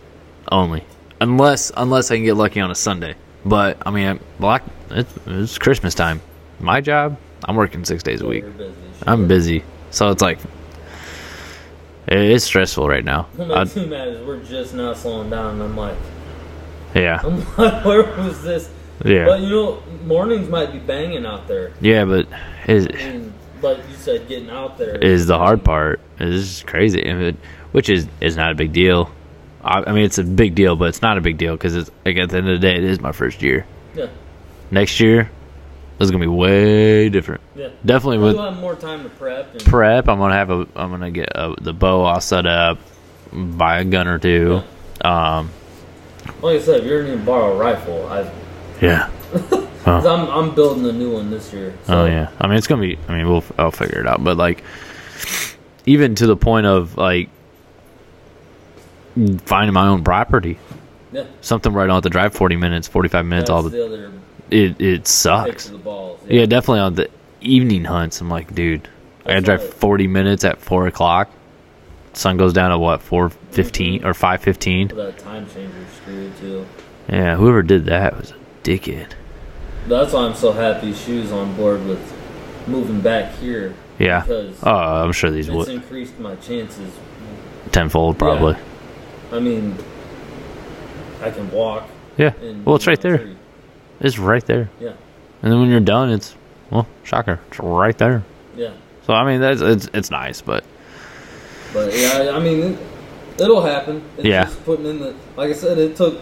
only, 0.51 0.83
unless 1.21 1.71
unless 1.77 2.11
I 2.11 2.17
can 2.17 2.25
get 2.25 2.35
lucky 2.37 2.59
on 2.61 2.73
a 2.73 2.75
Sunday. 2.75 3.15
But 3.45 3.77
I 3.87 3.91
mean, 3.93 4.19
black 4.41 4.65
it's, 4.91 5.15
it's 5.29 5.59
Christmas 5.59 5.95
time. 5.95 6.21
My 6.59 6.81
job, 6.81 7.17
I'm 7.45 7.55
working 7.55 7.85
six 7.85 8.03
days 8.03 8.21
a 8.21 8.27
week. 8.27 8.45
Busy. 8.59 8.73
I'm 9.07 9.29
busy, 9.29 9.63
so 9.93 10.11
it's 10.11 10.23
like 10.23 10.39
it- 12.07 12.19
it's 12.19 12.45
stressful 12.45 12.89
right 12.89 13.05
now. 13.05 13.27
What 13.37 13.51
I- 13.51 13.65
makes 13.65 13.77
me 13.77 13.87
mad 13.87 14.09
is 14.09 14.27
we're 14.27 14.43
just 14.43 14.75
now 14.75 14.93
slowing 14.95 15.31
down, 15.31 15.55
and 15.55 15.63
I'm 15.63 15.77
like, 15.77 15.97
yeah, 16.95 17.21
I'm 17.23 17.41
like, 17.59 17.85
where 17.85 18.03
was 18.03 18.43
this? 18.43 18.71
Yeah. 19.05 19.27
But 19.27 19.41
you 19.41 19.51
know, 19.51 19.83
mornings 20.07 20.49
might 20.49 20.73
be 20.73 20.79
banging 20.79 21.27
out 21.27 21.47
there. 21.49 21.73
yeah. 21.81 22.05
But 22.05 22.27
is 22.67 22.87
I 22.89 23.13
mean, 23.13 23.35
like 23.61 23.79
you 23.91 23.95
said, 23.97 24.27
getting 24.29 24.49
out 24.51 24.79
there 24.79 24.97
is 24.97 25.27
the 25.27 25.37
hard 25.37 25.63
part. 25.65 26.01
It's 26.19 26.63
crazy, 26.63 27.37
which 27.73 27.91
is 27.91 28.07
is 28.21 28.37
not 28.37 28.53
a 28.53 28.55
big 28.55 28.73
deal. 28.73 29.11
I, 29.63 29.83
I 29.87 29.93
mean, 29.93 30.05
it's 30.05 30.17
a 30.19 30.25
big 30.25 30.55
deal, 30.55 30.77
but 30.77 30.89
it's 30.89 31.03
not 31.03 31.19
a 31.19 31.21
big 31.21 31.37
deal 31.37 31.55
because 31.55 31.77
it's 31.77 31.91
like 32.07 32.17
at 32.17 32.31
the 32.31 32.39
end 32.39 32.49
of 32.49 32.59
the 32.61 32.67
day, 32.67 32.77
it 32.77 32.85
is 32.85 33.01
my 33.01 33.13
first 33.13 33.43
year. 33.43 33.67
Yeah, 33.95 34.07
Next 34.71 34.99
year, 35.01 35.31
it's 35.99 36.11
gonna 36.11 36.23
be 36.23 36.27
way 36.27 37.09
different. 37.09 37.41
yeah. 37.55 37.69
Definitely 37.85 38.19
We'll 38.19 38.29
with 38.29 38.37
have 38.37 38.59
more 38.59 38.75
time 38.75 39.03
to 39.03 39.09
prep. 39.09 39.53
And, 39.53 39.65
prep, 39.65 40.09
I'm 40.09 40.19
gonna 40.19 40.35
have 40.35 40.51
a. 40.51 40.67
I'm 40.77 40.91
gonna 40.91 41.11
get 41.11 41.31
a, 41.35 41.55
the 41.61 41.73
bow 41.73 42.03
all 42.03 42.21
set 42.21 42.47
up, 42.47 42.79
buy 43.33 43.81
a 43.81 43.85
gun 43.85 44.07
or 44.09 44.19
two. 44.19 44.63
Um, 45.03 45.51
like 46.43 46.57
I 46.57 46.61
said, 46.61 46.81
if 46.81 46.87
you're 46.87 47.05
gonna 47.05 47.25
borrow 47.25 47.53
a 47.53 47.57
rifle, 47.57 48.07
I, 48.09 48.31
yeah. 48.81 49.11
cause 49.85 50.07
I'm 50.07 50.29
I'm 50.29 50.55
building 50.55 50.85
a 50.87 50.93
new 50.93 51.13
one 51.13 51.31
this 51.31 51.53
year. 51.53 51.75
So, 51.85 52.03
Oh 52.03 52.07
yeah. 52.07 52.31
I 52.41 52.47
mean, 52.47 52.59
it's 52.59 52.67
gonna 52.67 52.83
be. 52.83 52.99
I 53.09 53.17
mean, 53.17 53.29
we'll. 53.29 53.45
I'll 53.59 53.71
figure 53.71 54.01
it 54.01 54.07
out. 54.07 54.23
But 54.23 54.37
like, 54.37 54.63
even 55.87 56.15
to 56.17 56.27
the 56.27 56.37
point 56.37 56.67
of 56.67 56.97
like 56.97 57.31
finding 59.45 59.73
my 59.73 59.89
own 59.89 60.05
property, 60.05 60.59
yeah. 61.13 61.25
something 61.41 61.73
where 61.73 61.85
I 61.85 61.87
don't 61.87 61.95
have 61.95 62.03
to 62.03 62.11
drive 62.11 62.35
40 62.35 62.57
minutes, 62.57 62.87
45 62.89 63.25
minutes. 63.25 63.49
That's 63.49 63.51
all 63.51 63.63
the 63.63 63.71
the 63.71 63.87
other 63.87 64.13
it 64.51 64.81
it 64.81 65.07
sucks. 65.07 65.69
balls. 65.69 66.21
Yeah, 66.29 66.47
definitely 66.47 66.81
on 66.81 66.95
the 66.95 67.11
evening 67.41 67.85
hunts. 67.85 68.21
I'm 68.21 68.29
like, 68.29 68.55
dude, 68.55 68.89
I 69.25 69.29
gotta 69.35 69.41
drive 69.43 69.61
right. 69.63 69.75
40 69.75 70.07
minutes 70.07 70.45
at 70.45 70.59
four 70.61 70.87
o'clock. 70.87 71.31
Sun 72.13 72.37
goes 72.39 72.53
down 72.53 72.73
at 72.73 72.77
what 72.81 73.01
4:15 73.01 74.05
or 74.05 74.13
5:15. 74.15 74.95
That 74.97 75.19
time 75.19 75.47
changer 75.53 75.73
screwed 76.03 76.37
too. 76.39 76.67
Yeah, 77.09 77.37
whoever 77.37 77.63
did 77.63 77.85
that 77.87 78.17
was 78.17 78.31
a 78.33 78.35
dickhead. 78.65 79.13
That's 79.87 80.13
why 80.13 80.23
I'm 80.23 80.35
so 80.35 80.53
happy 80.53 80.93
Shoes 80.95 81.31
on 81.31 81.55
board 81.57 81.87
with 81.87 82.01
moving 82.67 83.01
back 83.01 83.35
here. 83.37 83.75
Yeah. 83.99 84.23
Because 84.23 84.57
Oh, 84.63 84.71
I'm 84.75 85.13
sure 85.13 85.31
these 85.31 85.47
it's 85.49 85.57
would 85.57 85.69
increased 85.69 86.19
my 86.19 86.35
chances. 86.37 86.91
tenfold 87.71 88.19
probably. 88.19 88.57
I 89.33 89.39
mean, 89.39 89.77
I 91.23 91.31
can 91.31 91.51
walk. 91.51 91.89
Yeah. 92.17 92.33
And 92.43 92.65
Well, 92.65 92.77
it's 92.77 92.87
right 92.87 93.01
there. 93.01 93.29
It's 94.01 94.19
right 94.19 94.45
there. 94.47 94.69
Yeah, 94.81 94.93
And 95.43 95.53
then 95.53 95.61
when 95.61 95.71
you're 95.71 95.81
done, 95.81 96.11
it's 96.11 96.35
well, 96.71 96.87
shocker, 97.05 97.41
it's 97.49 97.59
right 97.61 97.97
there. 97.97 98.25
yeah. 98.57 98.73
So 99.07 99.15
I 99.15 99.25
mean, 99.25 99.41
that's 99.41 99.61
it's 99.61 99.89
it's 99.95 100.11
nice, 100.11 100.41
but 100.43 100.65
But 101.73 101.97
yeah, 101.97 102.33
I 102.35 102.41
mean, 102.41 102.61
it, 102.61 102.79
it'll 103.41 103.63
happen. 103.63 104.03
It's 104.17 104.27
Yeah. 104.27 104.45
Just 104.45 104.65
putting 104.65 104.87
in 104.87 104.99
the, 104.99 105.15
like 105.37 105.51
I 105.51 105.53
said, 105.53 105.79
it 105.79 105.97
took, 105.97 106.21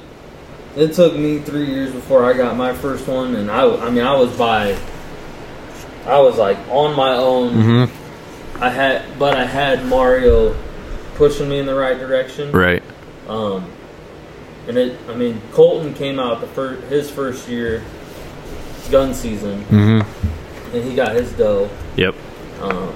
it 0.77 0.93
took 0.93 1.15
me 1.17 1.39
three 1.39 1.67
years 1.67 1.93
before 1.93 2.25
I 2.25 2.33
got 2.37 2.57
my 2.57 2.75
first 2.75 3.07
one, 3.09 3.35
and 3.37 3.51
I, 3.51 3.63
I 3.87 3.91
mean, 3.91 4.05
I 4.05 4.15
was 4.17 4.37
by, 4.37 4.77
I 6.07 6.19
was 6.21 6.37
like 6.37 6.59
on 6.71 6.95
my 6.95 7.15
own. 7.17 7.53
mm-hmm. 7.55 8.63
I 8.63 8.71
had, 8.71 9.19
but 9.19 9.37
I 9.37 9.45
had 9.45 9.85
Mario 9.87 10.55
pushing 11.15 11.49
me 11.49 11.59
in 11.59 11.67
the 11.67 11.75
right 11.75 11.99
direction. 11.99 12.53
right. 12.53 12.83
Um, 13.29 13.71
and 14.69 14.77
it, 14.79 14.99
I 15.09 15.15
mean, 15.15 15.41
Colton 15.53 15.95
came 15.95 16.19
out 16.19 16.41
the 16.41 16.47
first, 16.49 16.83
his 16.89 17.11
first 17.11 17.49
year, 17.49 17.83
gun 18.91 19.15
season, 19.15 19.63
Mm-hmm. 19.65 20.77
and 20.77 20.85
he 20.85 20.95
got 20.95 21.15
his 21.15 21.33
doe. 21.33 21.69
Yep. 21.97 22.15
Um, 22.61 22.95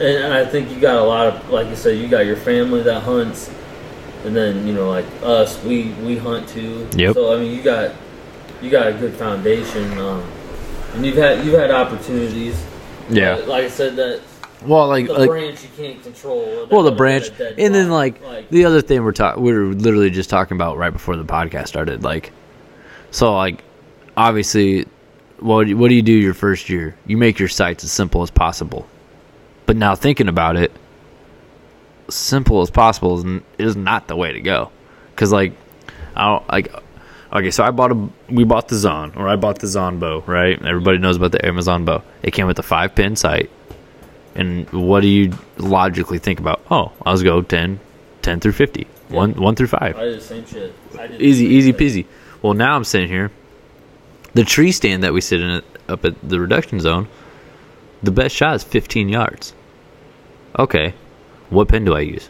and, 0.00 0.32
I 0.32 0.44
think 0.44 0.70
you 0.70 0.80
got 0.80 0.96
a 0.96 1.04
lot 1.04 1.26
of, 1.26 1.50
like 1.50 1.68
you 1.68 1.76
said, 1.76 1.98
you 1.98 2.08
got 2.08 2.26
your 2.26 2.36
family 2.36 2.82
that 2.82 3.02
hunts, 3.02 3.50
and 4.24 4.34
then 4.34 4.66
you 4.66 4.72
know, 4.72 4.88
like 4.88 5.06
us, 5.22 5.62
we 5.64 5.90
we 6.04 6.16
hunt 6.16 6.48
too. 6.48 6.88
Yep. 6.96 7.14
So 7.14 7.34
I 7.34 7.38
mean, 7.40 7.54
you 7.54 7.62
got 7.62 7.94
you 8.62 8.70
got 8.70 8.88
a 8.88 8.92
good 8.92 9.14
foundation, 9.14 9.96
um, 9.98 10.24
and 10.94 11.04
you've 11.06 11.16
had 11.16 11.44
you've 11.44 11.58
had 11.58 11.70
opportunities. 11.70 12.64
Yeah. 13.10 13.36
Like 13.36 13.64
I 13.64 13.68
said, 13.68 13.96
that 13.96 14.20
Well, 14.64 14.88
like 14.88 15.06
the 15.06 15.12
like 15.12 15.28
branch 15.30 15.62
you 15.62 15.68
can't 15.76 16.02
control. 16.02 16.66
well, 16.70 16.82
the 16.82 16.92
branch, 16.92 17.28
and 17.38 17.74
then 17.74 17.88
block, 17.88 18.20
like, 18.22 18.48
the 18.50 18.64
other 18.64 18.80
thing 18.80 19.02
we're 19.04 19.12
talking, 19.12 19.42
we 19.42 19.52
were 19.52 19.66
literally 19.66 20.10
just 20.10 20.30
talking 20.30 20.56
about 20.56 20.76
right 20.76 20.92
before 20.92 21.16
the 21.16 21.24
podcast 21.24 21.68
started. 21.68 22.02
Like, 22.02 22.32
so 23.10 23.34
like, 23.36 23.62
obviously, 24.16 24.86
what 25.38 25.64
do 25.64 25.70
you- 25.70 25.76
what 25.76 25.88
do 25.88 25.94
you 25.94 26.02
do 26.02 26.12
your 26.12 26.34
first 26.34 26.68
year? 26.68 26.96
You 27.06 27.16
make 27.16 27.38
your 27.38 27.48
sights 27.48 27.84
as 27.84 27.92
simple 27.92 28.22
as 28.22 28.30
possible. 28.30 28.86
But 29.66 29.76
now 29.76 29.94
thinking 29.94 30.28
about 30.28 30.56
it, 30.56 30.72
simple 32.08 32.62
as 32.62 32.70
possible 32.70 33.18
is, 33.18 33.42
is 33.58 33.76
not 33.76 34.08
the 34.08 34.16
way 34.16 34.32
to 34.32 34.40
go. 34.40 34.70
Because 35.14 35.32
like, 35.32 35.52
I 36.16 36.24
don't 36.26 36.48
like. 36.50 36.72
Okay, 37.32 37.50
so 37.50 37.62
I 37.62 37.70
bought 37.70 37.92
a 37.92 38.08
we 38.30 38.44
bought 38.44 38.68
the 38.68 38.74
Zon 38.76 39.12
or 39.14 39.28
I 39.28 39.36
bought 39.36 39.58
the 39.58 39.66
Zon 39.66 39.98
bow, 39.98 40.24
right? 40.26 40.60
Everybody 40.64 40.98
knows 40.98 41.16
about 41.16 41.32
the 41.32 41.44
Amazon 41.46 41.84
bow. 41.84 42.02
It 42.22 42.32
came 42.32 42.46
with 42.46 42.58
a 42.58 42.62
five 42.62 42.94
pin 42.94 43.14
sight. 43.16 43.50
And 44.38 44.70
what 44.70 45.00
do 45.00 45.08
you 45.08 45.32
logically 45.58 46.18
think 46.18 46.38
about? 46.40 46.62
Oh, 46.70 46.92
I'll 47.04 47.14
just 47.14 47.24
go 47.24 47.42
10, 47.42 47.80
10 48.22 48.40
through 48.40 48.52
50. 48.52 48.86
One, 49.08 49.32
one 49.34 49.54
through 49.56 49.66
five. 49.66 49.96
I 49.96 50.04
did 50.04 50.18
the 50.18 50.24
same 50.24 50.46
shit. 50.46 50.72
I 50.98 51.06
Easy, 51.18 51.44
easy 51.46 51.72
thing. 51.72 51.88
peasy. 51.88 52.06
Well, 52.40 52.54
now 52.54 52.76
I'm 52.76 52.84
sitting 52.84 53.08
here. 53.08 53.30
The 54.34 54.44
tree 54.44 54.70
stand 54.72 55.02
that 55.02 55.12
we 55.12 55.20
sit 55.20 55.40
in 55.40 55.62
up 55.88 56.04
at 56.04 56.14
the 56.28 56.38
reduction 56.38 56.78
zone, 56.80 57.08
the 58.02 58.10
best 58.12 58.36
shot 58.36 58.54
is 58.54 58.62
15 58.64 59.08
yards. 59.08 59.54
Okay, 60.58 60.94
what 61.50 61.68
pin 61.68 61.84
do 61.84 61.94
I 61.94 62.00
use? 62.00 62.28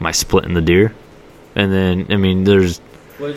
Am 0.00 0.06
I 0.06 0.12
splitting 0.12 0.54
the 0.54 0.62
deer? 0.62 0.94
And 1.54 1.72
then, 1.72 2.06
I 2.10 2.16
mean, 2.16 2.44
there's, 2.44 2.78
Which, 3.18 3.36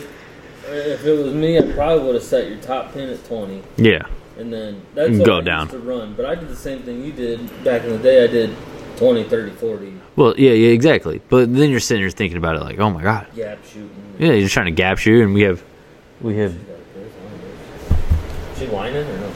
if 0.68 1.04
it 1.04 1.24
was 1.24 1.34
me, 1.34 1.58
I 1.58 1.62
probably 1.72 2.04
would 2.04 2.14
have 2.14 2.24
set 2.24 2.48
your 2.48 2.58
top 2.58 2.92
pin 2.94 3.08
at 3.10 3.24
twenty. 3.26 3.62
yeah, 3.76 4.02
And 4.40 4.52
then 4.52 4.82
that's 4.94 5.18
what 5.18 5.26
Go 5.26 5.38
I 5.38 5.42
down. 5.42 5.68
to 5.68 5.78
run. 5.78 6.14
But 6.14 6.24
I 6.26 6.34
did 6.34 6.48
the 6.48 6.56
same 6.56 6.80
thing 6.82 7.04
you 7.04 7.12
did 7.12 7.46
back 7.64 7.84
in 7.84 7.90
the 7.90 7.98
day. 7.98 8.24
I 8.24 8.26
did 8.26 8.56
20, 8.96 9.24
30, 9.24 9.50
40 9.56 9.94
well, 10.16 10.34
yeah, 10.36 10.50
yeah, 10.52 10.70
exactly. 10.70 11.20
But 11.28 11.54
then 11.54 11.70
you're 11.70 11.80
sitting 11.80 12.02
here 12.02 12.10
thinking 12.10 12.36
about 12.36 12.56
it 12.56 12.62
like, 12.62 12.78
oh 12.78 12.90
my 12.90 13.02
god, 13.02 13.26
gap 13.34 13.58
shooting. 13.64 13.90
yeah, 14.18 14.32
you're 14.32 14.48
trying 14.48 14.66
to 14.66 14.72
gap 14.72 14.98
shoot, 14.98 15.22
and 15.22 15.32
we 15.32 15.42
have, 15.42 15.62
we 16.20 16.36
have. 16.36 16.54
She 18.58 18.66
whining 18.66 19.06
or 19.08 19.18
no? 19.18 19.32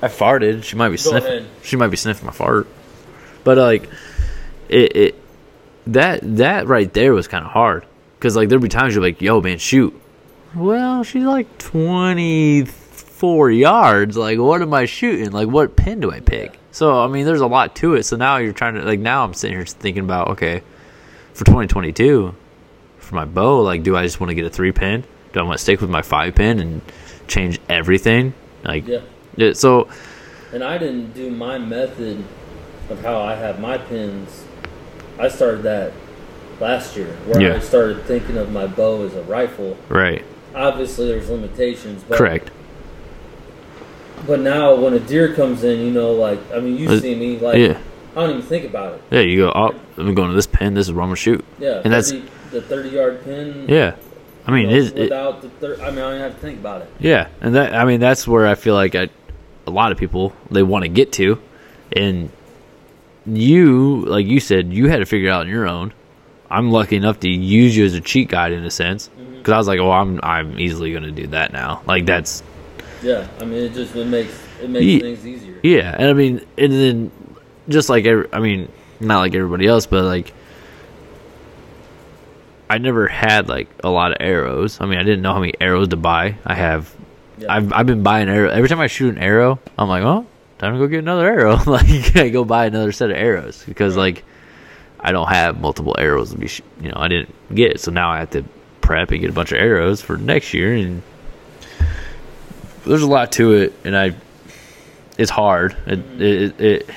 I 0.00 0.08
farted. 0.08 0.64
She 0.64 0.76
might 0.76 0.88
be 0.88 0.96
Go 0.96 1.10
sniffing. 1.10 1.30
ahead. 1.30 1.46
She 1.62 1.76
might 1.76 1.88
be 1.88 1.96
sniffing 1.96 2.24
my 2.26 2.32
fart. 2.32 2.66
But 3.42 3.58
like, 3.58 3.88
it, 4.68 4.96
it 4.96 5.14
that 5.88 6.20
that 6.36 6.66
right 6.66 6.90
there 6.94 7.12
was 7.12 7.28
kind 7.28 7.44
of 7.44 7.50
hard 7.50 7.84
because 8.18 8.36
like 8.36 8.48
there'd 8.48 8.62
be 8.62 8.68
times 8.68 8.94
you're 8.94 9.02
like, 9.02 9.20
"Yo, 9.20 9.40
man, 9.42 9.58
shoot." 9.58 9.92
Well, 10.54 11.02
she's 11.04 11.24
like 11.24 11.58
twenty 11.58 12.64
four 13.16 13.50
yards. 13.50 14.16
Like, 14.16 14.38
what 14.38 14.60
am 14.62 14.74
I 14.74 14.84
shooting? 14.86 15.30
Like, 15.30 15.48
what 15.48 15.76
pin 15.76 16.00
do 16.00 16.10
I 16.10 16.20
pick? 16.20 16.58
So 16.72 17.00
I 17.02 17.06
mean, 17.06 17.24
there's 17.24 17.40
a 17.40 17.46
lot 17.46 17.76
to 17.76 17.94
it. 17.94 18.02
So 18.04 18.16
now 18.16 18.36
you're 18.38 18.52
trying 18.52 18.74
to 18.74 18.82
like 18.82 18.98
now 19.00 19.24
I'm 19.24 19.34
sitting 19.34 19.56
here 19.56 19.64
thinking 19.66 20.02
about 20.04 20.28
okay, 20.30 20.62
for 21.32 21.44
2022, 21.44 22.34
for 22.98 23.14
my 23.14 23.24
bow, 23.24 23.60
like, 23.60 23.82
do 23.82 23.96
I 23.96 24.02
just 24.02 24.20
want 24.20 24.30
to 24.30 24.34
get 24.34 24.44
a 24.44 24.50
three 24.50 24.72
pin? 24.72 25.04
Do 25.32 25.40
I 25.40 25.42
want 25.42 25.58
to 25.58 25.62
stick 25.62 25.80
with 25.80 25.90
my 25.90 26.02
five 26.02 26.34
pin 26.34 26.58
and 26.60 26.80
change 27.28 27.58
everything? 27.68 28.34
Like, 28.64 28.86
Yeah. 28.86 29.00
yeah, 29.36 29.52
so 29.52 29.88
And 30.52 30.62
I 30.62 30.78
didn't 30.78 31.14
do 31.14 31.30
my 31.30 31.58
method 31.58 32.24
of 32.88 33.02
how 33.02 33.20
I 33.20 33.34
have 33.34 33.58
my 33.60 33.76
pins. 33.78 34.44
I 35.18 35.28
started 35.28 35.62
that 35.64 35.92
last 36.60 36.96
year, 36.96 37.06
where 37.26 37.40
Yeah. 37.40 37.54
I 37.56 37.58
started 37.58 38.04
thinking 38.04 38.36
of 38.36 38.52
my 38.52 38.66
bow 38.66 39.04
as 39.04 39.14
a 39.14 39.22
rifle. 39.22 39.76
right, 39.88 40.24
Obviously, 40.54 41.08
there's 41.08 41.28
limitations, 41.30 42.04
but 42.08 42.16
correct. 42.18 42.50
But 44.26 44.40
now, 44.40 44.74
when 44.74 44.94
a 44.94 44.98
deer 45.00 45.34
comes 45.34 45.64
in, 45.64 45.80
you 45.80 45.90
know, 45.90 46.12
like 46.12 46.38
I 46.54 46.60
mean, 46.60 46.76
you 46.78 46.88
Uh, 46.90 46.98
see 47.00 47.14
me, 47.14 47.38
like 47.38 47.58
yeah, 47.58 47.76
I 48.16 48.20
don't 48.20 48.30
even 48.30 48.42
think 48.42 48.64
about 48.64 48.94
it. 48.94 49.02
yeah. 49.10 49.20
You 49.20 49.36
go, 49.46 49.52
oh, 49.54 49.74
I'm 49.98 50.14
going 50.14 50.30
to 50.30 50.34
this 50.36 50.46
pin. 50.46 50.74
This 50.74 50.86
is 50.86 50.92
where 50.92 51.02
I'm 51.02 51.08
gonna 51.08 51.16
shoot. 51.16 51.44
Yeah, 51.58 51.80
And 51.84 51.92
that's- 51.92 52.12
the 52.50 52.60
thirty 52.62 52.90
yard 52.90 53.24
pin. 53.24 53.64
Yeah, 53.68 53.94
I 54.46 54.50
mean, 54.52 54.62
you 54.62 54.66
know, 54.68 54.72
it 54.74 54.78
is. 54.78 54.90
It, 54.92 54.98
without 55.00 55.42
the 55.42 55.48
thir- 55.48 55.76
I 55.82 55.90
mean, 55.90 55.98
I 55.98 56.02
don't 56.02 56.10
even 56.12 56.20
have 56.22 56.34
to 56.34 56.40
think 56.40 56.60
about 56.60 56.82
it. 56.82 56.90
Yeah, 57.00 57.26
and 57.40 57.54
that 57.56 57.74
I 57.74 57.84
mean 57.84 57.98
that's 58.00 58.26
where 58.28 58.46
I 58.46 58.54
feel 58.54 58.74
like 58.74 58.94
I, 58.94 59.08
a 59.66 59.70
lot 59.70 59.90
of 59.92 59.98
people 59.98 60.32
they 60.50 60.62
want 60.62 60.84
to 60.84 60.88
get 60.88 61.10
to, 61.14 61.38
and 61.92 62.30
you 63.26 64.04
like 64.06 64.26
you 64.26 64.40
said 64.40 64.72
you 64.72 64.88
had 64.88 64.98
to 64.98 65.06
figure 65.06 65.28
it 65.28 65.32
out 65.32 65.42
on 65.42 65.48
your 65.48 65.66
own. 65.66 65.92
I'm 66.50 66.70
lucky 66.70 66.96
enough 66.96 67.20
to 67.20 67.28
use 67.28 67.76
you 67.76 67.84
as 67.84 67.94
a 67.94 68.00
cheat 68.00 68.28
guide 68.28 68.52
in 68.52 68.64
a 68.64 68.70
sense 68.70 69.10
because 69.38 69.52
I 69.52 69.58
was 69.58 69.66
like, 69.66 69.80
oh, 69.80 69.90
I'm 69.90 70.20
I'm 70.22 70.58
easily 70.60 70.92
gonna 70.92 71.10
do 71.10 71.26
that 71.28 71.52
now. 71.52 71.82
Like 71.86 72.06
that's 72.06 72.42
Yeah, 73.04 73.28
I 73.40 73.44
mean, 73.44 73.62
it 73.64 73.72
just 73.74 73.94
it 73.94 74.06
makes 74.06 74.32
it 74.62 74.70
makes 74.70 74.84
Ye- 74.84 75.00
things 75.00 75.26
easier. 75.26 75.60
yeah, 75.62 75.94
and 75.98 76.08
I 76.08 76.12
mean 76.14 76.44
and 76.58 76.72
then 76.72 77.10
just 77.68 77.88
like 77.88 78.04
every, 78.06 78.26
I 78.32 78.40
mean 78.40 78.70
not 79.00 79.18
like 79.20 79.34
everybody 79.34 79.66
else, 79.66 79.86
but 79.86 80.04
like. 80.04 80.32
I 82.70 82.78
never 82.78 83.06
had 83.06 83.48
like 83.48 83.68
a 83.84 83.90
lot 83.90 84.12
of 84.12 84.16
arrows. 84.20 84.80
I 84.80 84.86
mean, 84.86 84.98
I 84.98 85.02
didn't 85.02 85.22
know 85.22 85.34
how 85.34 85.40
many 85.40 85.52
arrows 85.60 85.88
to 85.88 85.96
buy. 85.96 86.36
I 86.46 86.54
have 86.54 86.92
Yeah. 87.38 87.52
I've 87.52 87.72
I've 87.72 87.86
been 87.86 88.02
buying 88.02 88.28
arrow 88.28 88.48
every 88.48 88.68
time 88.68 88.80
I 88.80 88.86
shoot 88.86 89.14
an 89.14 89.22
arrow. 89.22 89.60
I'm 89.78 89.88
like, 89.88 90.02
oh, 90.02 90.26
time 90.58 90.72
to 90.72 90.78
go 90.78 90.86
get 90.86 91.00
another 91.00 91.26
arrow. 91.28 91.56
like 91.66 92.16
I 92.16 92.30
go 92.30 92.44
buy 92.44 92.66
another 92.66 92.90
set 92.90 93.10
of 93.10 93.16
arrows 93.16 93.62
because 93.66 93.96
like 93.96 94.24
I 94.98 95.12
don't 95.12 95.28
have 95.28 95.60
multiple 95.60 95.94
arrows 95.98 96.30
to 96.30 96.38
be, 96.38 96.46
sh- 96.48 96.62
you 96.80 96.88
know, 96.88 96.96
I 96.96 97.08
didn't 97.08 97.34
get 97.54 97.72
it, 97.72 97.80
so 97.80 97.90
now 97.90 98.10
I 98.10 98.20
have 98.20 98.30
to 98.30 98.44
prep 98.80 99.10
and 99.10 99.20
get 99.20 99.28
a 99.28 99.34
bunch 99.34 99.52
of 99.52 99.58
arrows 99.58 100.00
for 100.00 100.16
next 100.16 100.54
year, 100.54 100.72
and 100.74 101.02
there's 102.86 103.02
a 103.02 103.06
lot 103.06 103.32
to 103.32 103.52
it, 103.54 103.72
and 103.84 103.96
I, 103.96 104.14
it's 105.18 105.30
hard. 105.30 105.76
It 105.86 105.98
it 106.20 106.60
it, 106.60 106.90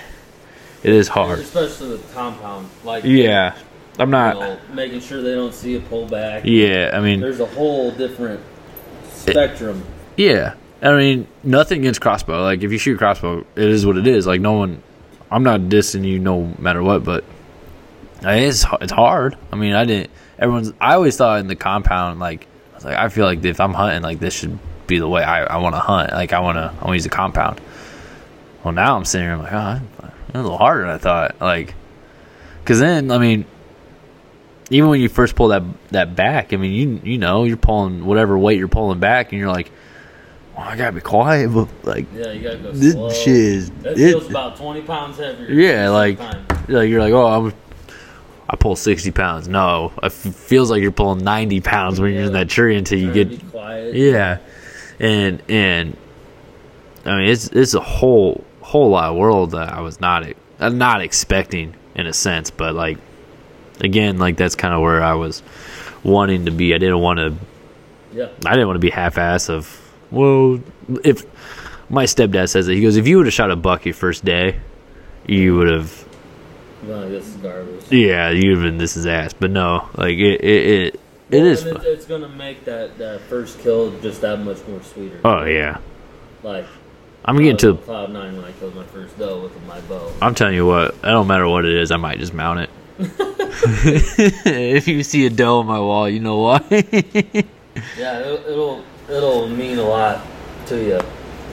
it 0.83 0.93
is 0.93 1.07
hard. 1.07 1.39
especially 1.39 1.89
with 1.91 2.13
compound. 2.13 2.69
Like 2.83 3.03
Yeah, 3.03 3.55
I'm 3.99 4.09
you 4.09 4.11
not. 4.11 4.39
know, 4.39 4.59
making 4.73 4.99
sure 5.01 5.21
they 5.21 5.33
don't 5.35 5.53
see 5.53 5.75
a 5.75 5.79
pullback. 5.79 6.41
Yeah, 6.45 6.91
I 6.93 6.99
mean, 7.01 7.19
There's 7.19 7.39
a 7.39 7.45
whole 7.45 7.91
different 7.91 8.41
spectrum. 9.11 9.83
Yeah, 10.15 10.55
I 10.81 10.95
mean 10.95 11.27
nothing 11.43 11.79
against 11.81 12.01
crossbow. 12.01 12.41
Like 12.43 12.63
if 12.63 12.71
you 12.71 12.77
shoot 12.77 12.97
crossbow, 12.97 13.39
it 13.55 13.63
is 13.69 13.85
what 13.85 13.97
it 13.97 14.07
is. 14.07 14.25
Like 14.27 14.41
no 14.41 14.53
one, 14.53 14.81
I'm 15.31 15.43
not 15.43 15.61
dissing 15.61 16.05
you 16.05 16.19
no 16.19 16.53
matter 16.59 16.81
what, 16.83 17.03
but 17.03 17.23
it's 18.21 18.65
it's 18.81 18.91
hard. 18.91 19.38
I 19.51 19.55
mean 19.55 19.73
I 19.73 19.85
didn't. 19.85 20.09
Everyone's. 20.39 20.71
I 20.79 20.93
always 20.93 21.17
thought 21.17 21.39
in 21.39 21.47
the 21.47 21.55
compound 21.55 22.19
like 22.19 22.47
I 22.71 22.75
was 22.75 22.85
like 22.85 22.97
I 22.97 23.09
feel 23.09 23.25
like 23.25 23.43
if 23.43 23.59
I'm 23.59 23.73
hunting 23.73 24.01
like 24.03 24.19
this 24.19 24.33
should 24.35 24.57
be 24.88 24.99
the 24.99 25.07
way 25.07 25.23
I, 25.23 25.43
I 25.43 25.57
want 25.57 25.75
to 25.75 25.79
hunt. 25.79 26.11
Like 26.11 26.33
I 26.33 26.39
want 26.39 26.55
to 26.57 26.63
I 26.71 26.73
want 26.73 26.88
to 26.88 26.93
use 26.93 27.05
a 27.05 27.09
compound. 27.09 27.59
Well 28.63 28.73
now 28.73 28.95
I'm 28.97 29.05
sitting 29.05 29.27
here 29.27 29.33
I'm 29.35 29.43
like 29.43 29.53
ah, 29.53 29.81
oh 30.03 30.09
it's 30.27 30.35
a 30.35 30.41
little 30.41 30.57
harder 30.57 30.81
than 30.81 30.89
I 30.91 30.97
thought. 30.97 31.35
Like 31.41 31.73
because 32.63 32.79
then 32.79 33.11
I 33.11 33.17
mean 33.17 33.45
even 34.69 34.89
when 34.89 34.99
you 34.99 35.07
first 35.09 35.35
pull 35.35 35.49
that 35.49 35.63
that 35.91 36.15
back, 36.15 36.51
I 36.51 36.57
mean, 36.57 36.73
you 37.03 37.11
you 37.13 37.17
know, 37.17 37.45
you're 37.45 37.55
pulling 37.57 38.05
whatever 38.05 38.38
weight 38.38 38.59
you're 38.59 38.67
pulling 38.67 38.99
back, 38.99 39.31
and 39.31 39.39
you're 39.39 39.49
like, 39.51 39.71
oh, 40.57 40.61
I 40.61 40.75
gotta 40.75 40.91
be 40.91 40.99
quiet, 40.99 41.53
but 41.53 41.69
like 41.83 42.05
Yeah, 42.13 42.31
you 42.33 42.41
gotta 42.43 42.57
go 42.57 42.71
this 42.73 42.91
slow. 42.93 43.09
shit 43.09 43.27
is, 43.33 43.69
That 43.83 43.93
it, 43.93 44.11
feels 44.11 44.29
about 44.29 44.57
20 44.57 44.81
pounds 44.81 45.17
heavier. 45.17 45.49
Yeah, 45.49 45.89
like- 45.89 46.19
like 46.67 46.89
you're 46.89 46.99
like, 46.99 47.13
oh, 47.13 47.27
I'm, 47.27 47.53
I 48.49 48.57
pull 48.57 48.75
sixty 48.75 49.11
pounds. 49.11 49.47
No, 49.47 49.93
it 50.03 50.11
feels 50.11 50.69
like 50.69 50.81
you're 50.81 50.91
pulling 50.91 51.23
ninety 51.23 51.61
pounds 51.61 52.01
when 52.01 52.13
you're 52.13 52.23
in 52.23 52.33
that 52.33 52.49
tree 52.49 52.75
until 52.77 52.99
you 52.99 53.13
get 53.13 53.49
quiet. 53.51 53.95
yeah, 53.95 54.39
and 54.99 55.41
and 55.49 55.97
I 57.05 57.15
mean, 57.15 57.29
it's 57.29 57.47
it's 57.47 57.73
a 57.73 57.79
whole 57.79 58.43
whole 58.61 58.89
lot 58.89 59.11
of 59.11 59.17
world 59.17 59.51
that 59.51 59.73
I 59.73 59.81
was 59.81 59.99
not 59.99 60.25
not 60.59 61.01
expecting 61.01 61.75
in 61.95 62.07
a 62.07 62.13
sense, 62.13 62.51
but 62.51 62.75
like 62.75 62.97
again, 63.81 64.17
like 64.17 64.37
that's 64.37 64.55
kind 64.55 64.73
of 64.73 64.81
where 64.81 65.01
I 65.01 65.13
was 65.13 65.43
wanting 66.03 66.45
to 66.45 66.51
be. 66.51 66.73
I 66.73 66.77
didn't 66.77 66.99
want 66.99 67.19
to. 67.19 67.35
Yeah. 68.13 68.29
I 68.45 68.51
didn't 68.51 68.67
want 68.67 68.77
to 68.77 68.81
be 68.81 68.89
half-ass 68.89 69.49
of. 69.49 69.81
Well, 70.09 70.61
if 71.03 71.25
my 71.89 72.05
stepdad 72.05 72.49
says 72.49 72.67
that, 72.67 72.73
he 72.73 72.81
goes, 72.81 72.95
if 72.95 73.07
you 73.07 73.17
would 73.17 73.25
have 73.25 73.33
shot 73.33 73.51
a 73.51 73.55
buck 73.55 73.85
your 73.85 73.93
first 73.93 74.23
day, 74.23 74.59
you 75.25 75.55
would 75.57 75.69
have. 75.69 76.07
Well, 76.83 77.09
this 77.09 77.27
is 77.27 77.35
garbage. 77.35 77.91
Yeah, 77.91 78.29
you'd 78.29 78.55
have 78.55 78.63
been 78.63 78.77
this 78.77 78.95
is 78.95 79.05
ass. 79.05 79.33
But 79.33 79.51
no, 79.51 79.89
like 79.95 80.17
it, 80.17 80.41
it, 80.41 80.93
it, 80.95 80.99
it 81.32 81.38
Well, 81.38 81.45
is. 81.47 81.65
It, 81.65 81.78
it's 81.84 82.05
gonna 82.05 82.30
make 82.30 82.65
that, 82.65 82.97
that 82.97 83.21
first 83.21 83.59
kill 83.59 83.97
just 84.01 84.21
that 84.21 84.39
much 84.39 84.65
more 84.67 84.82
sweeter. 84.84 85.19
Oh 85.25 85.43
yeah, 85.45 85.78
Like 86.43 86.65
I'm 87.25 87.38
getting 87.38 87.57
to. 87.57 87.71
on 87.71 87.78
cloud 87.80 88.11
nine 88.11 88.36
when 88.36 88.45
I 88.45 88.51
killed 88.53 88.75
my 88.75 88.86
first 88.86 89.17
doe 89.19 89.41
with 89.41 89.61
my 89.67 89.80
bow. 89.82 90.11
I'm 90.21 90.34
telling 90.36 90.55
you 90.55 90.65
what, 90.65 90.95
it 90.95 91.01
don't 91.03 91.28
matter 91.28 91.47
what 91.47 91.65
it 91.65 91.73
is, 91.75 91.91
I 91.91 91.97
might 91.97 92.19
just 92.19 92.34
mount 92.34 92.59
it. 92.61 92.69
if 94.45 94.88
you 94.88 95.03
see 95.03 95.25
a 95.25 95.30
doe 95.30 95.59
on 95.59 95.65
my 95.65 95.80
wall, 95.80 96.09
you 96.09 96.19
know 96.19 96.38
why. 96.39 96.59
Yeah, 97.95 98.19
it'll, 98.21 98.47
it'll 98.49 98.84
it'll 99.07 99.47
mean 99.49 99.78
a 99.78 99.84
lot 99.84 100.25
to 100.65 100.84
you. 100.84 100.99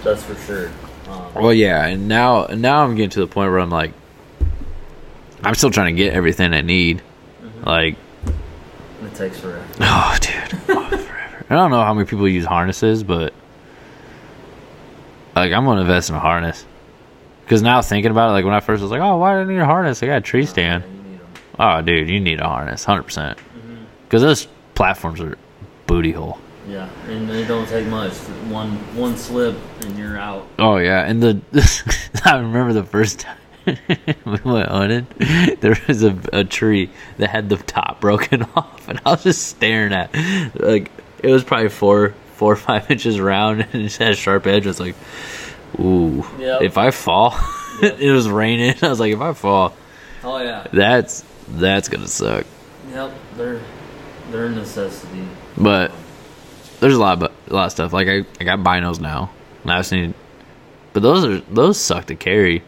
That's 0.02 0.22
for 0.22 0.34
sure. 0.46 0.70
Um, 1.06 1.34
well, 1.34 1.52
yeah, 1.52 1.84
and 1.84 2.08
now 2.08 2.46
now 2.46 2.82
I'm 2.82 2.94
getting 2.94 3.10
to 3.10 3.20
the 3.20 3.26
point 3.26 3.50
where 3.50 3.60
I'm 3.60 3.68
like, 3.68 3.92
I'm 5.42 5.54
still 5.54 5.70
trying 5.70 5.94
to 5.94 6.02
get 6.02 6.14
everything 6.14 6.54
I 6.54 6.62
need. 6.62 7.02
Like, 7.62 7.96
it 9.06 9.14
takes 9.14 9.38
forever. 9.38 9.64
oh, 9.80 10.16
dude, 10.20 10.60
oh, 10.68 10.88
forever. 10.88 11.46
I 11.50 11.54
don't 11.54 11.70
know 11.70 11.82
how 11.82 11.94
many 11.94 12.06
people 12.06 12.28
use 12.28 12.44
harnesses, 12.44 13.02
but 13.02 13.32
like, 15.34 15.52
I'm 15.52 15.64
gonna 15.64 15.82
invest 15.82 16.10
in 16.10 16.16
a 16.16 16.20
harness. 16.20 16.64
Because 17.44 17.60
now 17.62 17.82
thinking 17.82 18.10
about 18.10 18.30
it, 18.30 18.32
like 18.32 18.44
when 18.44 18.54
I 18.54 18.60
first 18.60 18.80
was 18.82 18.90
like, 18.90 19.00
oh, 19.00 19.18
why 19.18 19.34
do 19.34 19.40
I 19.40 19.44
need 19.52 19.60
a 19.60 19.66
harness? 19.66 20.02
I 20.02 20.06
got 20.06 20.16
a 20.16 20.20
tree 20.22 20.46
stand. 20.46 20.84
Yeah, 20.84 21.12
you. 21.12 21.20
Oh, 21.58 21.82
dude, 21.82 22.08
you 22.08 22.20
need 22.20 22.40
a 22.40 22.48
harness, 22.48 22.84
hundred 22.84 23.02
percent. 23.02 23.38
Mm-hmm. 23.38 23.84
Because 24.04 24.22
those 24.22 24.48
platforms 24.74 25.20
are 25.20 25.36
booty 25.86 26.12
hole. 26.12 26.38
Yeah, 26.66 26.88
and 27.08 27.28
it 27.30 27.46
don't 27.46 27.68
take 27.68 27.86
much. 27.88 28.12
One 28.48 28.70
one 28.96 29.16
slip 29.16 29.56
and 29.82 29.98
you're 29.98 30.16
out. 30.16 30.48
Oh 30.58 30.78
yeah, 30.78 31.04
and 31.04 31.22
the 31.22 31.40
I 32.24 32.38
remember 32.38 32.72
the 32.72 32.84
first 32.84 33.20
time 33.20 33.36
we 33.66 34.38
went 34.44 34.68
on 34.68 34.90
it. 34.90 35.04
There 35.60 35.76
was 35.88 36.02
a, 36.02 36.18
a 36.32 36.44
tree 36.44 36.90
that 37.18 37.30
had 37.30 37.48
the 37.48 37.56
top 37.56 38.00
broken 38.00 38.42
off, 38.56 38.88
and 38.88 39.00
I 39.06 39.10
was 39.12 39.22
just 39.22 39.46
staring 39.46 39.92
at 39.92 40.10
like 40.60 40.90
it 41.22 41.30
was 41.30 41.42
probably 41.44 41.68
four 41.70 42.10
four 42.34 42.52
or 42.52 42.56
five 42.56 42.90
inches 42.90 43.18
round, 43.20 43.60
and 43.62 43.74
it 43.74 43.84
just 43.84 43.98
had 43.98 44.12
a 44.12 44.16
sharp 44.16 44.46
edge. 44.46 44.66
I 44.66 44.68
was 44.70 44.80
like, 44.80 44.94
ooh, 45.80 46.24
Yep. 46.38 46.62
if 46.62 46.76
I 46.78 46.90
fall, 46.90 47.34
Yep. 47.80 47.98
it 48.00 48.12
was 48.12 48.28
raining. 48.28 48.74
I 48.82 48.88
was 48.88 49.00
like, 49.00 49.12
if 49.14 49.20
I 49.20 49.32
fall, 49.32 49.74
Oh 50.22 50.38
yeah. 50.38 50.66
that's 50.72 51.24
that's 51.48 51.88
gonna 51.88 52.08
suck. 52.08 52.44
Yep. 52.90 53.12
They're 53.36 53.60
they're 54.30 54.46
a 54.46 54.50
necessity. 54.50 55.26
But 55.56 55.92
there's 56.80 56.94
a 56.96 57.00
lot 57.00 57.22
of 57.22 57.32
a 57.48 57.54
lot 57.54 57.66
of 57.66 57.72
stuff. 57.72 57.92
Like 57.92 58.08
I, 58.08 58.24
I 58.40 58.44
got 58.44 58.58
binos 58.60 59.00
now. 59.00 59.30
And 59.62 59.72
I 59.72 59.78
just 59.78 59.92
need, 59.92 60.12
but 60.92 61.02
those 61.02 61.24
are 61.24 61.38
those 61.52 61.78
suck 61.80 62.06
to 62.06 62.16
carry 62.16 62.62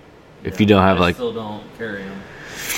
if 0.47 0.61
you 0.61 0.67
don't 0.67 0.83
have 0.83 0.99
I 0.99 1.01
like 1.01 1.15
still 1.17 1.33
don't 1.33 1.63
carry 1.77 2.03
them. 2.03 2.21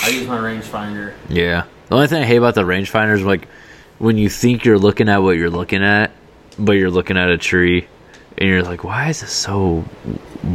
I 0.02 0.08
use 0.08 0.26
my 0.26 0.38
rangefinder. 0.38 1.14
yeah. 1.28 1.64
The 1.88 1.94
only 1.94 2.06
thing 2.06 2.22
I 2.22 2.26
hate 2.26 2.36
about 2.36 2.54
the 2.54 2.62
rangefinder 2.62 3.14
is 3.14 3.22
like 3.22 3.48
when 3.98 4.18
you 4.18 4.28
think 4.28 4.64
you're 4.64 4.78
looking 4.78 5.08
at 5.08 5.18
what 5.18 5.36
you're 5.36 5.50
looking 5.50 5.82
at, 5.82 6.10
but 6.58 6.72
you're 6.72 6.90
looking 6.90 7.16
at 7.16 7.30
a 7.30 7.38
tree, 7.38 7.88
and 8.36 8.48
you're 8.48 8.62
like, 8.62 8.84
why 8.84 9.08
is 9.08 9.20
this 9.20 9.32
so? 9.32 9.84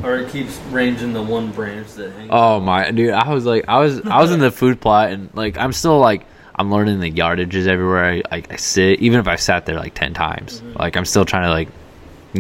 Or 0.04 0.18
it 0.18 0.30
keeps 0.32 0.58
ranging 0.72 1.12
the 1.14 1.22
one 1.24 1.52
branch 1.52 1.94
that 1.94 2.12
hangs. 2.14 2.30
Oh 2.32 2.60
my 2.60 2.92
dude, 2.92 3.12
I 3.12 3.34
was 3.34 3.46
like, 3.46 3.68
I 3.68 3.80
was 3.80 4.02
I 4.02 4.22
was 4.22 4.32
in 4.32 4.40
the 4.40 4.52
food 4.60 4.80
plot, 4.80 5.12
and 5.12 5.30
like 5.34 5.58
I'm 5.58 5.74
still 5.74 6.00
like. 6.00 6.26
I'm 6.56 6.72
learning 6.72 7.00
the 7.00 7.12
yardages 7.12 7.66
everywhere 7.66 8.06
I, 8.06 8.22
I, 8.32 8.44
I 8.48 8.56
sit, 8.58 9.00
even 9.00 9.20
if 9.20 9.28
I 9.28 9.38
sat 9.38 9.66
there 9.66 9.76
like 9.76 9.96
ten 9.96 10.14
times. 10.14 10.62
Mm-hmm. 10.62 10.78
Like 10.78 10.96
I'm 10.96 11.04
still 11.04 11.26
trying 11.26 11.46
to 11.46 11.50
like 11.50 11.68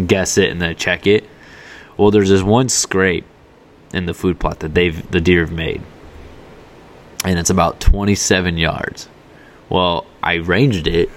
guess 0.07 0.37
it 0.37 0.51
and 0.51 0.61
then 0.61 0.75
check 0.75 1.07
it. 1.07 1.27
Well, 1.97 2.11
there's 2.11 2.29
this 2.29 2.43
one 2.43 2.69
scrape 2.69 3.25
in 3.93 4.05
the 4.05 4.13
food 4.13 4.39
plot 4.39 4.59
that 4.59 4.73
they've 4.73 5.09
the 5.11 5.21
deer 5.21 5.41
have 5.41 5.51
made, 5.51 5.81
and 7.23 7.39
it's 7.39 7.49
about 7.49 7.79
27 7.79 8.57
yards. 8.57 9.07
Well, 9.69 10.05
I 10.21 10.35
ranged 10.35 10.87
it. 10.87 11.09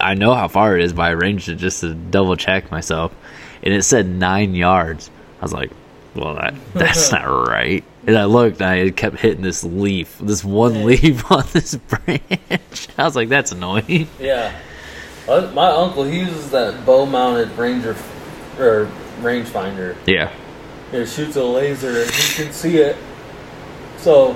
I 0.00 0.14
know 0.14 0.34
how 0.34 0.48
far 0.48 0.76
it 0.76 0.84
is, 0.84 0.92
but 0.92 1.02
I 1.02 1.10
ranged 1.10 1.48
it 1.48 1.56
just 1.56 1.80
to 1.80 1.94
double 1.94 2.36
check 2.36 2.70
myself, 2.70 3.14
and 3.62 3.74
it 3.74 3.82
said 3.82 4.06
nine 4.06 4.54
yards. 4.54 5.10
I 5.40 5.42
was 5.42 5.52
like, 5.52 5.70
"Well, 6.14 6.34
that 6.34 6.54
that's 6.74 7.10
not 7.10 7.24
right." 7.24 7.84
And 8.06 8.16
I 8.16 8.24
looked, 8.24 8.60
and 8.60 8.70
I 8.70 8.90
kept 8.90 9.18
hitting 9.18 9.42
this 9.42 9.64
leaf, 9.64 10.18
this 10.18 10.42
one 10.44 10.84
leaf 10.84 11.30
on 11.32 11.44
this 11.52 11.74
branch. 11.74 12.88
I 12.98 13.04
was 13.04 13.16
like, 13.16 13.28
"That's 13.28 13.52
annoying." 13.52 14.08
Yeah. 14.18 14.54
My 15.28 15.68
uncle 15.68 16.04
he 16.04 16.20
uses 16.20 16.50
that 16.52 16.86
bow 16.86 17.04
mounted 17.04 17.50
Ranger 17.58 17.94
or 18.58 18.90
rangefinder. 19.20 19.94
Yeah. 20.06 20.32
It 20.92 21.06
shoots 21.06 21.36
a 21.36 21.44
laser, 21.44 22.02
and 22.02 22.10
he 22.10 22.42
can 22.42 22.52
see 22.52 22.78
it. 22.78 22.96
So 23.98 24.34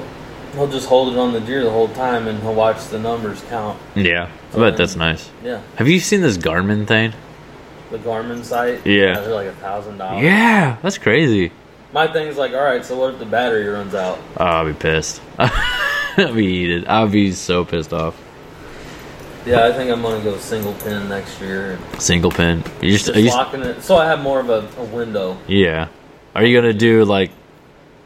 he'll 0.55 0.69
just 0.71 0.89
hold 0.89 1.13
it 1.13 1.19
on 1.19 1.33
the 1.33 1.41
deer 1.41 1.65
the 1.65 1.71
whole 1.71 1.89
time, 1.89 2.29
and 2.29 2.39
he'll 2.41 2.55
watch 2.55 2.87
the 2.89 2.99
numbers 2.99 3.43
count. 3.49 3.81
Yeah. 3.95 4.31
I 4.53 4.57
bet 4.57 4.77
that's 4.77 4.95
um, 4.95 4.99
nice. 5.01 5.31
Yeah, 5.43 5.63
Have 5.77 5.89
you 5.89 5.99
seen 5.99 6.21
this 6.21 6.37
Garmin 6.37 6.87
thing? 6.87 7.13
the 7.91 7.99
Garmin 7.99 8.43
sight. 8.43 8.87
Yeah. 8.87 9.21
they're 9.21 9.35
like 9.35 9.47
a 9.49 9.53
thousand 9.53 9.99
dollars. 9.99 10.23
Yeah, 10.23 10.79
that's 10.83 10.99
crazy. 10.99 11.53
My 11.93 12.11
thing's 12.11 12.39
like, 12.39 12.53
all 12.53 12.63
right, 12.65 12.85
so 12.85 12.99
what 12.99 13.13
if 13.13 13.19
the 13.19 13.27
battery 13.27 13.67
runs 13.67 13.95
out? 13.95 14.19
Oh, 14.39 14.45
I'll 14.45 14.65
be 14.65 14.73
pissed. 14.73 15.21
I'll 15.39 16.33
be 16.35 16.47
heated. 16.49 16.87
I'll 16.87 17.09
be 17.09 17.33
so 17.33 17.65
pissed 17.67 17.93
off. 17.93 18.19
Yeah, 19.45 19.67
I 19.67 19.73
think 19.73 19.91
I'm 19.91 20.01
gonna 20.03 20.23
go 20.25 20.39
single 20.39 20.73
pin 20.75 21.09
next 21.09 21.41
year. 21.41 21.79
Single 21.99 22.31
pin. 22.31 22.65
You 22.81 22.93
just, 22.93 23.07
just 23.07 23.17
are 23.17 23.21
you, 23.21 23.29
locking 23.31 23.63
it, 23.63 23.83
so 23.83 23.97
I 23.97 24.07
have 24.07 24.21
more 24.21 24.41
of 24.41 24.49
a, 24.49 24.67
a 24.79 24.85
window. 24.85 25.37
yeah. 25.47 25.89
Are 26.35 26.45
you 26.45 26.59
gonna 26.59 26.73
do 26.73 27.05
like? 27.05 27.31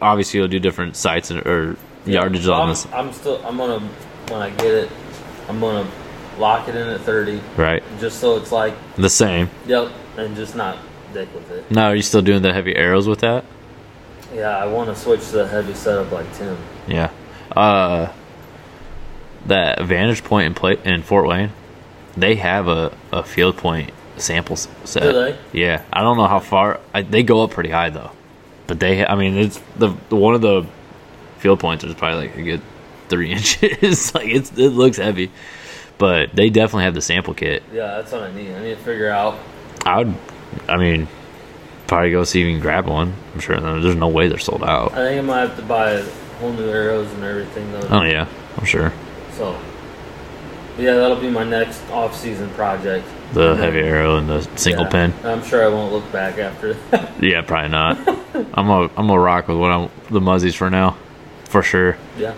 Obviously, 0.00 0.38
you'll 0.38 0.48
do 0.48 0.58
different 0.58 0.96
sights 0.96 1.30
and, 1.30 1.46
or 1.46 1.76
yardage 2.04 2.46
on 2.48 2.62
I'm, 2.62 2.68
this, 2.68 2.86
I'm 2.92 3.12
still. 3.12 3.44
I'm 3.46 3.56
gonna 3.56 3.80
when 4.28 4.42
I 4.42 4.50
get 4.50 4.66
it, 4.74 4.90
I'm 5.48 5.60
gonna 5.60 5.88
lock 6.38 6.68
it 6.68 6.74
in 6.74 6.86
at 6.86 7.00
30, 7.00 7.40
right? 7.56 7.82
just 7.98 8.20
so 8.20 8.36
it's 8.36 8.52
like, 8.52 8.74
The 8.96 9.08
same. 9.08 9.48
yep, 9.66 9.90
and 10.18 10.36
just 10.36 10.54
not 10.54 10.76
dick 11.14 11.32
with 11.34 11.50
it. 11.50 11.70
Now, 11.70 11.86
are 11.86 11.94
you 11.96 12.02
still 12.02 12.20
doing 12.22 12.42
the 12.42 12.52
heavy 12.52 12.76
arrows 12.76 13.08
with 13.08 13.20
that? 13.20 13.44
Yeah, 14.34 14.50
I 14.50 14.66
want 14.66 14.90
to 14.90 14.96
switch 14.96 15.24
to 15.28 15.32
the 15.32 15.48
heavy 15.48 15.72
setup 15.72 16.10
like 16.12 16.30
Tim. 16.34 16.58
Yeah. 16.86 17.10
Uh, 17.52 18.12
that 19.46 19.80
Vantage 19.82 20.24
Point 20.24 20.46
in 20.48 20.54
play 20.54 20.76
in 20.84 21.02
Fort 21.02 21.26
Wayne, 21.26 21.52
they 22.16 22.34
have 22.34 22.66
a, 22.68 22.92
a 23.12 23.22
field 23.22 23.56
point 23.56 23.92
sample 24.18 24.54
s- 24.54 24.68
set. 24.84 25.02
Do 25.02 25.12
they? 25.12 25.38
Yeah. 25.52 25.82
I 25.92 26.00
don't 26.02 26.16
know 26.16 26.26
how 26.26 26.40
far. 26.40 26.80
I, 26.94 27.02
they 27.02 27.22
go 27.22 27.42
up 27.42 27.50
pretty 27.52 27.70
high 27.70 27.90
though, 27.90 28.10
but 28.66 28.80
they. 28.80 29.04
I 29.06 29.14
mean, 29.16 29.36
it's 29.36 29.58
the, 29.76 29.94
the 30.08 30.16
one 30.16 30.34
of 30.34 30.40
the 30.40 30.66
field 31.38 31.60
points 31.60 31.84
is 31.84 31.94
probably 31.94 32.28
like 32.28 32.36
a 32.36 32.42
good 32.42 32.60
three 33.08 33.32
inches. 33.32 34.14
like 34.14 34.28
it's 34.28 34.50
it 34.56 34.70
looks 34.70 34.96
heavy, 34.96 35.30
but 35.98 36.34
they 36.34 36.50
definitely 36.50 36.84
have 36.84 36.94
the 36.94 37.02
sample 37.02 37.34
kit. 37.34 37.62
Yeah, 37.72 37.96
that's 37.96 38.12
what 38.12 38.22
I 38.22 38.32
need. 38.32 38.52
I 38.52 38.62
need 38.62 38.76
to 38.76 38.82
figure 38.82 39.08
out. 39.10 39.38
I 39.84 39.98
would. 39.98 40.14
I 40.68 40.76
mean, 40.76 41.06
probably 41.86 42.10
go 42.10 42.24
see 42.24 42.40
if 42.40 42.46
you 42.46 42.52
can 42.54 42.60
grab 42.60 42.86
one. 42.86 43.14
I'm 43.34 43.40
sure 43.40 43.58
there's 43.60 43.94
no 43.96 44.08
way 44.08 44.28
they're 44.28 44.38
sold 44.38 44.62
out. 44.64 44.92
I 44.92 44.96
think 45.08 45.18
I 45.18 45.20
might 45.22 45.40
have 45.48 45.56
to 45.56 45.62
buy 45.62 46.02
whole 46.40 46.52
new 46.52 46.68
arrows 46.68 47.10
and 47.12 47.22
everything 47.24 47.70
though. 47.72 47.86
Oh 47.90 48.02
yeah, 48.02 48.26
I'm 48.56 48.64
sure. 48.64 48.92
So, 49.32 49.52
yeah, 50.78 50.94
that'll 50.94 51.20
be 51.20 51.30
my 51.30 51.44
next 51.44 51.82
off-season 51.90 52.48
project. 52.50 53.06
The 53.32 53.54
heavy 53.56 53.80
arrow 53.80 54.16
and 54.16 54.28
the 54.28 54.42
single 54.56 54.84
Yeah, 54.84 54.90
pin. 54.90 55.14
I'm 55.24 55.42
sure 55.44 55.64
I 55.64 55.68
won't 55.68 55.92
look 55.92 56.10
back 56.12 56.38
after 56.38 56.74
that. 56.90 57.12
Yeah, 57.22 57.42
probably 57.42 57.70
not. 57.70 57.98
I'm 58.08 58.66
gonna 58.66 58.90
I'm 58.96 59.06
gonna 59.08 59.18
rock 59.18 59.48
with 59.48 59.58
what 59.58 59.70
I'm 59.70 59.90
the 60.10 60.20
muzzies 60.20 60.54
for 60.54 60.70
now, 60.70 60.96
for 61.44 61.62
sure. 61.62 61.96
yeah. 62.16 62.34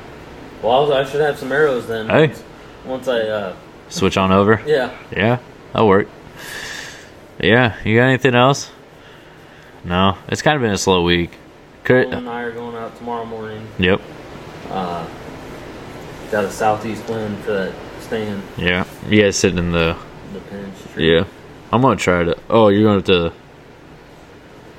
Well, 0.63 0.93
I 0.93 1.05
should 1.05 1.21
have 1.21 1.39
some 1.39 1.53
arrows 1.53 1.87
then. 1.87 2.09
Hey. 2.09 2.29
Once, 2.29 2.43
once 2.85 3.09
I, 3.09 3.21
uh, 3.21 3.57
Switch 3.91 4.17
on 4.17 4.33
over. 4.33 4.61
yeah. 4.67 4.97
Yeah, 5.15 5.39
that'll 5.73 5.87
work. 5.89 6.09
Yeah, 7.41 7.77
you 7.85 7.97
got 7.97 8.05
anything 8.07 8.35
else? 8.35 8.71
No, 9.85 10.19
it's 10.29 10.43
kind 10.43 10.57
of 10.57 10.63
been 10.63 10.73
a 10.73 10.79
slow 10.79 11.05
week. 11.05 11.31
Kurt, 11.85 12.09
and 12.09 12.29
I 12.29 12.43
are 12.43 12.51
going 12.53 12.75
out 12.77 12.97
tomorrow 12.97 13.25
morning. 13.25 13.67
yep, 13.79 14.01
Uh, 14.71 15.07
got 16.33 16.45
a 16.45 16.51
southeast 16.51 17.09
wind 17.09 17.39
for 17.45 17.53
that 17.53 17.73
stand, 18.01 18.43
yeah. 18.57 18.85
Guys 19.09 19.37
sitting 19.37 19.59
in 19.59 19.71
the 19.71 19.79
the 19.81 19.95
pinch. 19.95 19.97
tree. 19.99 20.08
Yeah. 20.99 21.25
I'm 21.73 21.83
gonna 21.83 21.97
try 21.97 22.25
to. 22.25 22.37
Oh, 22.49 22.69
you're 22.69 22.83
going 22.83 23.03
to 23.03 23.33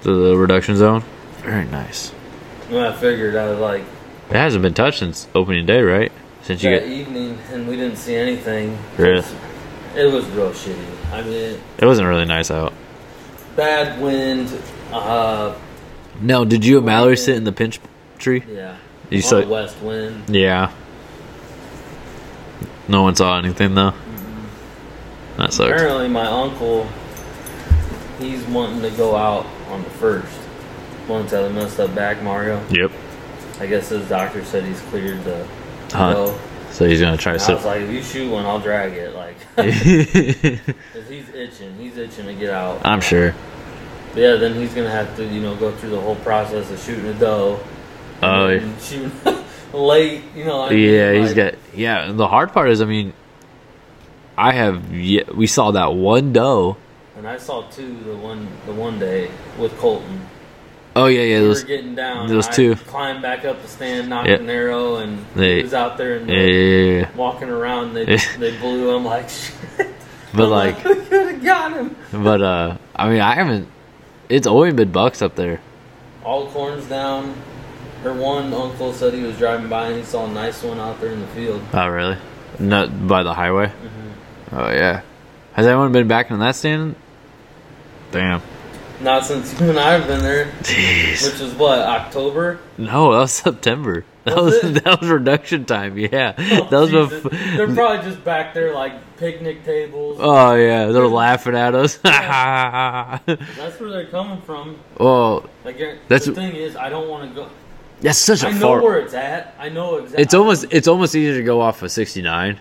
to 0.04 0.14
the 0.14 0.36
reduction 0.38 0.76
zone. 0.78 1.04
Very 1.40 1.66
nice. 1.66 2.10
When 2.70 2.84
I 2.84 2.92
figured, 2.96 3.36
I 3.36 3.50
was 3.50 3.60
like, 3.60 3.82
It 4.30 4.36
hasn't 4.36 4.62
been 4.62 4.74
touched 4.74 5.00
since 5.00 5.28
opening 5.36 5.66
day, 5.66 5.82
right? 5.82 6.12
Since 6.44 6.64
you 6.64 6.72
that 6.72 6.82
get 6.82 6.90
evening, 6.90 7.38
and 7.52 7.68
we 7.68 7.76
didn't 7.76 7.98
see 7.98 8.16
anything. 8.16 8.78
Really? 8.98 9.26
It 9.96 10.12
was 10.12 10.26
real 10.30 10.52
shitty. 10.52 11.12
I 11.12 11.22
mean, 11.24 11.60
it 11.78 11.86
wasn't 11.86 12.08
really 12.08 12.26
nice 12.26 12.50
out. 12.52 12.74
bad 13.56 14.00
wind. 14.02 14.50
Uh, 14.92 15.54
No, 16.22 16.46
did 16.46 16.64
you 16.66 16.78
and 16.78 16.86
Mallory 16.86 17.18
sit 17.18 17.36
in 17.38 17.44
the 17.44 17.52
pinch 17.52 17.80
tree? 18.18 18.44
yeah. 18.52 18.78
You 19.10 19.18
On 19.18 19.24
saw 19.24 19.42
the 19.42 19.48
west 19.48 19.78
wind. 19.82 20.24
Yeah. 20.30 20.72
No 22.88 23.04
one 23.04 23.16
saw 23.16 23.38
anything 23.38 23.76
though. 23.76 23.94
That 25.40 25.54
sucks. 25.54 25.72
Apparently, 25.72 26.10
my 26.10 26.26
uncle, 26.26 26.86
he's 28.20 28.44
wanting 28.48 28.82
to 28.82 28.92
go 28.98 29.16
out 29.16 29.46
on 29.70 29.84
the 29.84 29.90
first. 29.92 30.38
Once 31.08 31.32
I 31.34 31.48
messed 31.50 31.80
up 31.80 31.96
back, 31.96 32.22
Mario. 32.22 32.62
Yep. 32.70 32.92
I 33.60 33.66
guess 33.66 33.90
his 33.90 34.08
doctor 34.10 34.44
said 34.46 34.64
he's 34.66 34.80
cleared 34.82 35.24
the 35.24 35.48
Hunt. 35.92 36.16
go. 36.18 36.40
So 36.72 36.86
he's 36.88 37.00
gonna 37.02 37.18
try 37.18 37.36
to 37.38 37.42
And 37.44 37.52
I 37.52 37.56
was 37.56 37.66
like, 37.66 37.82
if 37.82 37.90
you 37.90 38.04
shoot 38.04 38.30
one, 38.32 38.46
I'll 38.46 38.60
drag 38.60 38.94
it. 38.94 39.16
Like, 39.16 39.36
'cause 39.56 41.08
he's 41.10 41.30
itching. 41.34 41.76
He's 41.78 41.98
itching 41.98 42.26
to 42.26 42.34
get 42.36 42.52
out. 42.52 42.86
I'm 42.86 43.02
sure. 43.02 43.34
But 44.14 44.20
yeah, 44.22 44.36
then 44.36 44.54
he's 44.56 44.74
gonna 44.74 44.92
have 44.92 45.16
to, 45.18 45.26
you 45.26 45.42
know, 45.42 45.56
go 45.56 45.72
through 45.72 45.90
the 45.92 46.00
whole 46.02 46.16
process 46.18 46.70
of 46.70 46.80
shooting 46.80 47.08
a 47.08 47.14
doe. 47.14 47.60
Oh, 48.22 48.48
and 48.48 48.80
shooting 48.82 49.12
late. 49.74 50.22
You 50.36 50.44
know. 50.46 50.64
I 50.64 50.70
mean, 50.72 50.94
Yeah, 50.94 51.14
he's 51.14 51.34
got. 51.34 51.56
Yeah, 51.74 52.12
the 52.12 52.28
hard 52.28 52.52
part 52.54 52.70
is, 52.70 52.82
I 52.82 52.86
mean, 52.86 53.14
I 54.40 54.54
have. 54.54 54.94
Yeah, 54.96 55.24
we 55.36 55.48
saw 55.48 55.72
that 55.72 55.94
one 55.94 56.32
doe. 56.34 56.78
And 57.18 57.28
I 57.28 57.38
saw 57.38 57.64
two 57.70 57.98
the 58.06 58.16
one 58.16 58.48
the 58.66 58.72
one 58.72 58.98
day 59.00 59.30
with 59.60 59.78
Colton. 59.78 60.22
Oh 60.96 61.06
yeah, 61.08 61.22
yeah. 61.22 61.40
we 61.42 61.46
Those, 61.48 61.62
were 61.64 61.68
getting 61.68 61.96
down. 61.96 62.28
those 62.28 62.48
two. 62.48 62.76
climbed 62.76 63.22
back 63.22 63.44
up 63.46 63.62
the 63.62 63.68
stand, 63.68 64.10
knocked 64.10 64.30
Yep. 64.30 64.40
an 64.42 64.50
arrow, 64.50 64.96
and 64.98 65.26
They- 65.36 65.58
he 65.58 65.64
was 65.64 65.74
out 65.74 65.98
there 65.98 66.16
and 66.18 66.30
yeah, 66.30 66.38
yeah, 66.38 67.00
yeah. 67.02 67.10
walking 67.16 67.50
around. 67.50 67.94
They 67.94 68.06
they 68.40 68.58
blew 68.58 68.96
him 68.96 69.04
like 69.06 69.30
shit. 69.30 69.88
But 70.34 70.44
I'm 70.46 70.50
like, 70.52 70.84
we 70.86 70.96
could 70.96 71.28
have 71.34 71.44
got 71.44 71.72
him. 71.74 71.96
but 72.12 72.42
uh, 72.42 72.78
I 72.96 73.10
mean, 73.10 73.22
I 73.22 73.36
haven't. 73.36 73.68
It's 74.30 74.48
always 74.48 74.74
been 74.74 74.92
bucks 74.92 75.22
up 75.22 75.36
there. 75.36 75.60
All 76.24 76.48
corns 76.52 76.86
down. 76.86 77.34
Her 78.04 78.14
one 78.14 78.54
uncle 78.54 78.94
said 78.94 79.14
he 79.14 79.24
was 79.24 79.38
driving 79.38 79.68
by 79.68 79.88
and 79.88 79.98
he 79.98 80.04
saw 80.06 80.26
a 80.26 80.32
nice 80.32 80.64
one 80.64 80.80
out 80.80 81.02
there 81.02 81.12
in 81.12 81.20
the 81.20 81.28
field. 81.28 81.62
Oh 81.74 81.88
really? 81.90 82.18
Not 82.60 83.08
by 83.08 83.24
the 83.24 83.34
highway. 83.34 83.68
Mm-hmm. 83.68 83.99
Oh 84.52 84.70
yeah. 84.72 85.02
Has 85.54 85.66
anyone 85.68 85.92
been 85.92 86.08
back 86.08 86.32
in 86.32 86.40
that 86.40 86.56
stand? 86.56 86.96
Damn. 88.12 88.42
Not 89.02 89.26
since 89.26 89.58
you 89.60 89.70
and 89.70 89.80
I 89.80 89.94
have 89.94 90.08
been 90.08 90.22
there, 90.22 90.46
Jeez. 90.62 91.24
which 91.24 91.40
is 91.40 91.54
what 91.54 91.80
October. 91.80 92.60
No, 92.78 93.14
that 93.14 93.20
was 93.20 93.32
September. 93.32 94.06
That 94.26 94.36
Was 94.36 94.62
was, 94.62 94.74
that 94.84 95.00
was 95.02 95.10
reduction 95.10 95.66
time. 95.66 95.98
Yeah, 95.98 96.34
Oh, 96.38 96.68
that 96.70 96.94
was 96.94 97.24
They're 97.24 97.74
probably 97.74 98.04
just 98.12 98.24
back 98.24 98.54
there 98.54 98.76
like 98.76 98.94
picnic 99.18 99.64
tables. 99.64 100.18
Oh 100.20 100.54
yeah, 100.56 100.88
they're 100.88 101.08
laughing 101.08 101.56
at 101.56 101.74
us. 101.74 101.96
That's 102.04 103.80
where 103.80 103.90
they're 103.90 104.06
coming 104.08 104.42
from. 104.42 104.78
well, 105.00 105.50
Like, 105.64 105.78
the 106.10 106.20
thing 106.20 106.56
is, 106.56 106.76
I 106.76 106.90
don't 106.90 107.08
want 107.10 107.30
to 107.30 107.36
go. 107.36 107.50
that's 108.02 108.20
such 108.20 108.44
a 108.44 108.48
I 108.50 108.52
know 108.52 108.82
where 108.82 109.00
it's 109.00 109.14
at. 109.14 109.56
I 109.58 109.70
know 109.70 109.96
exactly. 109.96 110.22
It's 110.24 110.34
almost 110.34 110.66
it's 110.70 110.88
almost 110.88 111.16
easier 111.16 111.38
to 111.40 111.44
go 111.44 111.62
off 111.62 111.82
of 111.82 111.90
69, 111.90 112.60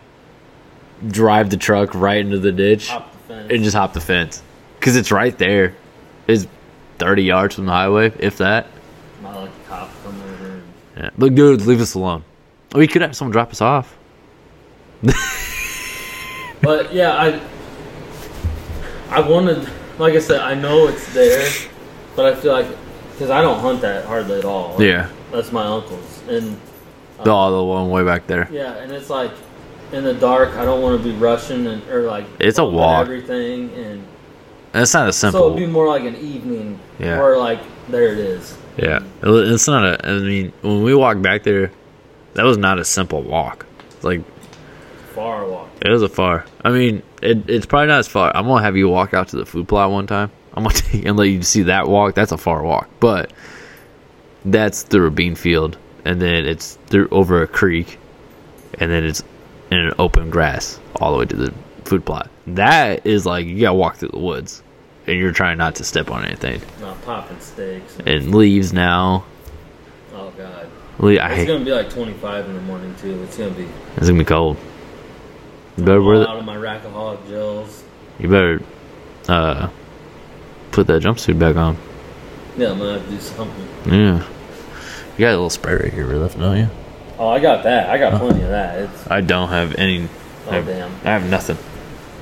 drive 1.06 1.50
the 1.50 1.56
truck 1.56 1.94
right 1.94 2.18
into 2.18 2.38
the 2.38 2.52
ditch, 2.52 2.88
Hop 2.88 3.12
the 3.12 3.18
fence. 3.34 3.52
and 3.52 3.62
just 3.64 3.76
hop 3.76 3.92
the 3.92 4.00
fence 4.00 4.42
because 4.78 4.96
it's 4.96 5.10
right 5.12 5.36
there. 5.38 5.74
It's 6.26 6.46
30 6.98 7.22
yards 7.22 7.54
from 7.54 7.66
the 7.66 7.72
highway, 7.72 8.12
if 8.18 8.38
that. 8.38 8.66
My 9.22 9.34
lucky 9.34 9.52
cop 9.68 9.90
come 10.02 10.20
over. 10.20 10.60
Yeah. 10.96 11.10
But 11.16 11.34
dude, 11.34 11.62
leave 11.62 11.80
us 11.80 11.94
alone. 11.94 12.24
Oh, 12.74 12.78
we 12.78 12.86
could 12.86 13.02
have 13.02 13.14
someone 13.16 13.32
drop 13.32 13.50
us 13.50 13.60
off. 13.60 13.96
but 16.62 16.92
yeah, 16.92 17.12
I 17.16 17.40
I 19.10 19.20
wanted, 19.20 19.68
like 19.98 20.14
I 20.14 20.18
said, 20.18 20.40
I 20.40 20.54
know 20.54 20.86
it's 20.88 21.12
there, 21.14 21.48
but 22.16 22.26
I 22.26 22.34
feel 22.38 22.52
like 22.52 22.66
because 23.12 23.30
I 23.30 23.40
don't 23.40 23.58
hunt 23.60 23.80
that 23.82 24.04
hardly 24.04 24.38
at 24.38 24.44
all. 24.44 24.70
Like, 24.72 24.80
Yeah. 24.80 25.08
that's 25.32 25.50
my 25.52 25.64
uncle's, 25.66 26.22
and 26.28 26.56
The, 27.24 27.30
oh, 27.32 27.56
the 27.56 27.64
one 27.64 27.90
way 27.90 28.04
back 28.04 28.26
there. 28.26 28.48
yeah, 28.50 28.74
and 28.74 28.92
it's 28.92 29.08
like 29.10 29.30
in 29.92 30.04
the 30.04 30.14
dark. 30.14 30.54
I 30.56 30.64
don't 30.64 30.82
want 30.82 31.02
to 31.02 31.08
be 31.12 31.14
rushing 31.16 31.66
and 31.66 31.82
or 31.88 32.02
like 32.02 32.26
It's 32.38 32.58
a 32.58 32.64
walk. 32.64 33.02
everything, 33.02 33.70
and 33.74 34.04
That's 34.72 34.92
not 34.94 35.08
a 35.08 35.12
simple. 35.12 35.40
so 35.40 35.46
it'd 35.48 35.58
be 35.58 35.66
more 35.66 35.88
like 35.88 36.04
an 36.04 36.16
evening 36.16 36.78
Yeah. 36.98 37.18
where 37.20 37.36
like 37.38 37.60
there 37.88 38.12
it 38.12 38.18
is. 38.18 38.56
Yeah, 38.76 39.00
it's 39.22 39.66
not 39.66 39.84
a. 39.84 40.08
I 40.08 40.18
mean, 40.18 40.52
when 40.62 40.82
we 40.84 40.94
walked 40.94 41.20
back 41.22 41.42
there, 41.42 41.72
that 42.34 42.44
was 42.44 42.56
not 42.58 42.78
a 42.78 42.84
simple 42.84 43.22
walk. 43.22 43.66
It's 43.90 44.04
Like 44.04 44.22
Far 45.14 45.46
walk. 45.46 45.68
it 45.80 45.90
was 45.90 46.02
a 46.02 46.08
far. 46.08 46.44
I 46.64 46.70
mean, 46.70 47.02
it, 47.20 47.48
it's 47.50 47.66
probably 47.66 47.88
not 47.88 47.98
as 47.98 48.06
far. 48.08 48.30
I'm 48.36 48.46
gonna 48.46 48.62
have 48.62 48.76
you 48.76 48.88
walk 48.88 49.14
out 49.14 49.28
to 49.28 49.36
the 49.36 49.44
food 49.46 49.66
plot 49.66 49.90
one 49.90 50.06
time. 50.06 50.30
I'm 50.54 50.62
gonna 50.62 50.74
take 50.76 51.04
and 51.06 51.16
let 51.16 51.24
you 51.24 51.42
see 51.42 51.62
that 51.64 51.88
walk. 51.88 52.14
That's 52.14 52.30
a 52.30 52.36
far 52.38 52.62
walk, 52.62 52.88
but 53.00 53.32
that's 54.44 54.82
through 54.82 55.06
a 55.08 55.10
bean 55.10 55.34
field, 55.34 55.76
and 56.04 56.20
then 56.22 56.46
it's 56.46 56.78
through 56.86 57.08
over 57.10 57.42
a 57.42 57.46
creek, 57.48 57.98
and 58.78 58.90
then 58.90 59.02
it's 59.04 59.24
in 59.70 59.78
an 59.78 59.92
open 59.98 60.30
grass 60.30 60.78
all 60.96 61.12
the 61.12 61.18
way 61.18 61.24
to 61.26 61.36
the 61.36 61.54
food 61.84 62.04
plot. 62.04 62.30
That 62.46 63.06
is 63.06 63.26
like 63.26 63.46
you 63.46 63.60
gotta 63.60 63.74
walk 63.74 63.96
through 63.96 64.10
the 64.10 64.18
woods, 64.18 64.62
and 65.06 65.18
you're 65.18 65.32
trying 65.32 65.58
not 65.58 65.74
to 65.76 65.84
step 65.84 66.10
on 66.10 66.24
anything. 66.24 66.60
Not 66.80 67.00
popping 67.02 67.40
steaks. 67.40 67.98
And 68.06 68.34
leaves 68.34 68.72
now. 68.72 69.24
oh 70.14 70.32
god. 70.36 70.68
Le- 70.98 71.16
I 71.18 71.28
It's 71.28 71.36
hate. 71.36 71.46
gonna 71.48 71.64
be 71.64 71.72
like 71.72 71.90
25 71.90 72.46
in 72.46 72.54
the 72.54 72.60
morning 72.62 72.94
too. 73.00 73.22
It's 73.24 73.36
gonna 73.36 73.50
be. 73.50 73.66
It's 73.96 74.06
gonna 74.08 74.18
be 74.18 74.24
cold. 74.24 74.56
You 75.76 75.84
better 75.84 76.02
wear 76.02 76.16
all 76.16 76.28
out 76.28 76.38
of 76.38 76.44
my 76.44 76.56
rack 76.56 76.84
of 76.84 76.92
rackaholic 76.92 77.28
gels. 77.28 77.84
You 78.18 78.28
better 78.28 78.60
uh 79.28 79.68
put 80.72 80.86
that 80.88 81.02
jumpsuit 81.02 81.38
back 81.38 81.56
on. 81.56 81.76
Yeah, 82.56 82.72
I'm 82.72 82.78
gonna 82.78 82.94
have 82.94 83.04
to 83.04 83.10
do 83.10 83.20
something. 83.20 83.68
Yeah. 83.86 84.26
You 85.16 85.20
got 85.22 85.28
a 85.28 85.32
little 85.32 85.50
spray 85.50 85.74
right 85.74 85.92
here 85.92 86.06
left, 86.06 86.38
don't 86.38 86.56
you? 86.56 86.68
Oh, 87.18 87.28
I 87.28 87.40
got 87.40 87.64
that. 87.64 87.90
I 87.90 87.98
got 87.98 88.20
plenty 88.20 88.42
of 88.42 88.48
that. 88.50 88.78
It's 88.78 89.10
I 89.10 89.20
don't 89.20 89.48
have 89.48 89.74
any. 89.74 90.08
oh 90.46 90.50
I 90.50 90.54
have, 90.54 90.66
damn. 90.66 90.92
I 91.04 91.10
have 91.10 91.28
nothing. 91.28 91.58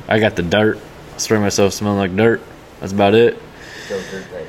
I 0.09 0.19
got 0.19 0.37
the 0.37 0.43
dirt. 0.43 0.79
I 1.15 1.19
spray 1.19 1.39
myself 1.39 1.73
smelling 1.73 1.99
like 1.99 2.17
dirt. 2.17 2.41
That's 2.81 2.93
about 2.93 3.15
it. 3.15 3.39
Go 3.89 4.01
dirt 4.11 4.25
tape. 4.31 4.47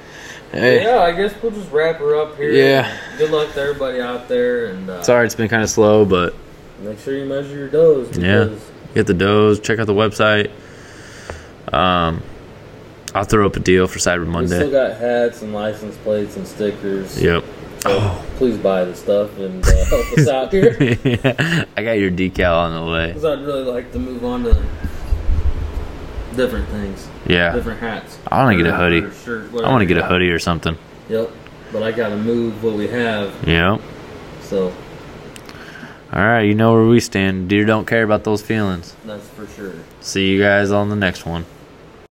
Hey, 0.51 0.83
Yeah, 0.83 0.99
I 0.99 1.11
guess 1.11 1.33
we'll 1.41 1.51
just 1.51 1.71
wrap 1.71 1.97
her 1.97 2.15
up 2.15 2.37
here. 2.37 2.51
Yeah. 2.51 2.97
Good 3.17 3.31
luck 3.31 3.53
to 3.53 3.59
everybody 3.61 3.99
out 3.99 4.27
there, 4.29 4.67
and 4.67 4.89
uh, 4.89 5.03
sorry 5.03 5.25
it's 5.25 5.35
been 5.35 5.49
kind 5.49 5.63
of 5.63 5.69
slow, 5.69 6.05
but 6.05 6.33
make 6.79 6.99
sure 6.99 7.17
you 7.17 7.25
measure 7.25 7.55
your 7.55 7.67
does. 7.67 8.17
Yeah. 8.17 8.49
get 8.93 9.07
the 9.07 9.13
does. 9.13 9.59
Check 9.59 9.79
out 9.79 9.87
the 9.87 9.93
website. 9.93 10.51
Um, 11.73 12.23
I'll 13.13 13.25
throw 13.25 13.45
up 13.45 13.55
a 13.55 13.59
deal 13.59 13.87
for 13.87 13.99
Cyber 13.99 14.25
We 14.39 14.47
still 14.47 14.71
got 14.71 14.97
hats 14.97 15.41
and 15.41 15.53
license 15.53 15.97
plates 15.97 16.37
and 16.37 16.47
stickers. 16.47 17.21
Yep. 17.21 17.43
So 17.81 18.21
please 18.37 18.57
buy 18.57 18.85
the 18.85 18.95
stuff 18.95 19.37
and 19.37 19.65
uh, 19.65 19.85
help 19.85 20.17
us 20.17 20.27
out 20.27 20.51
here. 20.51 20.75
yeah, 21.03 21.65
I 21.77 21.83
got 21.83 21.93
your 21.93 22.11
decal 22.11 22.55
on 22.57 22.85
the 22.85 22.91
way. 22.91 23.07
Because 23.07 23.25
I'd 23.25 23.41
really 23.41 23.63
like 23.63 23.91
to 23.93 23.99
move 23.99 24.23
on 24.25 24.43
to 24.43 24.53
different 26.35 26.67
things, 26.69 27.07
Yeah, 27.25 27.51
different 27.53 27.79
hats. 27.79 28.19
I 28.27 28.43
wanna 28.43 28.57
get 28.57 28.67
a 28.67 28.75
hoodie. 28.75 29.01
shirt, 29.23 29.49
I 29.53 29.69
want 29.69 29.81
to 29.81 29.85
get 29.85 29.97
a 29.97 30.05
hoodie 30.05 30.29
or 30.29 30.39
something. 30.39 30.77
Yep. 31.09 31.31
But 31.71 31.83
I 31.83 31.91
gotta 31.91 32.17
move 32.17 32.63
what 32.63 32.75
we 32.75 32.87
have. 32.87 33.33
Yep. 33.47 33.81
So 34.41 34.73
All 36.13 36.21
right, 36.25 36.43
you 36.43 36.53
know 36.55 36.73
where 36.73 36.85
we 36.85 36.99
stand. 36.99 37.49
Deer 37.49 37.65
don't 37.65 37.85
care 37.87 38.03
about 38.03 38.23
those 38.23 38.41
feelings. 38.41 38.95
that's 39.05 39.27
for 39.29 39.47
sure. 39.47 39.73
See 40.01 40.29
you 40.31 40.41
guys 40.41 40.71
on 40.71 40.89
the 40.89 40.95
next 40.95 41.25
one. 41.25 41.45